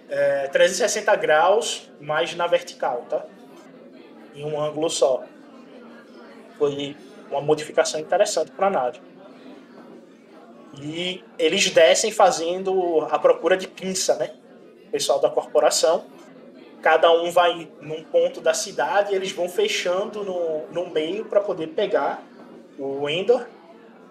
[0.09, 3.25] é, 360 graus, mas na vertical, tá?
[4.39, 5.25] Em um ângulo só.
[6.59, 6.97] Foi
[7.31, 9.01] uma modificação interessante para a nave.
[10.81, 14.31] E eles descem fazendo a procura de pinça, né?
[14.87, 16.05] O pessoal da corporação
[16.83, 21.41] cada um vai num ponto da cidade e eles vão fechando no, no meio para
[21.41, 22.23] poder pegar
[22.79, 23.47] o Endor.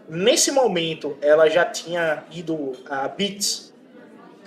[0.07, 3.66] Nesse momento, ela já tinha ido, a Beats,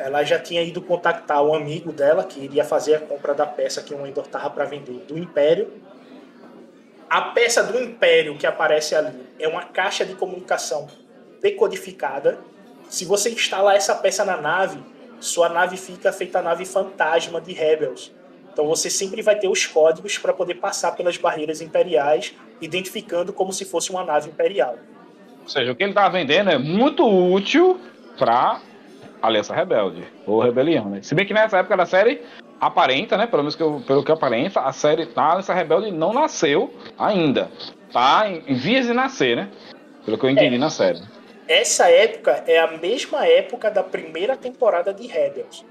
[0.00, 3.82] ela já tinha ido contactar um amigo dela que iria fazer a compra da peça
[3.82, 5.70] que o Endor tava para vender do Império.
[7.08, 10.88] A peça do Império que aparece ali é uma caixa de comunicação
[11.42, 12.38] decodificada.
[12.88, 14.80] Se você instalar essa peça na nave,
[15.20, 18.10] sua nave fica feita a nave fantasma de Rebels.
[18.52, 23.52] Então você sempre vai ter os códigos para poder passar pelas barreiras imperiais, identificando como
[23.52, 24.78] se fosse uma nave imperial.
[25.48, 27.78] seja, o que ele tá vendendo é muito útil
[28.18, 28.60] pra
[29.22, 31.00] Aliança Rebelde, ou Rebelião, né?
[31.02, 32.22] Se bem que nessa época da série
[32.60, 33.26] aparenta, né?
[33.26, 37.50] Pelo menos que eu, pelo que aparenta, a série tá, Aliança Rebelde não nasceu ainda.
[37.92, 39.50] Tá em, em vias de nascer, né?
[40.04, 40.58] Pelo que eu entendi é.
[40.58, 41.00] na série.
[41.48, 45.64] Essa época é a mesma época da primeira temporada de Rebels.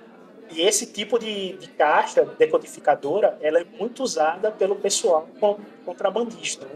[0.51, 5.27] E esse tipo de, de caixa decodificadora, ela é muito usada pelo pessoal
[5.85, 6.71] contrabandista, né?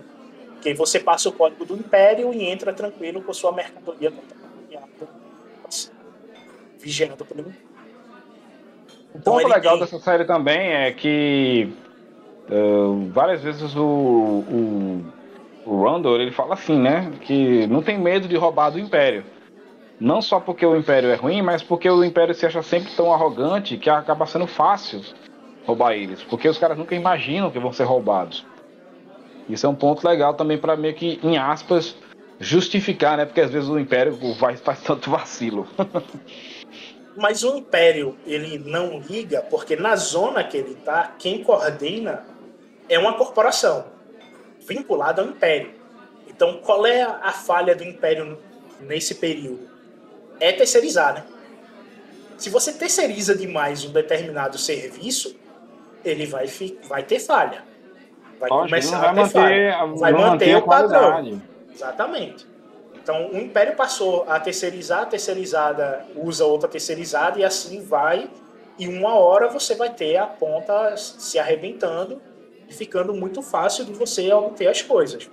[0.62, 4.43] Que você passa o código do Império e entra tranquilo com sua mercadoria contrabandeada,
[6.84, 7.54] vigiando pelo
[9.16, 9.82] então, o ponto legal tem...
[9.82, 11.72] dessa série também é que
[12.50, 15.06] uh, várias vezes o, o,
[15.66, 17.12] o Randall ele fala assim, né?
[17.22, 19.24] Que não tem medo de roubar do Império.
[20.00, 23.14] Não só porque o Império é ruim, mas porque o Império se acha sempre tão
[23.14, 25.02] arrogante que acaba sendo fácil
[25.66, 26.24] roubar eles.
[26.24, 28.44] Porque os caras nunca imaginam que vão ser roubados.
[29.48, 31.96] Isso é um ponto legal também para meio que, em aspas,
[32.40, 33.26] justificar, né?
[33.26, 35.68] Porque às vezes o Império vai, faz tanto vacilo.
[37.16, 42.26] Mas o Império, ele não liga, porque na zona que ele está, quem coordena
[42.90, 43.86] é uma corporação
[44.68, 45.72] vinculada ao Império.
[46.28, 48.40] Então, qual é a falha do Império
[48.82, 49.70] nesse período?
[50.40, 51.24] É terceirizar, né?
[52.38, 55.36] Se você terceiriza demais um determinado serviço,
[56.04, 56.48] ele vai,
[56.88, 57.64] vai ter falha.
[58.40, 59.86] Vai começar vai a ter manter, falha.
[59.96, 61.42] Vai manter, manter o padrão.
[61.72, 62.53] Exatamente.
[63.04, 68.30] Então, o Império passou a terceirizar, a terceirizada usa outra terceirizada e assim vai.
[68.80, 72.22] E uma hora você vai ter a ponta se arrebentando
[72.68, 75.30] e ficando muito fácil de você obter as coisas.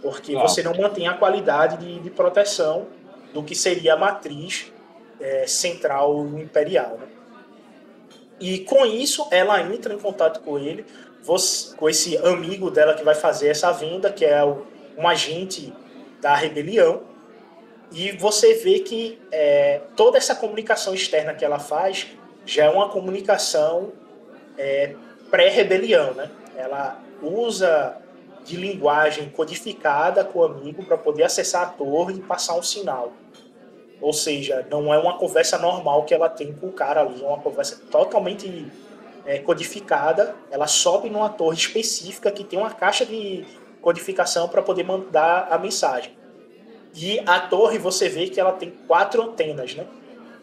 [0.00, 2.86] Porque você não mantém a qualidade de, de proteção
[3.32, 4.72] do que seria a matriz
[5.20, 6.98] é, central imperial.
[7.00, 7.08] Né?
[8.38, 10.86] E com isso, ela entra em contato com ele,
[11.20, 14.64] você, com esse amigo dela que vai fazer essa venda, que é o,
[14.96, 15.72] um agente
[16.24, 17.02] da rebelião.
[17.92, 22.06] E você vê que é, toda essa comunicação externa que ela faz
[22.46, 23.92] já é uma comunicação
[24.56, 24.94] é,
[25.30, 26.30] pré-rebelião, né?
[26.56, 27.98] Ela usa
[28.42, 33.12] de linguagem codificada com o amigo para poder acessar a torre e passar um sinal.
[34.00, 37.26] Ou seja, não é uma conversa normal que ela tem com o cara ali, é
[37.26, 38.66] uma conversa totalmente
[39.26, 40.34] é, codificada.
[40.50, 43.44] Ela sobe numa torre específica que tem uma caixa de
[43.84, 46.16] codificação para poder mandar a mensagem.
[46.94, 49.86] E a torre você vê que ela tem quatro antenas, né?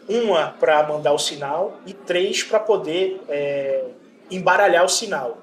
[0.08, 3.84] Uma para mandar o sinal e três para poder é,
[4.30, 5.38] embaralhar o sinal.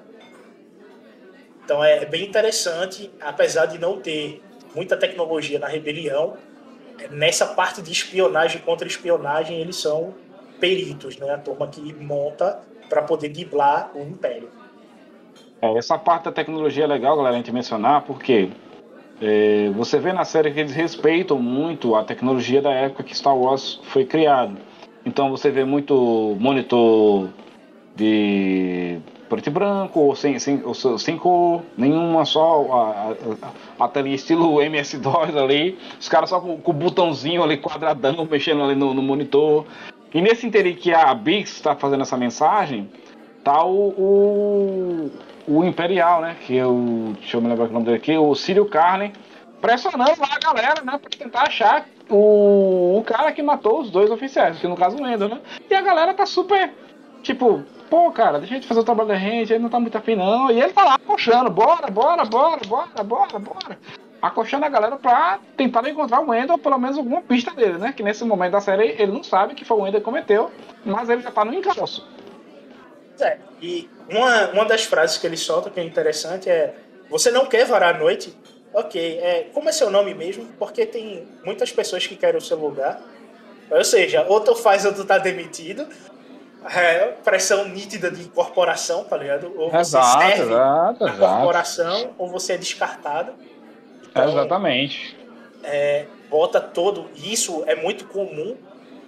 [1.62, 4.42] Então é bem interessante, apesar de não ter
[4.74, 6.36] muita tecnologia na rebelião,
[7.10, 10.14] nessa parte de espionagem contra espionagem eles são
[10.58, 11.34] peritos, né?
[11.34, 14.59] A turma que monta para poder driblar o império.
[15.62, 18.50] É, essa parte da tecnologia é legal, galera, a gente mencionar, porque
[19.20, 23.36] é, você vê na série que eles respeitam muito a tecnologia da época que Star
[23.36, 24.56] Wars foi criado.
[25.04, 27.28] Então você vê muito monitor
[27.94, 33.88] de preto e branco, ou sem, sem, ou sem cor, nenhuma só a, a, a
[33.88, 38.74] telinha estilo MS-DOS ali, os caras só com, com o botãozinho ali quadradão mexendo ali
[38.74, 39.66] no, no monitor.
[40.12, 42.90] E nesse interim que a Bix está fazendo essa mensagem,
[43.44, 45.10] tá o, o,
[45.50, 46.36] o Imperial, né?
[46.46, 47.14] Que eu.
[47.18, 49.12] Deixa eu me lembrar o nome dele aqui, o Círio Carne,
[49.60, 50.96] pressionando lá a galera, né?
[50.96, 55.06] Pra tentar achar o, o cara que matou os dois oficiais, que no caso o
[55.06, 55.40] Endo, né?
[55.68, 56.72] E a galera tá super.
[57.22, 59.98] Tipo, pô, cara, deixa a gente fazer o trabalho da gente, ele não tá muito
[59.98, 60.50] afim, não.
[60.50, 63.78] E ele tá lá acochando, bora, bora, bora, bora, bora, bora.
[64.22, 67.92] Acochando a galera pra tentar encontrar o ou pelo menos alguma pista dele, né?
[67.92, 70.50] Que nesse momento da série ele não sabe que foi o Endo que cometeu,
[70.84, 72.06] mas ele já tá no encalço.
[73.20, 76.74] É, e uma, uma das frases que ele solta que é interessante é:
[77.08, 78.36] Você não quer varar a noite?
[78.72, 80.46] Ok, é, como é seu nome mesmo?
[80.58, 83.00] Porque tem muitas pessoas que querem o seu lugar.
[83.70, 85.86] Ou seja, ou tu faz ou tu tá demitido.
[86.76, 89.50] É, pressão nítida de corporação, tá ligado?
[89.56, 91.18] Ou você exato, serve exato, exato.
[91.18, 93.32] corporação, ou você é descartado.
[94.10, 95.16] Então, exatamente.
[95.64, 97.08] É, bota todo.
[97.16, 98.56] Isso é muito comum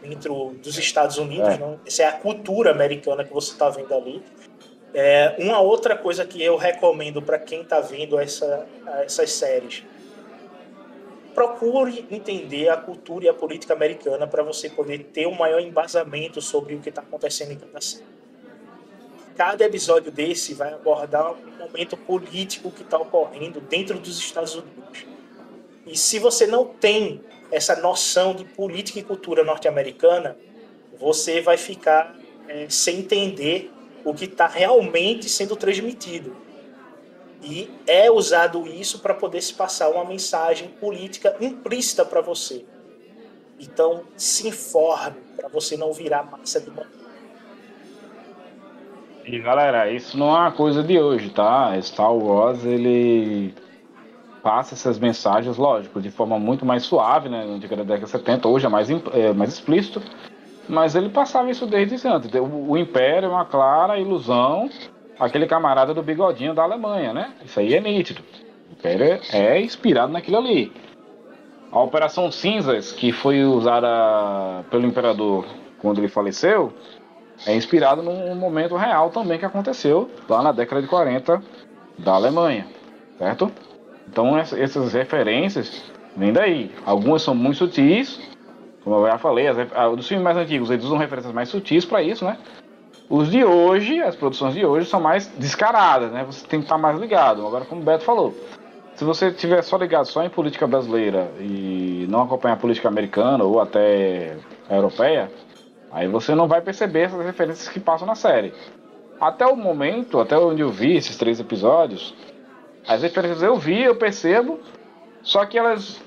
[0.03, 1.59] dentro dos Estados Unidos, é.
[1.59, 1.81] não?
[1.87, 4.23] Essa é a cultura americana que você está vendo ali.
[4.93, 8.67] É, uma outra coisa que eu recomendo para quem está vendo essa,
[9.05, 9.85] essas séries,
[11.35, 16.43] procure entender a cultura e a política americana para você poder ter um maior embasamento
[16.43, 18.05] sobre o que está acontecendo em cada série.
[19.35, 25.07] Cada episódio desse vai abordar um momento político que está ocorrendo dentro dos Estados Unidos.
[25.87, 27.23] E se você não tem
[27.53, 30.37] essa noção de política e cultura norte-americana,
[30.99, 32.17] você vai ficar
[32.49, 33.71] é, sem entender
[34.05, 36.35] o que está realmente sendo transmitido.
[37.43, 42.65] E é usado isso para poder se passar uma mensagem política implícita para você.
[43.61, 47.03] Então, se informe para você não virar massa de manobra.
[49.25, 51.79] E galera, isso não é uma coisa de hoje, tá?
[51.81, 53.55] Star Wars ele
[54.43, 57.45] passa essas mensagens, lógico, de forma muito mais suave, né?
[57.47, 60.03] Na década de 70, hoje é mais, é mais explícito,
[60.69, 62.31] mas ele passava isso desde antes.
[62.35, 64.69] O, o Império é uma clara ilusão,
[65.19, 67.33] aquele camarada do bigodinho da Alemanha, né?
[67.45, 68.23] Isso aí é nítido.
[68.69, 70.73] O Império é inspirado naquilo ali.
[71.71, 75.47] A Operação Cinzas, que foi usada pelo Imperador
[75.79, 76.73] quando ele faleceu,
[77.47, 81.43] é inspirado num momento real também que aconteceu lá na década de 40
[81.99, 82.67] da Alemanha,
[83.19, 83.51] certo?
[84.13, 86.71] Então essas referências vêm daí.
[86.85, 88.21] Algumas são muito sutis,
[88.85, 89.57] como eu já falei, as,
[89.97, 92.37] dos filmes mais antigos eles usam referências mais sutis para isso, né?
[93.09, 96.25] Os de hoje, as produções de hoje são mais descaradas, né?
[96.25, 97.47] Você tem que estar mais ligado.
[97.47, 98.35] Agora, como o Beto falou,
[98.95, 103.45] se você estiver só ligado só em política brasileira e não acompanhar a política americana
[103.45, 104.37] ou até
[104.69, 105.31] a europeia,
[105.93, 108.55] Aí você não vai perceber essas referências que passam na série.
[109.21, 112.15] Até o momento, até onde eu vi esses três episódios,
[112.87, 114.61] as referências eu vi, eu percebo,
[115.23, 116.01] só que elas.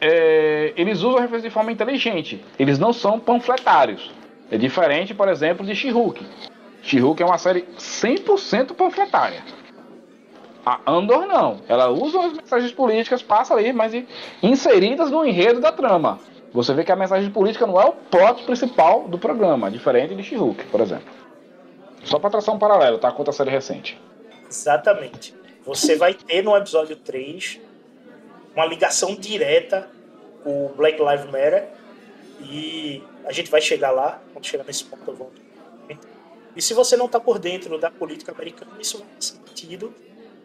[0.00, 2.44] É, eles usam a referência de forma inteligente.
[2.58, 4.10] Eles não são panfletários.
[4.50, 6.24] É diferente, por exemplo, de She-Hulk.
[6.82, 9.42] She-Hulk é uma série 100% panfletária.
[10.64, 11.60] A Andor não.
[11.68, 13.92] Ela usa as mensagens políticas, passa ali, mas
[14.42, 16.18] inseridas no enredo da trama.
[16.52, 20.22] Você vê que a mensagem política não é o plot principal do programa, diferente de
[20.22, 20.36] she
[20.70, 21.06] por exemplo.
[22.04, 23.10] Só para traçar um paralelo, tá?
[23.10, 24.00] Com outra série recente.
[24.48, 25.34] Exatamente.
[25.66, 27.60] Você vai ter no episódio 3
[28.54, 29.90] uma ligação direta
[30.44, 31.68] com o Black Lives Matter
[32.40, 35.42] e a gente vai chegar lá, quando chegar nesse ponto eu volto.
[36.54, 39.92] E se você não está por dentro da política americana, isso vai fazer sentido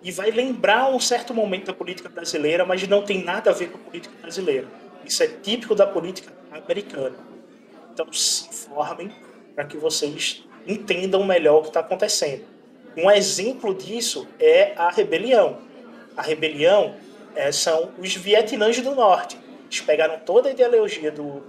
[0.01, 3.69] e vai lembrar um certo momento da política brasileira, mas não tem nada a ver
[3.69, 4.67] com a política brasileira.
[5.05, 7.15] Isso é típico da política americana.
[7.93, 9.11] Então se informem
[9.53, 12.43] para que vocês entendam melhor o que está acontecendo.
[12.95, 15.59] Um exemplo disso é a rebelião.
[16.15, 16.95] A rebelião
[17.35, 19.37] é, são os Vietnãs do Norte.
[19.65, 21.41] Eles pegaram toda a ideologia do,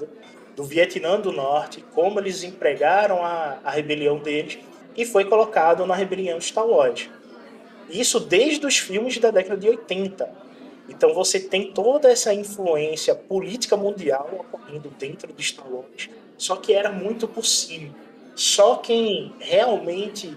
[0.54, 4.58] do, Vietnã do Norte, como eles empregaram a, a rebelião deles,
[4.96, 7.10] e foi colocado na rebelião Star Wars.
[7.90, 10.30] Isso desde os filmes da década de 80.
[10.88, 16.72] Então você tem toda essa influência política mundial ocorrendo dentro de Star Wars, só que
[16.72, 17.94] era muito por cima.
[18.34, 20.36] Só quem realmente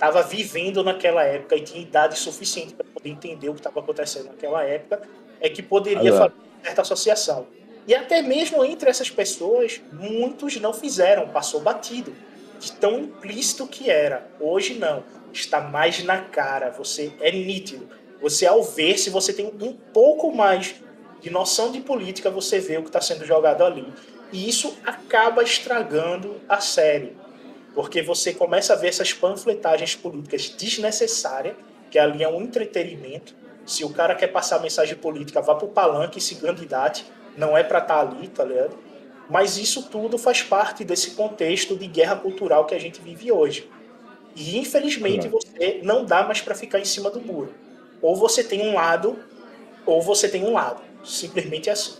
[0.00, 4.26] estava vivendo naquela época e tinha idade suficiente para poder entender o que estava acontecendo
[4.26, 5.02] naquela época
[5.40, 6.32] é que poderia fazer
[6.62, 7.46] certa associação.
[7.86, 12.14] E até mesmo entre essas pessoas, muitos não fizeram, passou batido,
[12.58, 14.26] de tão implícito que era.
[14.38, 15.02] Hoje não,
[15.32, 20.34] está mais na cara, você é nítido você, ao ver, se você tem um pouco
[20.34, 20.74] mais
[21.20, 23.86] de noção de política, você vê o que está sendo jogado ali.
[24.32, 27.16] E isso acaba estragando a série.
[27.80, 31.56] Porque você começa a ver essas panfletagens políticas desnecessárias,
[31.90, 33.34] que ali é um entretenimento.
[33.64, 37.06] Se o cara quer passar mensagem política, vá para o palanque e se candidate.
[37.38, 38.76] Não é para estar tá ali, tá ligado?
[39.30, 43.66] Mas isso tudo faz parte desse contexto de guerra cultural que a gente vive hoje.
[44.36, 47.54] E infelizmente você não dá mais para ficar em cima do muro.
[48.02, 49.18] Ou você tem um lado,
[49.86, 50.82] ou você tem um lado.
[51.02, 51.94] Simplesmente é assim.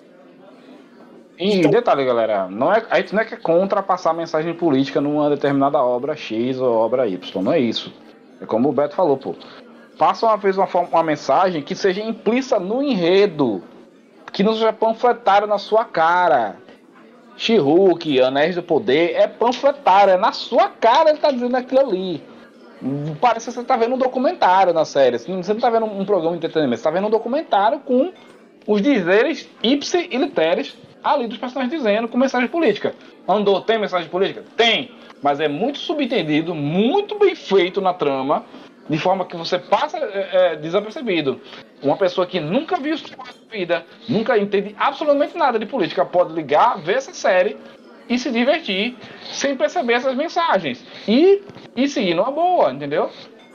[1.40, 4.52] E então, detalhe, galera, não é, a gente não é que é contra passar mensagem
[4.52, 7.90] política numa determinada obra X ou obra Y, não é isso.
[8.42, 9.34] É como o Beto falou, pô.
[9.96, 13.62] Passa uma vez uma, uma mensagem que seja implícita no enredo,
[14.30, 16.56] que não seja panfletário na sua cara.
[17.38, 22.22] She-Hulk, Anéis do Poder, é panfletário, é na sua cara ele tá dizendo aquilo ali.
[23.18, 25.18] Parece que você está vendo um documentário na série.
[25.18, 28.12] Você não está vendo um programa de entretenimento, você está vendo um documentário com
[28.66, 32.94] os dizeres ipse e literes ali dos personagens dizendo com mensagem política.
[33.28, 34.44] Andor tem mensagem política?
[34.56, 34.90] Tem.
[35.22, 38.44] Mas é muito subentendido, muito bem feito na trama,
[38.88, 41.40] de forma que você passa é, é, desapercebido.
[41.82, 46.32] Uma pessoa que nunca viu isso na vida, nunca entende absolutamente nada de política, pode
[46.32, 47.56] ligar, ver essa série
[48.08, 48.96] e se divertir
[49.30, 50.84] sem perceber essas mensagens.
[51.06, 51.42] E,
[51.76, 53.10] e seguir numa boa, entendeu?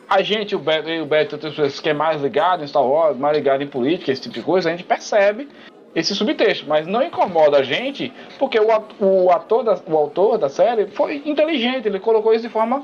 [0.08, 3.18] A gente, o Beto o Beto, outras pessoas que é mais ligado em Star Wars,
[3.18, 5.50] mais ligado em política, esse tipo de coisa, a gente percebe
[5.96, 8.68] esse subtexto, mas não incomoda a gente, porque o,
[9.00, 12.84] o, ator da, o autor da série foi inteligente, ele colocou isso de forma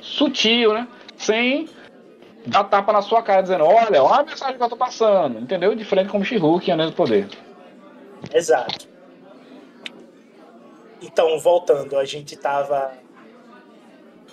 [0.00, 0.86] sutil, né?
[1.16, 1.68] Sem
[2.46, 5.74] dar tapa na sua cara, dizendo, olha, olha a mensagem que eu tô passando, entendeu?
[5.74, 7.28] Diferente como She-Hulk e Anéis do Poder.
[8.32, 8.86] Exato.
[11.02, 12.92] Então, voltando, a gente tava.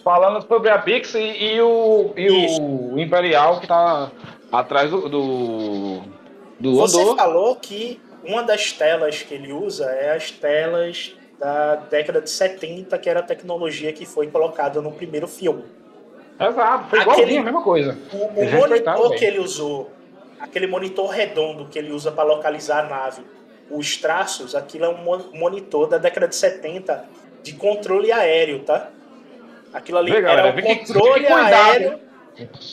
[0.03, 4.11] Falando sobre a Bix e, e o, e o Imperial que tá
[4.51, 5.09] Atrás do.
[5.09, 6.01] do,
[6.59, 7.15] do Você Andor.
[7.15, 7.99] falou que
[8.29, 13.21] uma das telas que ele usa é as telas da década de 70, que era
[13.21, 15.63] a tecnologia que foi colocada no primeiro filme.
[16.39, 17.97] Exato, foi Aquele- igualzinho, a mesma coisa.
[18.13, 19.91] O, o monitor que ele usou,
[20.39, 23.21] aquele monitor redondo que ele usa para localizar a nave,
[23.69, 27.05] os traços, aquilo é um mo- monitor da década de 70
[27.43, 28.89] de controle aéreo, tá?
[29.73, 31.99] Aquilo ali Vê, galera, era o que- controle que aéreo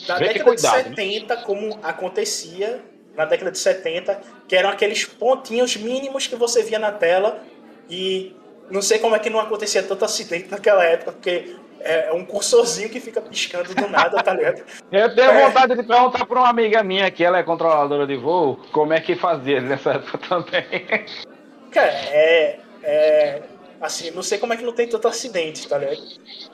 [0.08, 0.68] da Vê década de né?
[0.70, 2.80] 70, como acontecia
[3.16, 7.40] na década de 70, que eram aqueles pontinhos mínimos que você via na tela
[7.88, 8.34] e
[8.70, 12.88] não sei como é que não acontecia tanto acidente naquela época, porque é um cursorzinho
[12.90, 14.62] que fica piscando do nada, tá ligado?
[14.90, 15.46] Eu tenho É.
[15.46, 19.00] vontade de perguntar para uma amiga minha que ela é controladora de voo, como é
[19.00, 20.64] que fazia nessa época também.
[21.70, 23.42] Cara, é, é.
[23.80, 26.00] Assim, não sei como é que não tem tanto acidente, tá ligado?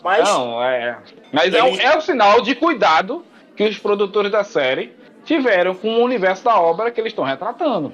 [0.03, 0.29] Mas.
[0.29, 0.99] Não, é.
[1.33, 3.25] Mas é, um, Ele- é um sinal de cuidado
[3.57, 4.93] que os produtores da série
[5.25, 7.93] tiveram com o universo da obra que eles estão retratando.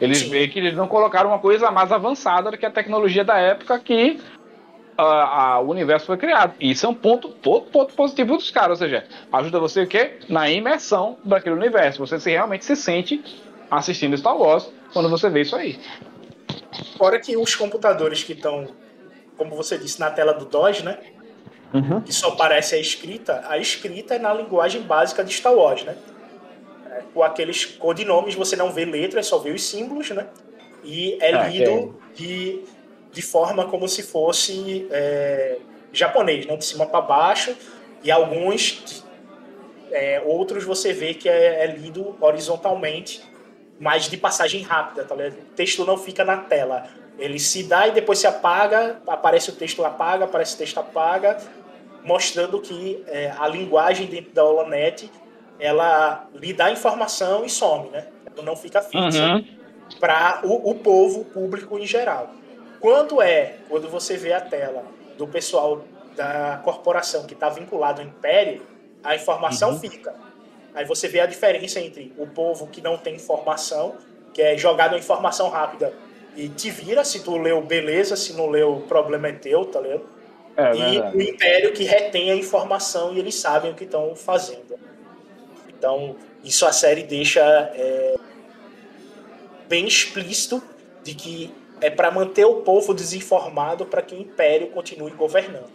[0.00, 0.30] Eles Sim.
[0.30, 3.78] veem que eles não colocaram uma coisa mais avançada do que a tecnologia da época
[3.78, 4.20] que
[4.98, 6.54] ah, ah, o universo foi criado.
[6.60, 10.18] Isso é um ponto, ponto, ponto positivo dos caras, ou seja, ajuda você o quê?
[10.28, 12.00] Na imersão daquele universo.
[12.00, 13.22] Você se, realmente se sente
[13.70, 15.78] assistindo Star Wars quando você vê isso aí.
[16.96, 18.68] Fora que os computadores que estão,
[19.36, 20.98] como você disse, na tela do DOS, né?
[22.04, 25.96] Que só aparece a escrita, a escrita é na linguagem básica de Star Wars, né?
[27.12, 30.26] É, com aqueles codinomes você não vê letras, só vê os símbolos, né?
[30.84, 32.64] E é Ah, lido de,
[33.12, 35.58] de forma como se fosse é,
[35.92, 36.56] japonês, né?
[36.56, 37.54] De cima para baixo.
[38.02, 39.04] E alguns,
[39.90, 43.22] é, outros você vê que é, é lido horizontalmente,
[43.78, 45.34] mas de passagem rápida, tá ligado?
[45.34, 46.88] O texto não fica na tela.
[47.18, 51.36] Ele se dá e depois se apaga, aparece o texto apaga, aparece o texto apaga,
[52.02, 55.10] mostrando que é, a linguagem dentro da Holonet
[55.62, 58.08] ela lhe dá informação e some, né?
[58.26, 59.44] Ela não fica fixa Uhum.
[60.00, 62.34] para o, o povo, o público em geral.
[62.80, 64.84] Quando é, quando você vê a tela
[65.16, 65.84] do pessoal
[66.16, 68.66] da corporação que está vinculado ao império,
[69.02, 69.78] a informação Uhum.
[69.78, 70.14] fica.
[70.74, 73.98] Aí você vê a diferença entre o povo que não tem informação,
[74.32, 75.92] que é jogado a informação rápida
[76.34, 79.80] e te vira, se tu leu, beleza, se não leu, o problema é teu, tá
[79.80, 80.06] ligado?
[80.56, 81.16] É e verdade.
[81.16, 84.78] o império que retém a informação e eles sabem o que estão fazendo.
[85.82, 86.14] Então,
[86.44, 88.14] isso a série deixa é,
[89.68, 90.62] bem explícito
[91.02, 95.72] de que é para manter o povo desinformado para que o império continue governando.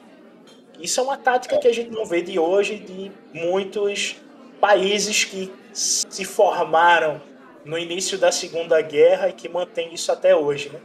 [0.80, 4.16] Isso é uma tática que a gente não vê de hoje de muitos
[4.62, 7.22] países que se formaram
[7.66, 10.80] no início da Segunda Guerra e que mantém isso até hoje, né?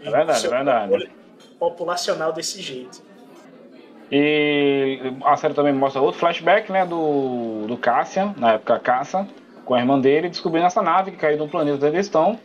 [0.00, 0.92] É verdade, Seu é verdade.
[0.92, 1.12] controle
[1.58, 3.02] Populacional desse jeito.
[4.10, 9.26] E a série também mostra outro flashback, né, do, do Cassian, na época Caça,
[9.64, 12.38] com a irmã dele, descobrindo essa nave que caiu no planeta onde eles estão.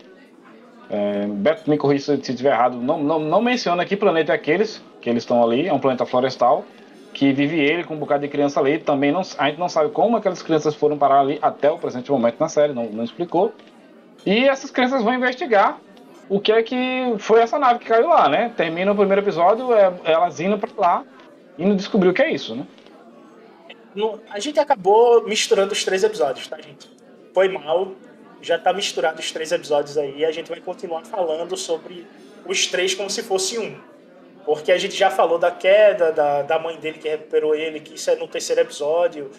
[0.90, 4.84] É, Beto me corrija se estiver errado, não, não, não menciona que planeta é aqueles,
[5.02, 6.66] que eles estão ali, é um planeta florestal,
[7.14, 9.90] que vive ele com um bocado de criança ali, também não, a gente não sabe
[9.92, 13.54] como aquelas crianças foram parar ali até o presente momento na série, não, não explicou.
[14.26, 15.78] E essas crianças vão investigar
[16.30, 18.52] o que é que foi essa nave que caiu lá, né?
[18.56, 21.04] Termina o primeiro episódio, é, elas indo pra lá,
[21.58, 22.66] indo descobrir o que é isso, né?
[23.96, 26.90] No- a gente acabou misturando os três episódios, tá, gente?
[27.34, 27.92] Foi mal.
[28.42, 30.18] Já tá misturado os três episódios aí.
[30.20, 32.06] E a gente vai continuar falando sobre
[32.46, 33.78] os três como se fosse um.
[34.46, 37.96] Porque a gente já falou da queda da, da mãe dele que recuperou ele, que
[37.96, 39.32] isso é no terceiro episódio.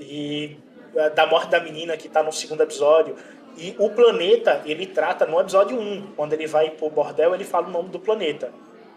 [0.00, 0.56] E
[0.94, 3.16] da- da morte da menina que tá no segundo episódio.
[3.58, 6.12] E o planeta, ele trata no episódio 1.
[6.16, 8.50] Quando ele vai pro bordel, ele fala o nome do planeta.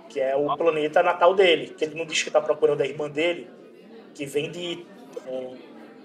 [0.10, 1.68] Que é o planeta natal dele.
[1.78, 3.48] Que ele não diz que tá procurando a irmã dele.
[4.14, 4.86] Que vem de...
[5.28, 5.48] É,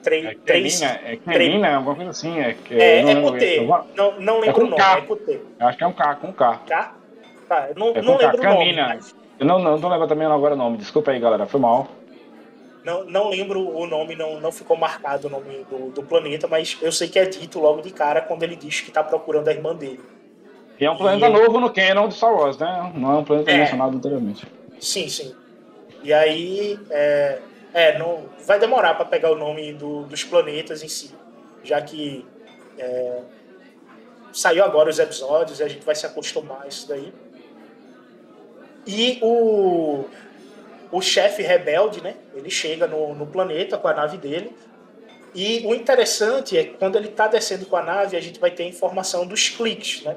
[0.02, 0.82] tre- É três...
[0.82, 2.38] É Cremina, alguma coisa assim.
[2.38, 4.98] É, que- É, não é lembro- vou- Não, não lembro com o nome, K.
[4.98, 6.58] é eu acho que é um K, com K.
[6.66, 6.94] Tá?
[7.48, 8.56] Tá, eu não, É não K, lembro o nome.
[8.58, 8.88] Camina.
[8.94, 11.88] mas- Eu não, não, não lembro também agora o nome, desculpa aí, galera, foi mal.
[12.84, 16.78] Não, não lembro o nome, não, não ficou marcado o nome do, do planeta, mas
[16.82, 19.52] eu sei que é dito logo de cara quando ele diz que tá procurando a
[19.52, 20.00] irmã dele.
[20.80, 22.92] E é um planeta E- novo no canon de Star Wars, né?
[22.94, 23.58] Não é um planeta É.
[23.58, 24.46] mencionado anteriormente.
[24.80, 25.34] Sim, sim.
[26.02, 27.38] E aí, é,
[27.72, 31.12] é, não, vai demorar para pegar o nome do- dos planetas em si,
[31.62, 32.26] já que
[32.78, 33.20] é,
[34.32, 37.12] saiu agora os episódios e a gente vai se acostumar a isso daí.
[38.86, 40.04] E o,
[40.90, 42.16] o chefe rebelde, né?
[42.34, 44.54] Ele chega no, no planeta com a nave dele.
[45.34, 48.50] E o interessante é que quando ele está descendo com a nave, a gente vai
[48.50, 50.16] ter informação dos cliques, né?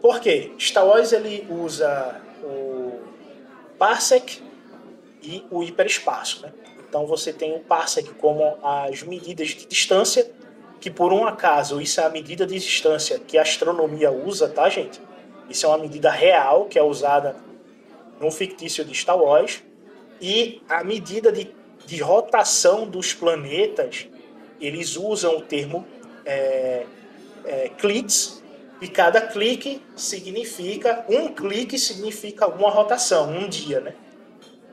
[0.00, 0.52] Por quê?
[0.58, 3.00] Star Wars ele usa o
[3.78, 4.40] parsec
[5.22, 6.52] e o hiperespaço, né?
[6.88, 10.30] Então você tem o parsec como as medidas de distância
[10.80, 14.68] que por um acaso isso é a medida de distância que a astronomia usa, tá,
[14.68, 15.00] gente?
[15.48, 17.36] Isso é uma medida real que é usada
[18.20, 19.62] no fictício de Star Wars.
[20.20, 21.54] E a medida de,
[21.86, 24.08] de rotação dos planetas,
[24.60, 25.86] eles usam o termo
[26.24, 26.84] é,
[27.44, 28.37] é, cliques,
[28.80, 33.94] e cada clique significa, um clique significa uma rotação, um dia, né?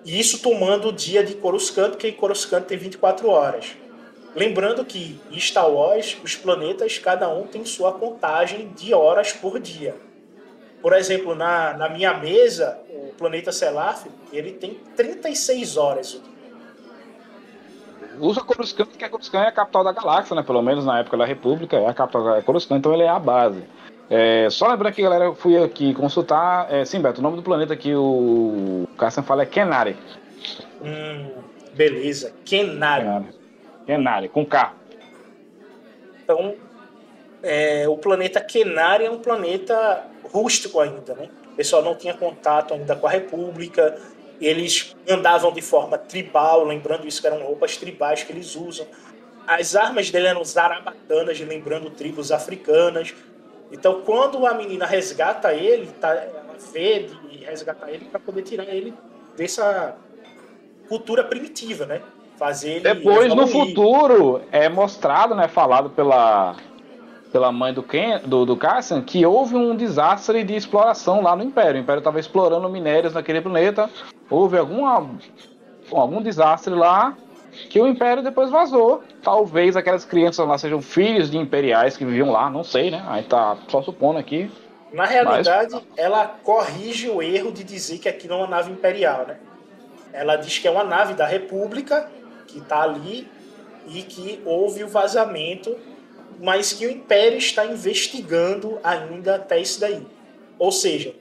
[0.06, 3.76] E isso tomando o dia de Coruscant, porque Coruscant tem 24 horas.
[4.36, 9.60] Lembrando que em Star Wars, os planetas, cada um tem sua contagem de horas por
[9.60, 9.95] dia.
[10.82, 16.22] Por exemplo, na, na minha mesa, o planeta Selaf, ele tem 36 horas.
[18.19, 20.44] Usa Coruscant, porque Coruscant é a capital da galáxia, né?
[20.44, 23.18] Pelo menos na época da República, é a capital da Coruscant, então ele é a
[23.18, 23.64] base.
[24.10, 26.72] É, só lembrando que, galera, eu fui aqui consultar.
[26.72, 29.95] É, sim, Beto, o nome do planeta que o Cassian fala é Kenari.
[30.84, 31.32] Hum,
[31.73, 33.03] beleza, Kenari.
[33.03, 33.26] Kenari,
[33.86, 34.73] Kenari com K.
[36.23, 36.56] Então,
[37.41, 41.30] é, o planeta Kenari é um planeta rústico ainda, né?
[41.53, 43.98] O pessoal não tinha contato ainda com a República,
[44.41, 48.86] eles andavam de forma tribal, lembrando isso que eram roupas tribais que eles usam.
[49.48, 53.14] As armas dele eram zarabatanas, lembrando tribos africanas.
[53.72, 58.66] Então, quando a menina resgata ele, tá, ela vê de resgatar ele para poder tirar
[58.66, 58.94] ele
[59.36, 59.96] dessa
[60.88, 62.02] cultura primitiva, né?
[62.38, 63.36] Fazer ele Depois, evoluir.
[63.36, 66.56] no futuro, é mostrado, né, falado pela
[67.32, 71.44] pela mãe do, Ken, do, do Cassian que houve um desastre de exploração lá no
[71.44, 71.76] Império.
[71.76, 73.90] O Império estava explorando minérios naquele planeta.
[74.30, 75.10] Houve alguma,
[75.92, 77.14] algum desastre lá
[77.69, 79.03] que o Império depois vazou.
[79.22, 83.03] Talvez aquelas crianças lá sejam filhos de imperiais que viviam lá, não sei, né?
[83.07, 84.52] Aí tá só supondo aqui.
[84.94, 85.84] Na realidade, Mas...
[85.98, 89.38] ela corrige o erro de dizer que aqui não é uma nave imperial, né?
[90.14, 92.10] Ela diz que é uma nave da República
[92.48, 93.27] que está ali
[93.88, 95.76] e que houve o vazamento
[96.40, 100.06] mas que o Império está investigando ainda até isso daí.
[100.57, 101.14] Ou seja,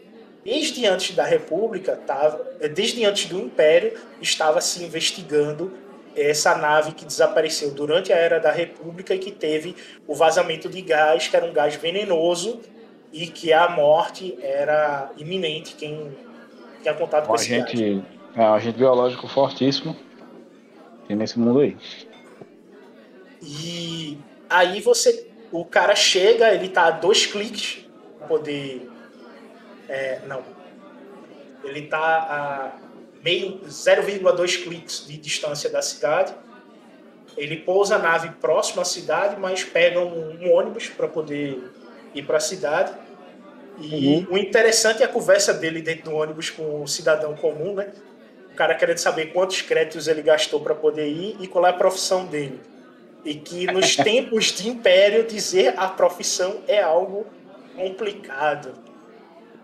[0.44, 5.73] desde antes da República, tava, desde antes do Império, estava se investigando
[6.16, 9.74] essa nave que desapareceu durante a Era da República e que teve
[10.07, 12.61] o vazamento de gás, que era um gás venenoso
[13.12, 16.16] e que a morte era iminente quem
[16.82, 18.05] tinha contato com esse agente, gás.
[18.36, 19.97] É um agente biológico fortíssimo
[21.07, 21.77] tem nesse mundo aí.
[23.43, 24.19] E
[24.49, 27.85] Aí você, o cara chega, ele tá a dois cliques
[28.19, 28.89] para poder,
[29.89, 30.43] é, não,
[31.65, 32.84] ele tá a
[33.24, 36.34] meio 0,2 cliques de distância da cidade.
[37.36, 41.59] Ele pousa a nave próximo à cidade, mas pega um, um ônibus para poder
[42.14, 42.92] ir para a cidade.
[43.80, 44.26] E uhum.
[44.34, 47.92] o interessante é a conversa dele dentro do ônibus com o cidadão comum, né?
[48.52, 51.72] O cara querendo saber quantos créditos ele gastou para poder ir e qual é a
[51.72, 52.60] profissão dele.
[53.24, 57.26] E que nos tempos de império dizer a profissão é algo
[57.74, 58.94] complicado.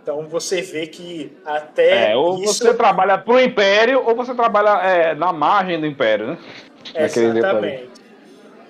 [0.03, 2.13] Então você vê que até.
[2.13, 2.55] É, ou isso...
[2.55, 6.39] você trabalha para o império ou você trabalha é, na margem do império, né?
[6.95, 7.91] Exatamente.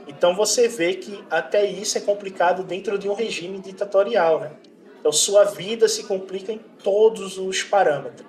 [0.09, 4.51] Então você vê que até isso é complicado dentro de um regime ditatorial, né?
[4.98, 8.27] Então sua vida se complica em todos os parâmetros.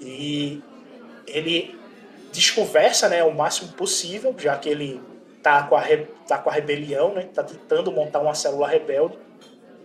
[0.00, 0.62] E
[1.26, 1.78] ele
[2.32, 5.00] desconversa, né, o máximo possível, já que ele
[5.42, 9.18] tá com a, re, tá com a rebelião, né, tá tentando montar uma célula rebelde.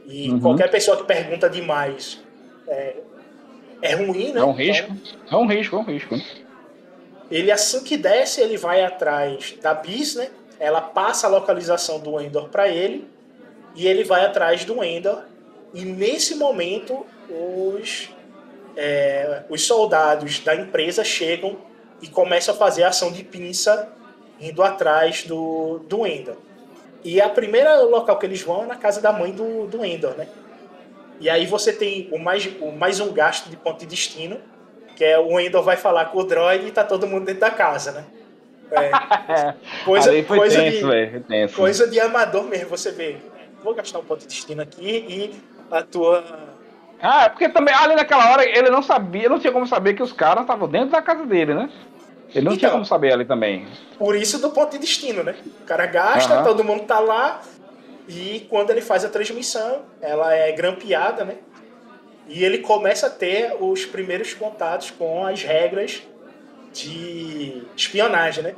[0.07, 0.39] E uhum.
[0.39, 2.19] qualquer pessoa que pergunta demais
[2.67, 2.95] é,
[3.81, 4.39] é ruim, né?
[4.39, 4.91] É um risco.
[5.25, 6.15] Então, é um risco, é um risco.
[7.29, 10.29] Ele, assim que desce, ele vai atrás da Bis, né?
[10.59, 13.07] Ela passa a localização do Endor para ele
[13.75, 15.23] e ele vai atrás do Endor.
[15.73, 18.09] E nesse momento, os,
[18.77, 21.57] é, os soldados da empresa chegam
[22.01, 23.91] e começa a fazer a ação de pinça
[24.39, 26.37] indo atrás do, do Endor.
[27.05, 30.17] E a primeira local que eles vão é na casa da mãe do, do Endor,
[30.17, 30.27] né?
[31.19, 34.39] E aí você tem o mais, o mais um gasto de ponto de destino,
[34.95, 37.51] que é o Endor vai falar com o droid e tá todo mundo dentro da
[37.51, 38.05] casa, né?
[38.71, 39.53] É,
[39.85, 40.87] coisa, coisa, tenso,
[41.27, 43.17] de, coisa de amador mesmo, você vê.
[43.63, 45.35] Vou gastar um ponto de destino aqui e
[45.69, 46.23] a tua.
[46.99, 50.01] Ah, é porque também ali naquela hora ele não sabia, não tinha como saber que
[50.01, 51.69] os caras estavam dentro da casa dele, né?
[52.35, 53.65] Ele não então, tinha como saber ali também.
[53.97, 55.35] Por isso do ponto de destino, né?
[55.61, 56.43] O cara gasta, uhum.
[56.43, 57.41] todo mundo tá lá.
[58.09, 61.35] E quando ele faz a transmissão, ela é grampeada, né?
[62.27, 66.03] E ele começa a ter os primeiros contatos com as regras
[66.73, 68.55] de espionagem, né?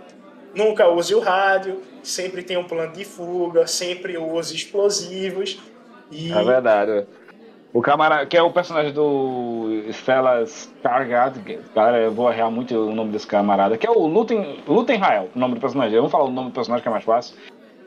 [0.56, 5.60] Nunca use o rádio, sempre tem um plano de fuga, sempre use explosivos.
[6.10, 6.32] E...
[6.32, 7.06] É verdade.
[7.74, 11.38] O camarada, que é o personagem do Stellas Kargad,
[11.76, 15.40] cara, eu vou arrear muito o nome desse camarada, que é o Luten, Rael, o
[15.40, 15.96] nome do personagem.
[15.98, 17.36] Vamos falar o nome do personagem que é mais fácil.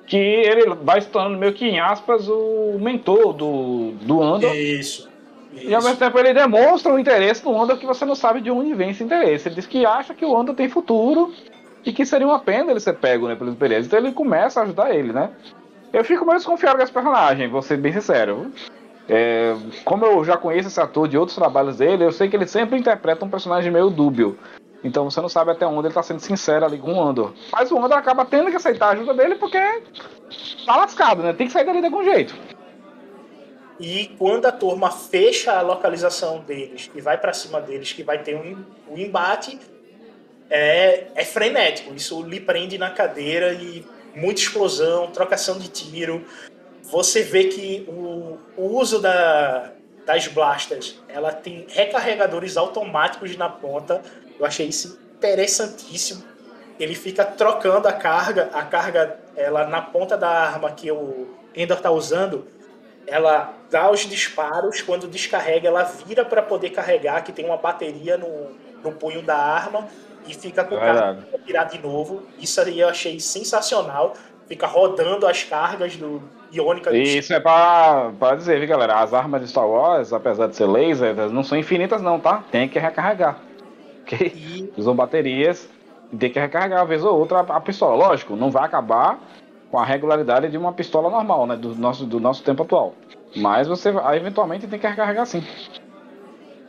[0.07, 4.55] que ele vai se tornando meio que, em aspas, o mentor do, do Andor.
[4.55, 5.09] Isso.
[5.53, 5.69] Isso.
[5.69, 8.51] E ao mesmo tempo ele demonstra o interesse no Andor que você não sabe de
[8.51, 9.49] onde vem esse interesse.
[9.49, 11.33] Ele diz que acha que o Andor tem futuro
[11.85, 13.87] e que seria uma pena ele ser pego né, pelos Imperiais.
[13.87, 15.31] Então ele começa a ajudar ele, né?
[15.93, 18.53] Eu fico meio desconfiado com esse personagem, vou ser bem sincero.
[19.13, 22.47] É, como eu já conheço esse ator de outros trabalhos dele, eu sei que ele
[22.47, 24.39] sempre interpreta um personagem meio dúbio.
[24.85, 27.35] Então você não sabe até onde ele tá sendo sincero ali com o Andor.
[27.53, 29.59] Mas o Andor acaba tendo que aceitar a ajuda dele porque
[30.65, 31.33] tá lascado, né?
[31.33, 32.37] Tem que sair dali de algum jeito.
[33.81, 38.23] E quando a turma fecha a localização deles e vai para cima deles, que vai
[38.23, 39.59] ter um, um embate,
[40.49, 41.93] é, é frenético.
[41.95, 43.85] Isso lhe prende na cadeira e
[44.15, 46.25] muita explosão, trocação de tiro.
[46.91, 49.73] Você vê que o, o uso da,
[50.05, 54.03] das blasters, ela tem recarregadores automáticos na ponta.
[54.39, 56.25] Eu achei isso interessantíssimo.
[56.81, 61.77] Ele fica trocando a carga, a carga ela na ponta da arma que o Endor
[61.77, 62.47] está usando,
[63.07, 68.17] ela dá os disparos, quando descarrega, ela vira para poder carregar, que tem uma bateria
[68.17, 68.51] no,
[68.83, 69.89] no punho da arma,
[70.27, 72.23] e fica com o carro virar de novo.
[72.39, 74.15] Isso aí eu achei sensacional.
[74.47, 76.23] Fica rodando as cargas do
[76.53, 76.97] iônica.
[76.97, 79.01] Isso é para dizer, viu, galera?
[79.01, 82.45] As armas de Star Wars, apesar de ser laser, não são infinitas, não, tá?
[82.51, 83.39] Tem que recarregar.
[84.03, 84.33] Ok?
[84.35, 84.73] E...
[84.77, 85.69] Usam baterias
[86.13, 87.95] e tem que recarregar uma vez ou outra a pistola.
[87.95, 89.19] Lógico, não vai acabar
[89.71, 91.57] com a regularidade de uma pistola normal, né?
[91.57, 92.95] Do nosso, do nosso tempo atual.
[93.37, 95.45] Mas você eventualmente tem que recarregar sim.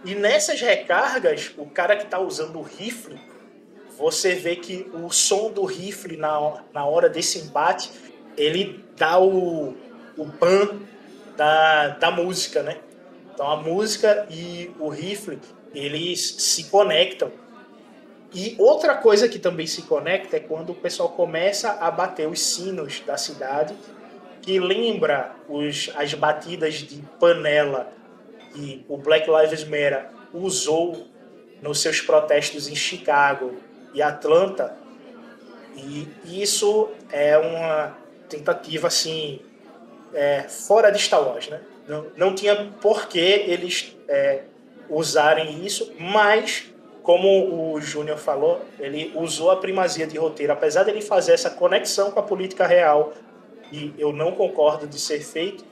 [0.06, 3.20] E nessas recargas, o cara que está usando o rifle,
[3.98, 7.92] você vê que o som do rifle na, na hora desse embate,
[8.38, 9.76] ele dá o,
[10.18, 10.80] o pan
[11.36, 12.78] da, da música, né?
[13.34, 15.40] Então a música e o rifle,
[15.74, 17.32] eles se conectam.
[18.34, 22.40] E outra coisa que também se conecta é quando o pessoal começa a bater os
[22.40, 23.76] sinos da cidade,
[24.42, 27.92] que lembra os, as batidas de panela
[28.54, 31.08] que o Black Lives Matter usou
[31.62, 33.56] nos seus protestos em Chicago
[33.94, 34.76] e Atlanta.
[35.76, 37.98] E isso é uma
[38.32, 39.40] tentativa assim
[40.14, 41.60] é, fora de Star Wars, né?
[41.88, 44.44] Não, não tinha por que eles é,
[44.90, 46.72] usarem isso, mas
[47.04, 52.12] como o Júnior falou, ele usou a primazia de roteiro, apesar dele fazer essa conexão
[52.12, 53.14] com a política real,
[53.72, 55.64] e eu não concordo de ser feito,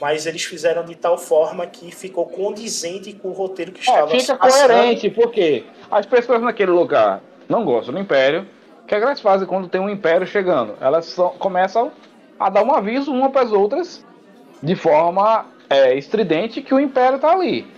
[0.00, 4.10] mas eles fizeram de tal forma que ficou condizente com o roteiro que é, estava
[4.10, 8.46] Fica coerente, porque as pessoas naquele lugar não gostam do Império.
[8.90, 10.74] O que, é que elas fazem quando tem um Império chegando?
[10.80, 11.92] Elas só, começam
[12.40, 14.04] a dar um aviso uma para as outras
[14.60, 17.72] de forma é, estridente que o Império está ali.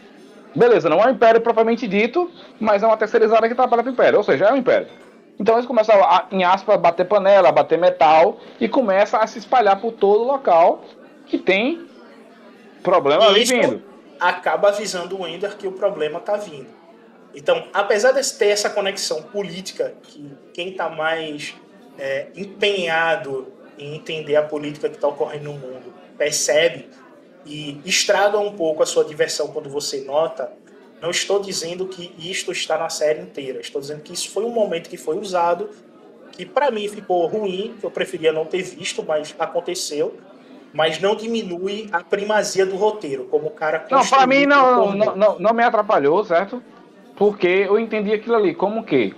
[0.56, 3.92] Beleza, não é um império propriamente dito, mas é uma terceirizada que trabalha para o
[3.92, 4.88] império, ou seja, é um império.
[5.38, 9.26] Então eles começam, a, em aspas, a bater panela, a bater metal e começa a
[9.26, 10.82] se espalhar por todo o local
[11.26, 11.86] que tem
[12.82, 13.82] problema ali vindo.
[14.18, 16.81] Acaba avisando o Ender que o problema está vindo.
[17.34, 21.54] Então, apesar de ter essa conexão política, que quem está mais
[21.98, 26.88] é, empenhado em entender a política que está ocorrendo no mundo percebe
[27.44, 30.52] e estraga um pouco a sua diversão quando você nota,
[31.00, 33.60] não estou dizendo que isto está na série inteira.
[33.60, 35.68] Estou dizendo que isso foi um momento que foi usado,
[36.30, 40.16] que para mim ficou ruim, que eu preferia não ter visto, mas aconteceu.
[40.72, 45.16] Mas não diminui a primazia do roteiro, como o cara Não, para mim não, não,
[45.16, 46.62] não, não me atrapalhou, certo?
[47.16, 49.14] Porque eu entendi aquilo ali como que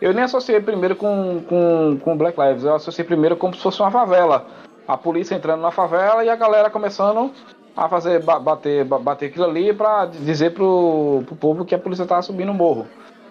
[0.00, 3.80] eu nem associei primeiro com, com, com Black Lives, eu associei primeiro como se fosse
[3.80, 4.46] uma favela.
[4.86, 7.32] A polícia entrando na favela e a galera começando
[7.76, 12.22] a fazer bater, bater aquilo ali para dizer pro, pro povo que a polícia estava
[12.22, 12.86] subindo o morro.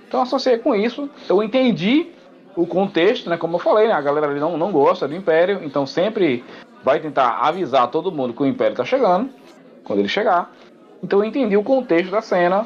[0.08, 2.12] Então associei com isso, eu entendi
[2.56, 3.38] o contexto, né?
[3.38, 6.44] Como eu falei, né, a galera ali não, não gosta do Império, então sempre
[6.84, 9.30] vai tentar avisar todo mundo que o Império está chegando,
[9.84, 10.52] quando ele chegar.
[11.04, 12.66] Então eu entendi o contexto da cena,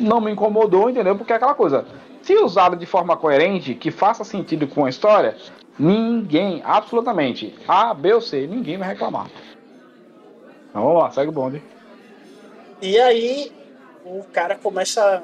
[0.00, 1.14] não me incomodou, entendeu?
[1.14, 1.84] Porque é aquela coisa,
[2.22, 5.36] se usado de forma coerente, que faça sentido com a história,
[5.78, 9.30] ninguém, absolutamente, A, B ou C, ninguém vai reclamar.
[10.70, 11.62] Então, vamos lá, segue o bonde.
[12.80, 13.52] E aí
[14.04, 15.22] o cara começa.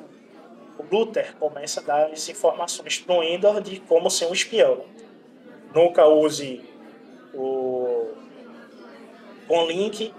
[0.78, 4.80] O Luther começa a dar as informações pro Endor de como ser um espião.
[5.74, 6.62] Nunca use
[7.34, 8.08] o
[9.68, 10.12] link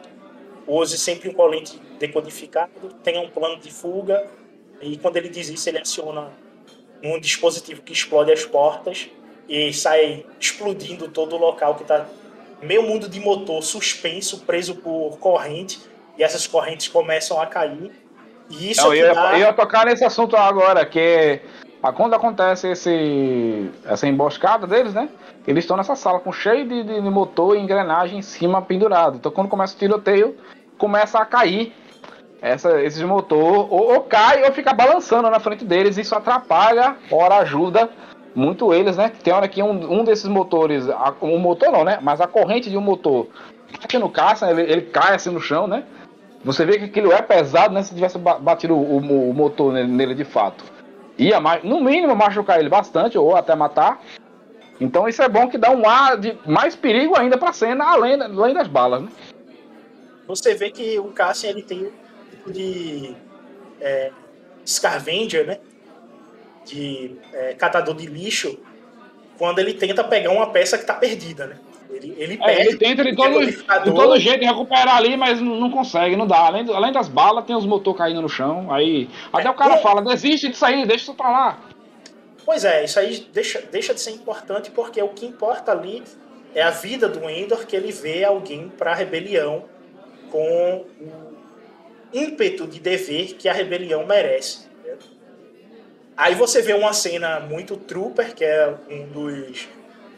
[0.68, 2.72] use sempre um colete decodificado,
[3.02, 4.26] tenha um plano de fuga,
[4.82, 6.32] e quando ele diz isso, ele aciona
[7.02, 9.10] um dispositivo que explode as portas
[9.48, 12.06] e sai explodindo todo o local que está
[12.62, 15.80] meio mundo de motor suspenso, preso por corrente,
[16.18, 17.92] e essas correntes começam a cair.
[18.50, 19.34] E isso Não, eu, ia, dá...
[19.34, 21.40] eu ia tocar nesse assunto agora, que
[21.96, 25.10] quando acontece esse, essa emboscada deles, né?
[25.46, 29.18] Eles estão nessa sala com cheio de, de, de motor e engrenagem em cima pendurado.
[29.18, 30.38] Então quando começa o tiroteio,
[30.78, 31.74] começa a cair
[32.44, 35.98] essa, esses motor, ou, ou, cai ou fica balançando na frente deles.
[35.98, 37.90] Isso atrapalha, ora ajuda
[38.36, 39.14] muito eles, né?
[39.24, 40.86] Tem hora que um, um desses motores,
[41.22, 42.00] um motor não, né?
[42.02, 43.28] Mas a corrente de um motor
[43.82, 45.86] aqui no caça, ele, ele cai assim no chão, né?
[46.44, 47.82] Você vê que aquilo é pesado, né?
[47.82, 50.66] Se tivesse batido o, o, o motor nele, nele, de fato.
[51.18, 54.02] Ia, no mínimo, machucar ele bastante, ou até matar.
[54.82, 58.22] Então isso é bom que dá um ar de mais perigo ainda pra cena, além,
[58.22, 59.10] além das balas, né?
[60.28, 61.90] Você vê que o Cassian, ele tem
[62.44, 63.16] tipo de
[63.80, 64.12] é,
[64.66, 65.58] Scavenger, né?
[66.66, 68.58] De é, catador de lixo,
[69.38, 71.58] quando ele tenta pegar uma peça que tá perdida, né?
[71.90, 76.16] Ele, ele, é, ele tenta de todo, de todo jeito recuperar ali, mas não consegue,
[76.16, 76.48] não dá.
[76.48, 78.74] Além, além das balas, tem os motor caindo no chão.
[78.74, 81.60] Aí até é, o cara fala: desiste disso aí, deixa isso pra lá.
[82.46, 86.04] Pois é, isso aí deixa, deixa de ser importante porque o que importa ali
[86.56, 89.66] é a vida do Endor, que ele vê alguém para rebelião
[90.32, 91.23] com o
[92.14, 94.68] ímpeto de dever que a rebelião merece.
[94.84, 94.96] Né?
[96.16, 99.68] Aí você vê uma cena muito trooper, que é um dos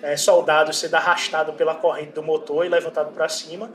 [0.01, 3.71] é, soldados sendo arrastado pela corrente do motor e levantado para cima.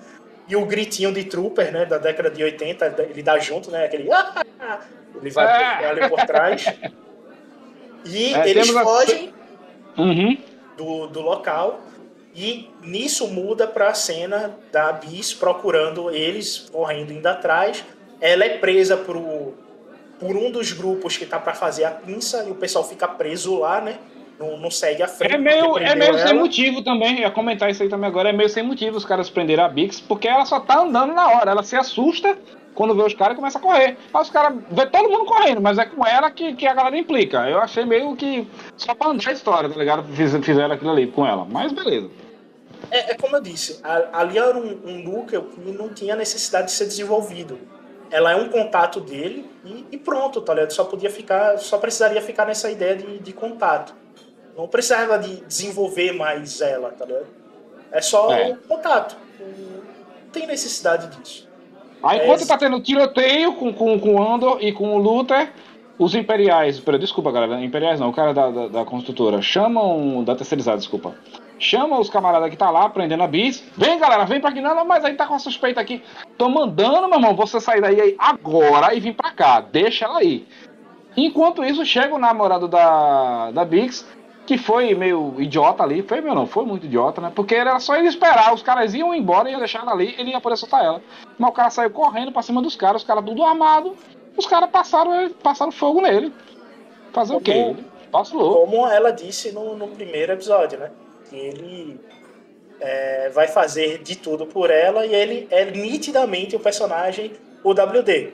[0.46, 4.10] E o gritinho de trooper, né, da década de 80, ele dá junto, né, aquele...
[4.12, 4.80] Ah!
[5.14, 5.46] Ele vai
[5.84, 5.88] é.
[5.88, 6.64] ali por trás.
[8.04, 9.32] E é, eles fogem
[9.96, 10.02] a...
[10.02, 10.38] uhum.
[10.76, 11.80] do, do local.
[12.34, 17.84] E nisso muda para a cena da Bis procurando eles, correndo indo atrás.
[18.20, 19.16] Ela é presa por,
[20.18, 23.58] por um dos grupos que tá para fazer a pinça e o pessoal fica preso
[23.58, 23.98] lá, né?
[24.40, 25.34] não, não segue a frente.
[25.34, 28.32] É meio, é meio sem motivo também, eu ia comentar isso aí também agora, é
[28.32, 31.50] meio sem motivo os caras prenderam a Bix, porque ela só tá andando na hora,
[31.50, 32.38] ela se assusta
[32.74, 33.98] quando vê os caras e começa a correr.
[34.14, 36.96] Aí os caras vê todo mundo correndo, mas é com ela que, que a galera
[36.96, 37.48] implica.
[37.48, 40.04] Eu achei meio que só pra andar a história, tá ligado?
[40.14, 42.08] Fiz, fizeram aquilo ali com ela, mas beleza.
[42.90, 43.80] É, é como eu disse,
[44.12, 47.58] ali era um, um núcleo que não tinha necessidade de ser desenvolvido
[48.10, 50.72] ela é um contato dele e, e, pronto, tá ligado?
[50.72, 53.94] Só podia ficar, só precisaria ficar nessa ideia de, de contato.
[54.56, 57.26] Não precisava de desenvolver mais ela, tá ligado?
[57.92, 58.56] É só é.
[58.68, 59.16] contato.
[59.38, 61.48] Não tem necessidade disso.
[62.02, 65.52] Aí é enquanto tá tendo tiroteio com, com, com o Andor e com o Luther,
[65.98, 70.34] os imperiais, pera, desculpa galera, imperiais não, o cara da, da, da, construtora, chamam, da
[70.34, 71.14] terceirizada, desculpa,
[71.60, 74.74] chama os camaradas que tá lá prendendo a bis, vem galera, vem pra aqui, não,
[74.74, 76.02] não, mas aí tá com a suspeita aqui,
[76.36, 80.46] tô mandando, meu irmão, você sair daí agora e vir pra cá, deixa ela aí.
[81.16, 84.06] Enquanto isso, chega o namorado da, da Bix,
[84.46, 86.02] que foi meio idiota ali.
[86.02, 87.32] Foi meu não, foi muito idiota, né?
[87.34, 90.30] Porque era só ele esperar, os caras iam embora, e ia deixar ela ali, ele
[90.30, 91.02] ia poder soltar ela.
[91.38, 93.94] Mas o cara saiu correndo pra cima dos caras, os caras tudo armado,
[94.36, 96.32] os caras passaram, passaram fogo nele.
[97.12, 97.84] Fazer como, o quê?
[98.10, 98.66] Passou.
[98.66, 100.90] Como ela disse no, no primeiro episódio, né?
[101.30, 102.00] Que ele
[102.80, 107.32] é, vai fazer de tudo por ela e ele é nitidamente o personagem
[107.62, 108.32] o WD.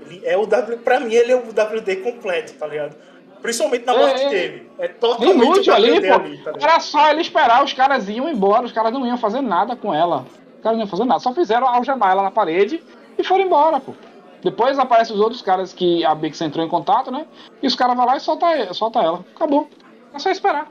[0.00, 2.96] Ele é o W, pra mim ele é o WD completo, tá ligado?
[3.42, 4.70] Principalmente na morte é, dele.
[4.78, 6.14] É totalmente inútil ali, pô.
[6.14, 9.40] Ali, tá Era só ele esperar, os caras iam embora, os caras não iam fazer
[9.40, 10.26] nada com ela.
[10.56, 12.82] Os caras não iam fazer nada, só fizeram algemar ela na parede
[13.16, 13.92] e foram embora, pô.
[14.42, 17.26] Depois aparecem os outros caras que a Bix entrou em contato, né?
[17.60, 19.24] E os caras vão lá e solta, solta ela.
[19.34, 19.68] Acabou.
[20.14, 20.70] É só esperar.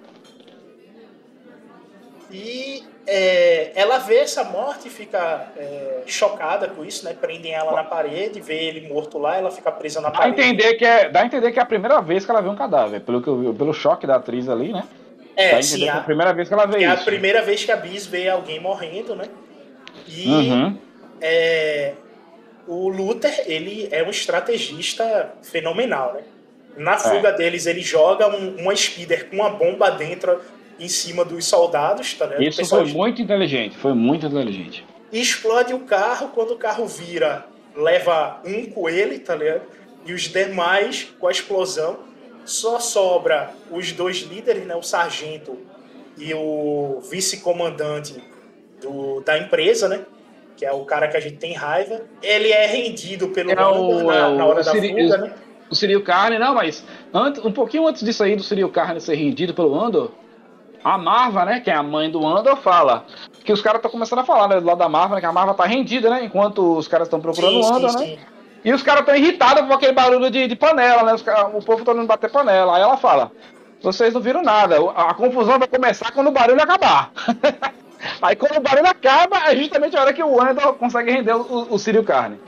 [2.30, 7.16] E é, ela vê essa morte e fica é, chocada com isso, né?
[7.20, 10.41] Prendem ela na parede, vê ele morto lá, ela fica presa na dá parede.
[10.41, 12.56] Entender que é, dá a entender que é a primeira vez que ela vê um
[12.56, 14.84] cadáver, pelo, que eu, pelo choque da atriz ali, né?
[15.38, 15.86] É, sim.
[15.86, 16.90] É a, a primeira vez que ela vê é isso.
[16.90, 19.30] É a primeira vez que a Bis vê alguém morrendo, né?
[20.06, 20.78] E uhum.
[21.22, 21.94] é,
[22.68, 26.22] o Luther, ele é um estrategista fenomenal, né?
[26.76, 27.34] Na fuga é.
[27.34, 30.40] deles, ele joga um, uma speeder com uma bomba dentro
[30.80, 32.44] em cima dos soldados, tá ligado?
[32.44, 34.86] Isso foi muito inteligente, foi muito inteligente.
[35.12, 37.45] Explode o carro, quando o carro vira,
[37.76, 39.62] leva um com ele, tá ligado?
[40.06, 42.08] E os demais com a explosão.
[42.45, 44.74] Só sobra os dois líderes, né?
[44.74, 45.58] O sargento
[46.18, 48.16] e o vice-comandante
[49.26, 50.06] da empresa, né?
[50.56, 52.02] Que é o cara que a gente tem raiva.
[52.22, 55.34] Ele é rendido pelo é o, na, é o, na hora da Siri, fuga, né?
[55.70, 56.84] O Cyril Carne, não, mas
[57.14, 60.12] antes, um pouquinho antes disso aí, do Cyril Carne ser rendido pelo Andor,
[60.84, 63.06] a Marva, né, que é a mãe do Andor, fala
[63.44, 65.32] que os caras estão começando a falar, né, do lado da Marva, né, que a
[65.32, 68.06] Marva tá rendida, né, enquanto os caras estão procurando sim, o Andor, sim, né?
[68.06, 68.20] Sim.
[68.64, 71.14] E os caras estão irritados com aquele barulho de, de panela, né?
[71.14, 71.24] Os,
[71.54, 72.76] o povo tá indo bater panela.
[72.76, 73.32] Aí ela fala:
[73.82, 77.12] vocês não viram nada, a, a confusão vai começar quando o barulho acabar.
[78.22, 81.74] Aí quando o barulho acaba, é justamente a hora que o Andor consegue render o,
[81.74, 82.40] o Círio Carne.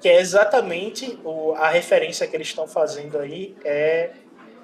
[0.00, 4.10] Que é exatamente o, a referência que eles estão fazendo aí, é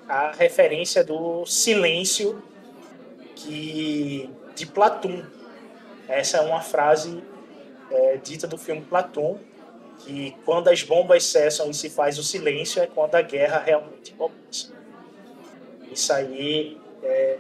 [0.09, 2.43] a referência do silêncio
[3.37, 5.23] que de Platum.
[6.09, 7.23] Essa é uma frase
[7.91, 9.39] é, dita do filme Platum,
[10.01, 14.13] que quando as bombas cessam e se faz o silêncio é quando a guerra realmente
[14.15, 14.73] começa.
[15.91, 17.39] Isso aí é,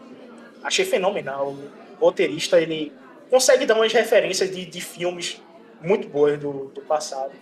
[0.62, 1.56] achei fenomenal.
[2.00, 2.92] O roteirista ele
[3.30, 5.40] consegue dar umas referências de, de filmes
[5.80, 7.32] muito boas do, do passado.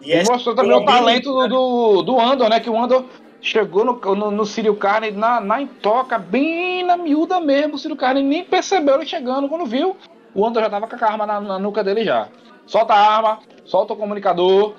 [0.00, 2.60] E, e mostrou também o talento do, do, do Andor, né?
[2.60, 3.04] Que o Andor
[3.40, 7.74] chegou no, no, no Círio Carne na, na intoca, bem na miúda mesmo.
[7.74, 9.48] O Círio Carne nem percebeu ele chegando.
[9.48, 9.96] Quando viu,
[10.34, 12.28] o Andor já tava com a arma na, na nuca dele já.
[12.66, 14.74] Solta a arma, solta o comunicador,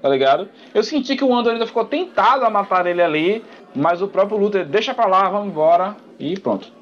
[0.00, 0.48] tá ligado?
[0.74, 3.44] Eu senti que o Andor ainda ficou tentado a matar ele ali,
[3.74, 6.72] mas o próprio Luther deixa pra lá, vamos embora e pronto.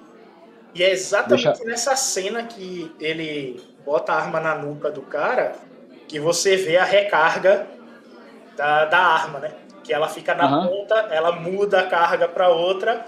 [0.74, 1.64] E é exatamente deixa...
[1.64, 5.56] nessa cena que ele bota a arma na nuca do cara
[6.06, 7.66] que você vê a recarga
[8.56, 9.52] da, da arma, né?
[9.90, 10.68] Que ela fica na uhum.
[10.68, 13.06] ponta, ela muda a carga para outra.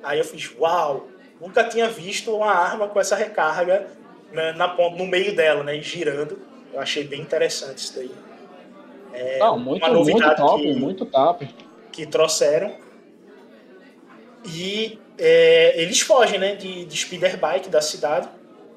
[0.00, 1.08] Aí eu fiz, uau,
[1.40, 3.88] nunca tinha visto uma arma com essa recarga
[4.32, 5.80] na, na ponta, no meio dela, né?
[5.80, 6.38] girando.
[6.72, 8.12] Eu achei bem interessante isso daí.
[9.12, 11.54] É Não, muito, uma novidade muito top, que, muito top.
[11.90, 12.76] Que trouxeram.
[14.44, 16.54] E é, eles fogem, né?
[16.54, 18.28] De, de speeder bike da cidade,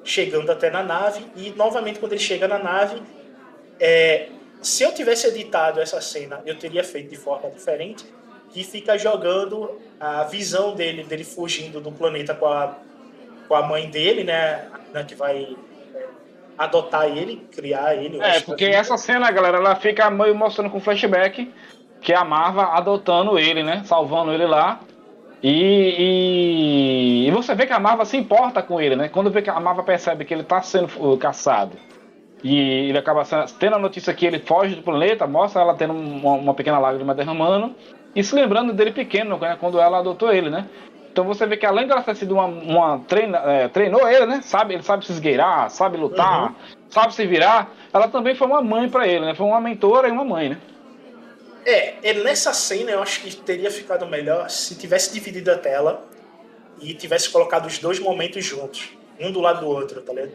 [0.02, 1.24] chegando até na nave.
[1.36, 3.00] E novamente, quando ele chega na nave,
[3.78, 4.26] é,
[4.64, 8.04] se eu tivesse editado essa cena, eu teria feito de forma diferente,
[8.50, 12.74] que fica jogando a visão dele, dele fugindo do planeta com a,
[13.46, 14.68] com a mãe dele, né?
[14.92, 15.56] né que vai
[15.94, 16.06] é,
[16.56, 18.20] adotar ele, criar ele.
[18.22, 21.52] É, porque essa cena, galera, ela fica meio mostrando com flashback
[22.00, 23.82] que é a Marva adotando ele, né?
[23.86, 24.78] Salvando ele lá.
[25.42, 29.08] E, e, e, você vê que a Marva se importa com ele, né?
[29.08, 31.76] Quando vê que a Marva percebe que ele está sendo caçado
[32.44, 33.24] e ele acaba
[33.58, 37.14] tendo a notícia que ele foge do planeta, mostra ela tendo uma, uma pequena lágrima
[37.14, 37.74] derramando
[38.14, 40.68] e se lembrando dele pequeno, né, quando ela adotou ele, né?
[41.10, 44.42] Então você vê que além dela ter sido uma, uma treina, é, treinou ele, né?
[44.42, 46.54] Sabe, ele sabe se esgueirar, sabe lutar, uhum.
[46.90, 47.72] sabe se virar.
[47.92, 49.34] Ela também foi uma mãe para ele, né?
[49.34, 50.58] Foi uma mentora e uma mãe, né?
[51.64, 56.04] É, ele, nessa cena eu acho que teria ficado melhor se tivesse dividido a tela
[56.82, 60.32] e tivesse colocado os dois momentos juntos, um do lado do outro, tá ligado?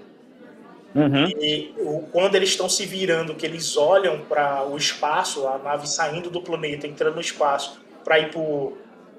[0.96, 1.28] Uhum.
[1.40, 1.74] E
[2.12, 6.42] quando eles estão se virando, que eles olham para o espaço, a nave saindo do
[6.42, 8.42] planeta, entrando no espaço, para ir para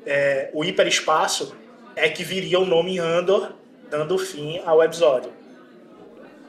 [0.06, 1.54] é, o hiperespaço,
[1.94, 3.52] é que viria o nome Andor,
[3.88, 5.32] dando fim ao episódio.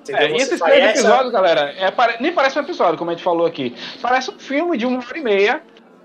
[0.02, 0.28] Entendeu?
[0.28, 1.00] É, e esses três essa...
[1.00, 3.76] episódios, galera, é, nem parece um episódio, como a gente falou aqui.
[4.02, 5.62] Parece um filme de uma hora e meia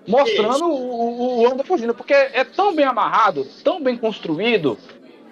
[0.06, 4.78] mostrando o, o Andor fugindo, porque é tão bem amarrado, tão bem construído,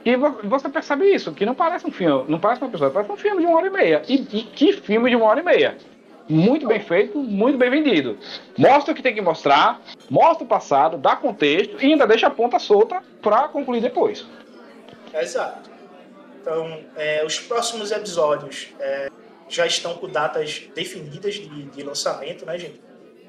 [0.04, 3.16] e você percebe isso, que não parece um filme, não parece uma pessoa, parece um
[3.16, 4.02] filme de uma hora e meia.
[4.06, 5.78] E, e que filme de uma hora e meia?
[6.28, 8.18] Muito bem feito, muito bem vendido.
[8.56, 12.30] Mostra o que tem que mostrar, mostra o passado, dá contexto e ainda deixa a
[12.30, 14.26] ponta solta para concluir depois.
[15.12, 15.70] Exato.
[16.40, 19.10] Então, é, os próximos episódios é,
[19.48, 22.82] já estão com datas definidas de, de, lançamento, né, gente?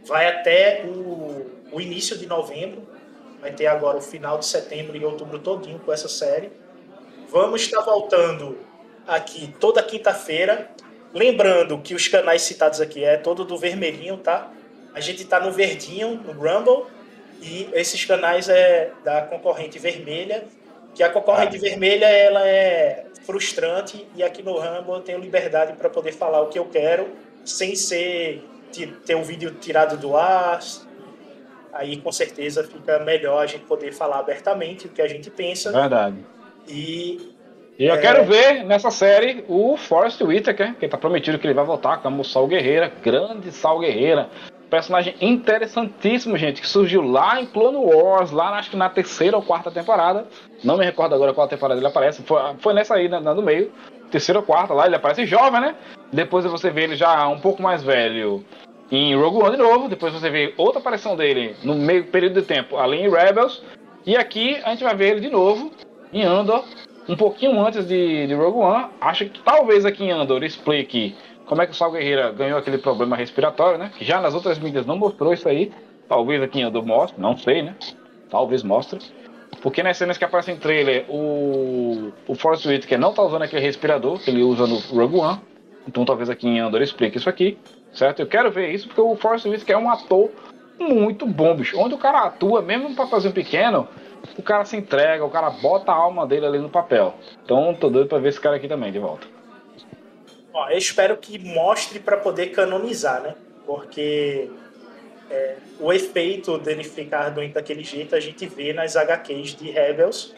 [0.06, 2.88] Vai até o, o início de novembro,
[3.42, 6.52] vai ter agora o final de setembro e outubro todinho com essa série.
[7.36, 8.58] Vamos estar voltando
[9.06, 10.72] aqui toda quinta-feira.
[11.14, 14.50] Lembrando que os canais citados aqui é todo do vermelhinho, tá?
[14.94, 16.86] A gente está no verdinho, no Rumble,
[17.42, 20.46] e esses canais é da concorrente vermelha,
[20.94, 21.60] que a concorrente ah.
[21.60, 26.48] vermelha ela é frustrante e aqui no Rumble eu tenho liberdade para poder falar o
[26.48, 27.10] que eu quero,
[27.44, 28.42] sem ser
[29.06, 30.62] ter um vídeo tirado do ar,
[31.74, 35.74] aí com certeza fica melhor a gente poder falar abertamente o que a gente pensa.
[35.74, 36.35] Verdade.
[36.68, 37.34] E.
[37.78, 37.98] E eu é...
[37.98, 42.24] quero ver nessa série o Forrest Whitaker, que tá prometido que ele vai voltar como
[42.24, 44.30] Sal Guerreira, grande Sal Guerreira.
[44.70, 49.44] Personagem interessantíssimo, gente, que surgiu lá em Clone Wars, lá acho que na terceira ou
[49.44, 50.26] quarta temporada.
[50.64, 52.24] Não me recordo agora qual temporada ele aparece.
[52.24, 53.72] Foi, foi nessa aí, na, no meio.
[54.10, 55.76] Terceira ou quarta lá, ele aparece jovem, né?
[56.12, 58.44] Depois você vê ele já um pouco mais velho
[58.92, 59.88] em Rogue One de novo.
[59.88, 63.64] Depois você vê outra aparição dele no meio período de tempo ali em Rebels.
[64.06, 65.72] E aqui a gente vai ver ele de novo
[66.16, 66.64] em Andor,
[67.10, 68.86] um pouquinho antes de, de Rogue One.
[69.02, 71.14] Acho que talvez aqui em Andor explique
[71.46, 73.92] como é que o Sal Guerreira ganhou aquele problema respiratório, né?
[73.98, 75.72] Que já nas outras mídias não mostrou isso aí.
[76.08, 77.76] Talvez aqui em Andor mostre, não sei, né?
[78.30, 79.00] Talvez mostre.
[79.62, 83.62] Porque nas cenas que aparecem em trailer, o, o Force Whitaker não tá usando aquele
[83.62, 85.40] respirador que ele usa no Rogue One.
[85.88, 87.58] Então talvez aqui em Andor explique isso aqui,
[87.94, 88.22] certo?
[88.22, 90.32] Eu quero ver isso porque o Force Whitaker é um ator
[90.80, 91.78] muito bom, bicho.
[91.78, 93.88] Onde o cara atua, mesmo um papelzinho pequeno,
[94.38, 97.16] o cara se entrega, o cara bota a alma dele ali no papel.
[97.44, 99.28] Então tô doido pra ver esse cara aqui também de volta.
[100.54, 103.36] Ó, eu espero que mostre para poder canonizar, né?
[103.66, 104.50] Porque
[105.30, 110.34] é, o efeito dele ficar doente daquele jeito a gente vê nas HQs de Rebels.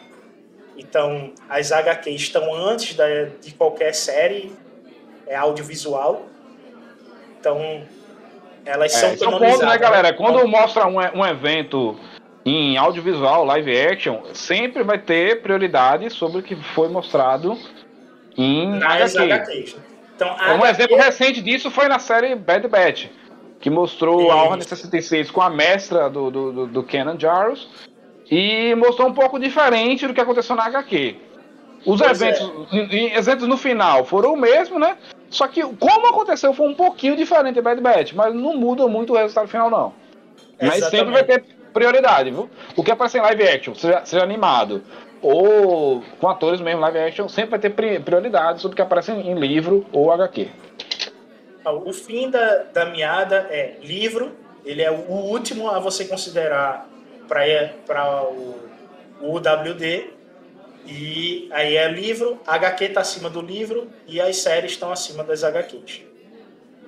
[0.76, 3.06] Então, as HQs estão antes da,
[3.40, 4.52] de qualquer série
[5.26, 6.22] é, audiovisual.
[7.38, 7.82] Então,
[8.64, 10.12] elas é, são esse é um ponto, né, galera?
[10.12, 11.98] Quando mostra um, um evento
[12.48, 17.58] em audiovisual, live action, sempre vai ter prioridade sobre o que foi mostrado
[18.36, 19.32] em Nas HQ.
[19.32, 19.76] HQs.
[20.16, 23.06] Então, Um HQ exemplo recente disso foi na série Bad Batch,
[23.60, 27.68] que mostrou a Ordem 66 com a mestra do, do, do, do Kenan Jarrus
[28.30, 31.16] e mostrou um pouco diferente do que aconteceu na HQ.
[31.86, 34.96] Os Pois eventos, em- eventos no final foram o mesmo, né?
[35.30, 39.12] Só que como aconteceu foi um pouquinho diferente em Bad Batch, mas não muda muito
[39.12, 39.92] o resultado final, não.
[40.60, 41.44] Mas sempre vai ter
[41.78, 42.50] prioridade, viu?
[42.76, 44.82] O que aparece em live action, seja, seja animado
[45.22, 49.12] ou com atores mesmo live action, sempre vai ter pri- prioridade sobre o que aparece
[49.12, 50.48] em, livro ou HQ.
[51.64, 54.32] O fim da, da meada é livro,
[54.64, 56.88] ele é o último a você considerar
[57.28, 58.56] para o,
[59.20, 60.10] o UWD.
[60.86, 65.44] E aí é livro, HQ está acima do livro e as séries estão acima das
[65.44, 66.02] HQs.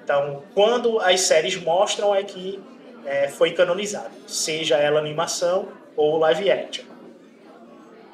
[0.02, 2.58] Então, quando as séries mostram é que
[3.04, 6.84] é, foi canonizado, seja ela animação ou live action.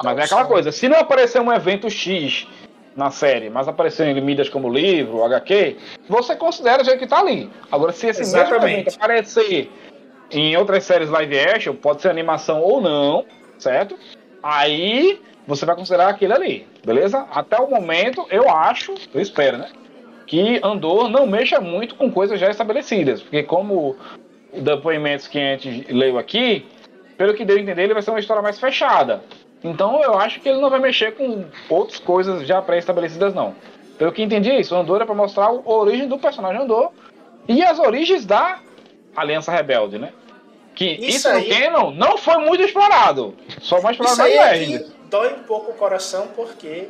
[0.03, 2.47] Mas é aquela coisa, se não aparecer um evento X
[2.95, 5.77] na série, mas aparecer em mídias como livro, HQ,
[6.09, 7.51] você considera o jeito que tá ali.
[7.71, 8.81] Agora, se esse mesmo Exatamente.
[8.81, 9.71] evento aparecer
[10.31, 13.25] em outras séries live action, pode ser animação ou não,
[13.59, 13.99] certo?
[14.43, 17.27] Aí você vai considerar aquele ali, beleza?
[17.31, 19.69] Até o momento, eu acho, eu espero, né?
[20.27, 23.95] Que Andor não mexa muito com coisas já estabelecidas, porque como
[24.61, 26.67] depoimentos que a gente leu aqui,
[27.17, 29.23] pelo que deu a entender, ele vai ser uma história mais fechada.
[29.65, 33.55] Então eu acho que ele não vai mexer com outras coisas já pré-estabelecidas, não.
[33.99, 36.91] Pelo que entendi isso, o Andor é pra mostrar a origem do personagem Andor
[37.49, 38.61] e as origens da
[39.17, 40.13] Aliança Rebelde, né?
[40.75, 43.35] Que Isso isso, no aí- Canon não foi muito explorado.
[43.61, 46.89] Só mais explorado Isso na aí é que dói um pouco o coração porque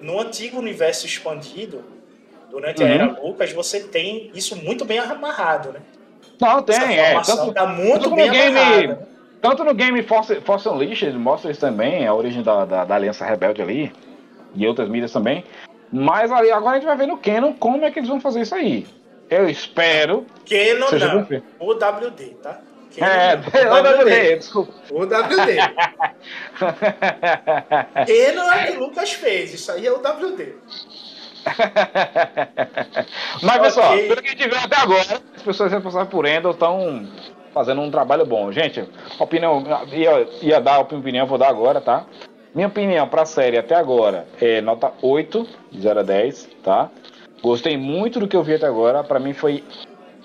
[0.00, 1.84] no antigo universo expandido,
[2.50, 2.92] durante a Uhum.
[2.92, 5.80] era Lucas, você tem isso muito bem amarrado, né?
[6.40, 7.20] Não, tem, é.
[7.20, 9.08] Tanto, tá muito tanto no game, amarrada.
[9.42, 13.26] tanto no game Force, Force Unleashed mostra isso também, a origem da, da, da Aliança
[13.26, 13.92] Rebelde ali,
[14.54, 15.44] e outras mídias também.
[15.92, 18.42] Mas ali, agora a gente vai ver no Canon como é que eles vão fazer
[18.42, 18.86] isso aí.
[19.28, 20.26] Eu espero.
[20.48, 22.60] Canon não, bem o WD, tá?
[22.96, 24.72] Canon É, não lembrei, desculpa.
[24.90, 25.10] O WD.
[28.06, 30.54] Canon é o que o Lucas fez, isso aí é o WD.
[33.42, 34.08] Mas pessoal, Ok.
[34.08, 37.08] pelo que a gente viu até agora, as pessoas responsáveis por Endor estão
[37.52, 38.52] fazendo um trabalho bom.
[38.52, 38.84] Gente,
[39.18, 39.62] opinião,
[39.92, 42.04] ia, ia dar a opinião, vou dar agora, tá?
[42.54, 46.90] Minha opinião pra série até agora é nota 8, de 0 a 10, tá?
[47.42, 49.02] Gostei muito do que eu vi até agora.
[49.04, 49.62] Pra mim foi,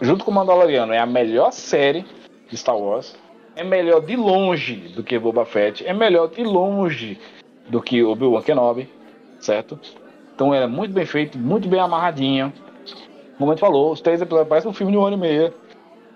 [0.02, 2.04] junto com o Mandaloriano, é a melhor série
[2.50, 3.16] de Star Wars.
[3.56, 5.86] É melhor de longe do que Boba Fett.
[5.88, 7.18] É melhor de longe
[7.70, 8.90] do que Obi-Wan Kenobi,
[9.40, 9.80] certo?
[10.36, 12.52] Então é muito bem feito, muito bem amarradinho.
[13.38, 15.54] Como a gente falou, os três episódios parecem um filme de uma hora e meia.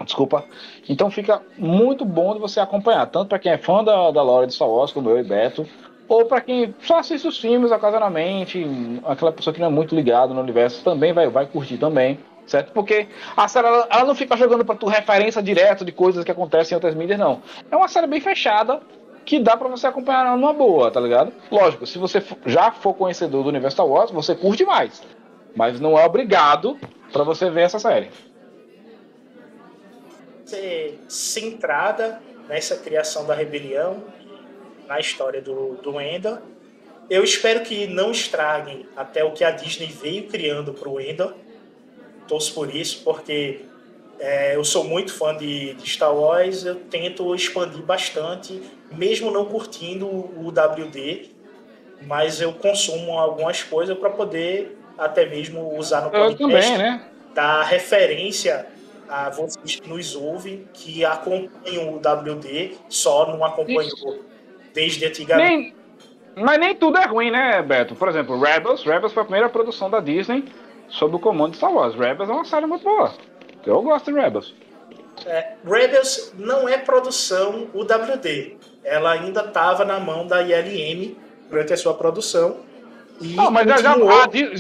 [0.04, 0.44] Desculpa.
[0.88, 4.48] Então fica muito bom de você acompanhar, tanto para quem é fã da, da lore
[4.48, 5.66] de Star Wars, como eu e Beto,
[6.08, 8.66] ou para quem só assiste os filmes ocasionalmente,
[9.06, 12.18] aquela pessoa que não é muito ligado no universo também vai, vai curtir também,
[12.48, 12.72] certo?
[12.72, 16.32] Porque a série ela, ela não fica jogando para tu referência direto de coisas que
[16.32, 17.42] acontecem em outras mídias, não.
[17.70, 18.82] É uma série bem fechada
[19.30, 21.32] que dá para você acompanhar numa boa, tá ligado?
[21.52, 25.04] Lógico, se você já for conhecedor do universo Star Wars, você curte mais,
[25.56, 26.80] mas não é obrigado
[27.14, 28.10] para você ver essa série.
[30.46, 34.04] ser centrada nessa criação da rebelião,
[34.88, 36.40] na história do, do Endor.
[37.08, 41.36] Eu espero que não estraguem até o que a Disney veio criando para o Endor.
[42.28, 43.62] Torço por isso, porque
[44.20, 48.60] é, eu sou muito fã de, de Star Wars, eu tento expandir bastante,
[48.92, 51.30] mesmo não curtindo o WD,
[52.06, 57.06] mas eu consumo algumas coisas para poder até mesmo usar no Eu podcast também, né?
[57.34, 58.68] dar referência
[59.08, 64.24] a vocês que nos ouvem, que acompanham o WD, só não acompanhou
[64.74, 65.50] desde antigamente.
[65.50, 65.76] Nem,
[66.36, 67.96] mas nem tudo é ruim, né, Beto?
[67.96, 68.84] Por exemplo, Rebels.
[68.84, 70.46] Rebels foi a primeira produção da Disney
[70.88, 71.96] sob o comando de Star Wars.
[71.96, 73.14] Rebels é uma série muito boa.
[73.66, 74.54] Eu gosto de Rebels.
[75.26, 78.58] É, Rebels não é produção UWD.
[78.90, 81.16] Ela ainda estava na mão da ILM
[81.50, 82.58] durante a sua produção.
[83.22, 84.12] E Não, mas já, já- continuou,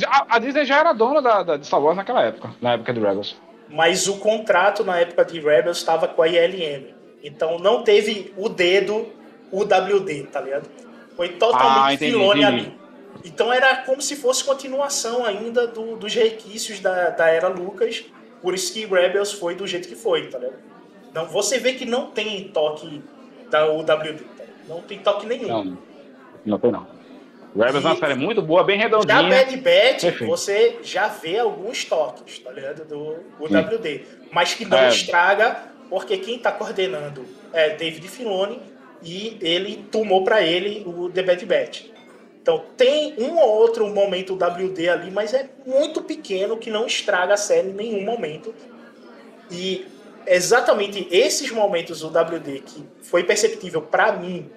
[0.07, 2.93] a, a Disney já era dona da, da- de Star Wars naquela época, na época
[2.93, 3.35] de Rebels.
[3.69, 6.87] mas o contrato na época de Rebels estava com a ILM.
[7.23, 9.07] Então não teve o dedo
[9.51, 10.69] UWD, tá ligado?
[11.15, 12.59] Foi Ah, totalmente entendi, Filone entendi.
[12.67, 12.79] ali.
[13.25, 18.05] Então era como se fosse continuação ainda do- dos requisitos da, da era Lucas.
[18.41, 20.59] Por isso que Rebels foi do jeito que foi, tá ligado?
[21.13, 23.01] Não, você vê que não tem toque
[23.49, 24.23] da UWD.
[24.37, 24.43] Tá?
[24.67, 25.47] Não tem toque nenhum.
[25.47, 25.77] Não,
[26.45, 26.99] não tem não.
[27.55, 29.23] Rebels é uma série muito boa, bem redondinha.
[29.23, 32.85] Na Bad Batch, você já vê alguns toques, tá ligado?
[32.85, 34.05] Do UWD.
[34.31, 34.89] Mas que não é.
[34.89, 35.57] estraga,
[35.89, 38.59] porque quem tá coordenando é David Filoni
[39.01, 41.85] e ele tomou para ele o The Bad Batch.
[42.41, 47.33] Então tem um ou outro momento WD ali, mas é muito pequeno que não estraga
[47.33, 48.53] a série em nenhum momento.
[49.51, 49.85] E
[50.35, 54.49] exatamente esses momentos do WD que foi perceptível para mim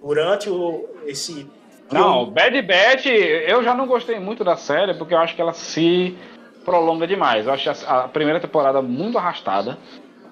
[0.00, 1.46] durante o, esse.
[1.90, 5.52] Não, Bad Batch, eu já não gostei muito da série porque eu acho que ela
[5.52, 6.16] se
[6.64, 7.46] prolonga demais.
[7.46, 9.78] Eu acho a primeira temporada muito arrastada.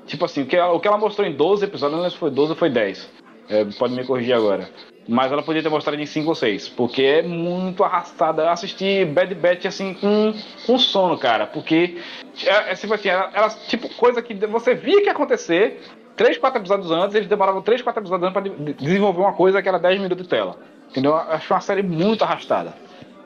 [0.07, 2.19] Tipo assim, o que ela, o que ela mostrou em 12 episódios, não lembro se
[2.19, 3.11] foi 12 ou foi 10.
[3.49, 4.69] É, pode me corrigir agora.
[5.07, 6.69] Mas ela podia ter mostrado em 5 ou 6.
[6.71, 8.43] Porque é muito arrastada.
[8.43, 10.35] Eu assisti Bad Batch assim com,
[10.67, 11.47] com sono, cara.
[11.47, 11.99] Porque
[12.43, 15.81] é, é tipo assim, ela, ela, tipo coisa que você via que acontecer.
[16.17, 19.69] 3, 4 episódios antes, eles demoravam 3, 4 episódios antes pra desenvolver uma coisa que
[19.69, 20.57] era 10 minutos de tela.
[20.89, 21.11] Entendeu?
[21.11, 22.73] Eu acho uma série muito arrastada.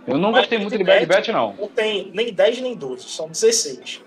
[0.07, 1.55] Eu não Mas gostei muito de Bad Batch, não.
[1.59, 4.03] Não tem nem 10 nem 12, são 16.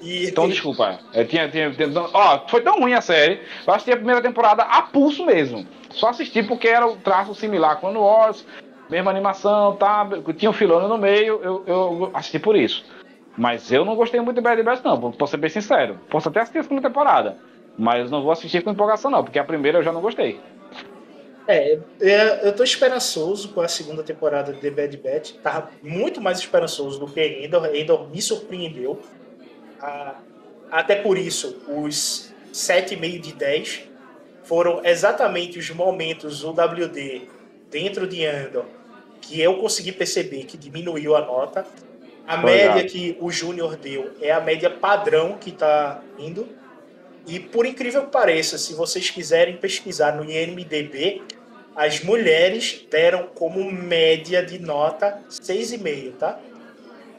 [0.00, 0.98] E então, desculpa.
[1.12, 3.40] É, tinha, tinha, tinha, ó, foi tão ruim a série.
[3.66, 5.66] Eu assisti a primeira temporada a pulso mesmo.
[5.90, 8.46] Só assisti porque era o traço similar com o Wars,
[8.90, 10.06] mesma animação, tá?
[10.36, 12.84] Tinha um filone no meio, eu, eu assisti por isso.
[13.36, 15.98] Mas eu não gostei muito de Bad Batch, não, posso ser bem sincero.
[16.08, 17.36] Posso até assistir a segunda temporada.
[17.78, 20.40] Mas não vou assistir com empolgação, não, porque a primeira eu já não gostei.
[21.48, 25.32] É, é, eu tô esperançoso com a segunda temporada de Bad Batch.
[25.42, 27.66] Tava muito mais esperançoso do que Endor.
[27.74, 29.00] Endor me surpreendeu.
[29.86, 30.16] Ah,
[30.68, 33.82] até por isso, os 7,5 de 10
[34.42, 37.28] foram exatamente os momentos do WD
[37.70, 38.64] dentro de Endor
[39.20, 41.64] que eu consegui perceber que diminuiu a nota.
[42.26, 46.48] A média que o Júnior deu é a média padrão que está indo.
[47.26, 51.22] E por incrível que pareça, se vocês quiserem pesquisar no IMDB,
[51.76, 56.40] as mulheres deram como média de nota 6,5, tá?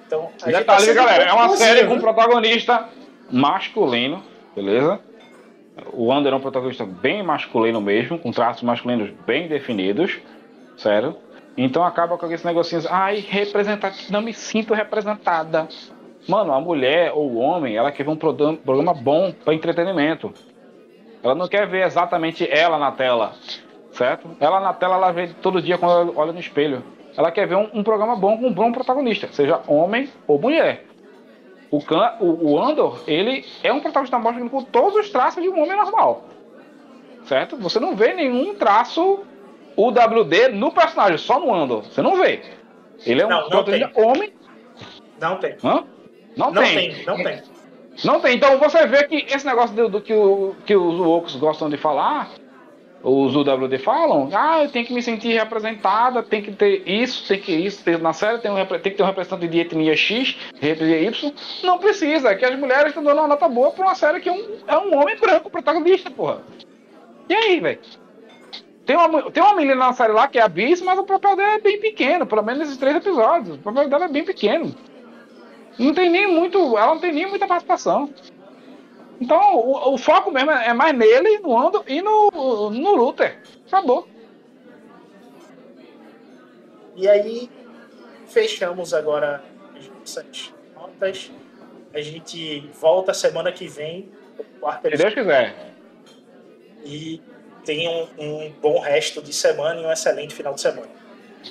[0.07, 2.87] Então, a Detalhe, tá galera, é uma série com protagonista
[3.29, 4.23] masculino,
[4.55, 5.01] beleza?
[5.91, 10.17] O Wander é um protagonista bem masculino mesmo, com traços masculinos bem definidos,
[10.77, 11.15] sério.
[11.57, 15.67] Então acaba com esse negocinho ai, representativo, não me sinto representada.
[16.27, 20.33] Mano, a mulher ou o homem, ela quer ver um programa bom para entretenimento.
[21.21, 23.33] Ela não quer ver exatamente ela na tela,
[23.91, 24.29] certo?
[24.39, 26.83] Ela na tela, ela vê todo dia quando ela olha no espelho.
[27.17, 30.85] Ela quer ver um, um programa bom com um bom protagonista, seja homem ou mulher.
[31.71, 35.49] O, Can, o, o Andor, ele é um protagonista masculino com todos os traços de
[35.49, 36.25] um homem normal.
[37.23, 37.57] Certo?
[37.57, 39.25] Você não vê nenhum traço
[39.75, 41.83] UWD no personagem, só no Andor.
[41.83, 42.41] Você não vê.
[43.05, 44.03] Ele é um não, protagonista tem.
[44.03, 44.33] homem.
[45.19, 45.55] Não tem.
[45.63, 45.83] Hã?
[46.37, 46.75] Não, não tem.
[46.93, 47.05] tem.
[47.05, 47.41] Não tem.
[48.05, 48.35] Não tem.
[48.35, 51.77] Então você vê que esse negócio do, do que, o, que os Wokos gostam de
[51.77, 52.29] falar,
[53.03, 57.39] os UWD falam, ah, eu tenho que me sentir representada, tem que ter isso, tem
[57.39, 60.35] que isso, ter, na série tem, um, tem que ter um representante de etnia X,
[60.61, 61.33] etnia Y.
[61.63, 64.29] Não precisa, é que as mulheres estão dando uma nota boa pra uma série que
[64.29, 66.41] é um, é um homem branco protagonista, porra.
[67.29, 67.79] E aí, velho?
[68.85, 71.35] Tem uma, tem uma menina na série lá que é a Bis, mas o papel
[71.35, 73.57] dela é bem pequeno, pelo menos nesses três episódios.
[73.57, 74.73] O papel dela é bem pequeno.
[75.77, 76.57] Não tem nem muito.
[76.77, 78.09] Ela não tem nem muita participação.
[79.19, 83.41] Então, o, o foco mesmo é mais nele, no Ando e no, no Luther.
[83.67, 84.07] Acabou.
[86.95, 87.49] E aí,
[88.27, 89.43] fechamos agora
[89.75, 91.31] as nossas notas.
[91.93, 94.11] A gente volta semana que vem.
[94.59, 95.73] Quarta Se Deus quiser.
[96.85, 97.21] E
[97.65, 100.87] tenham um bom resto de semana e um excelente final de semana.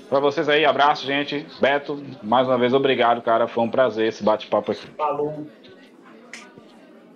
[0.09, 1.47] Para vocês aí, abraço, gente.
[1.61, 3.47] Beto, mais uma vez, obrigado, cara.
[3.49, 4.87] Foi um prazer esse bate-papo aqui.
[4.97, 5.47] Falou.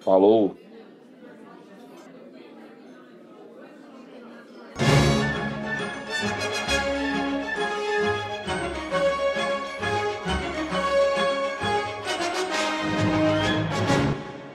[0.00, 0.56] Falou.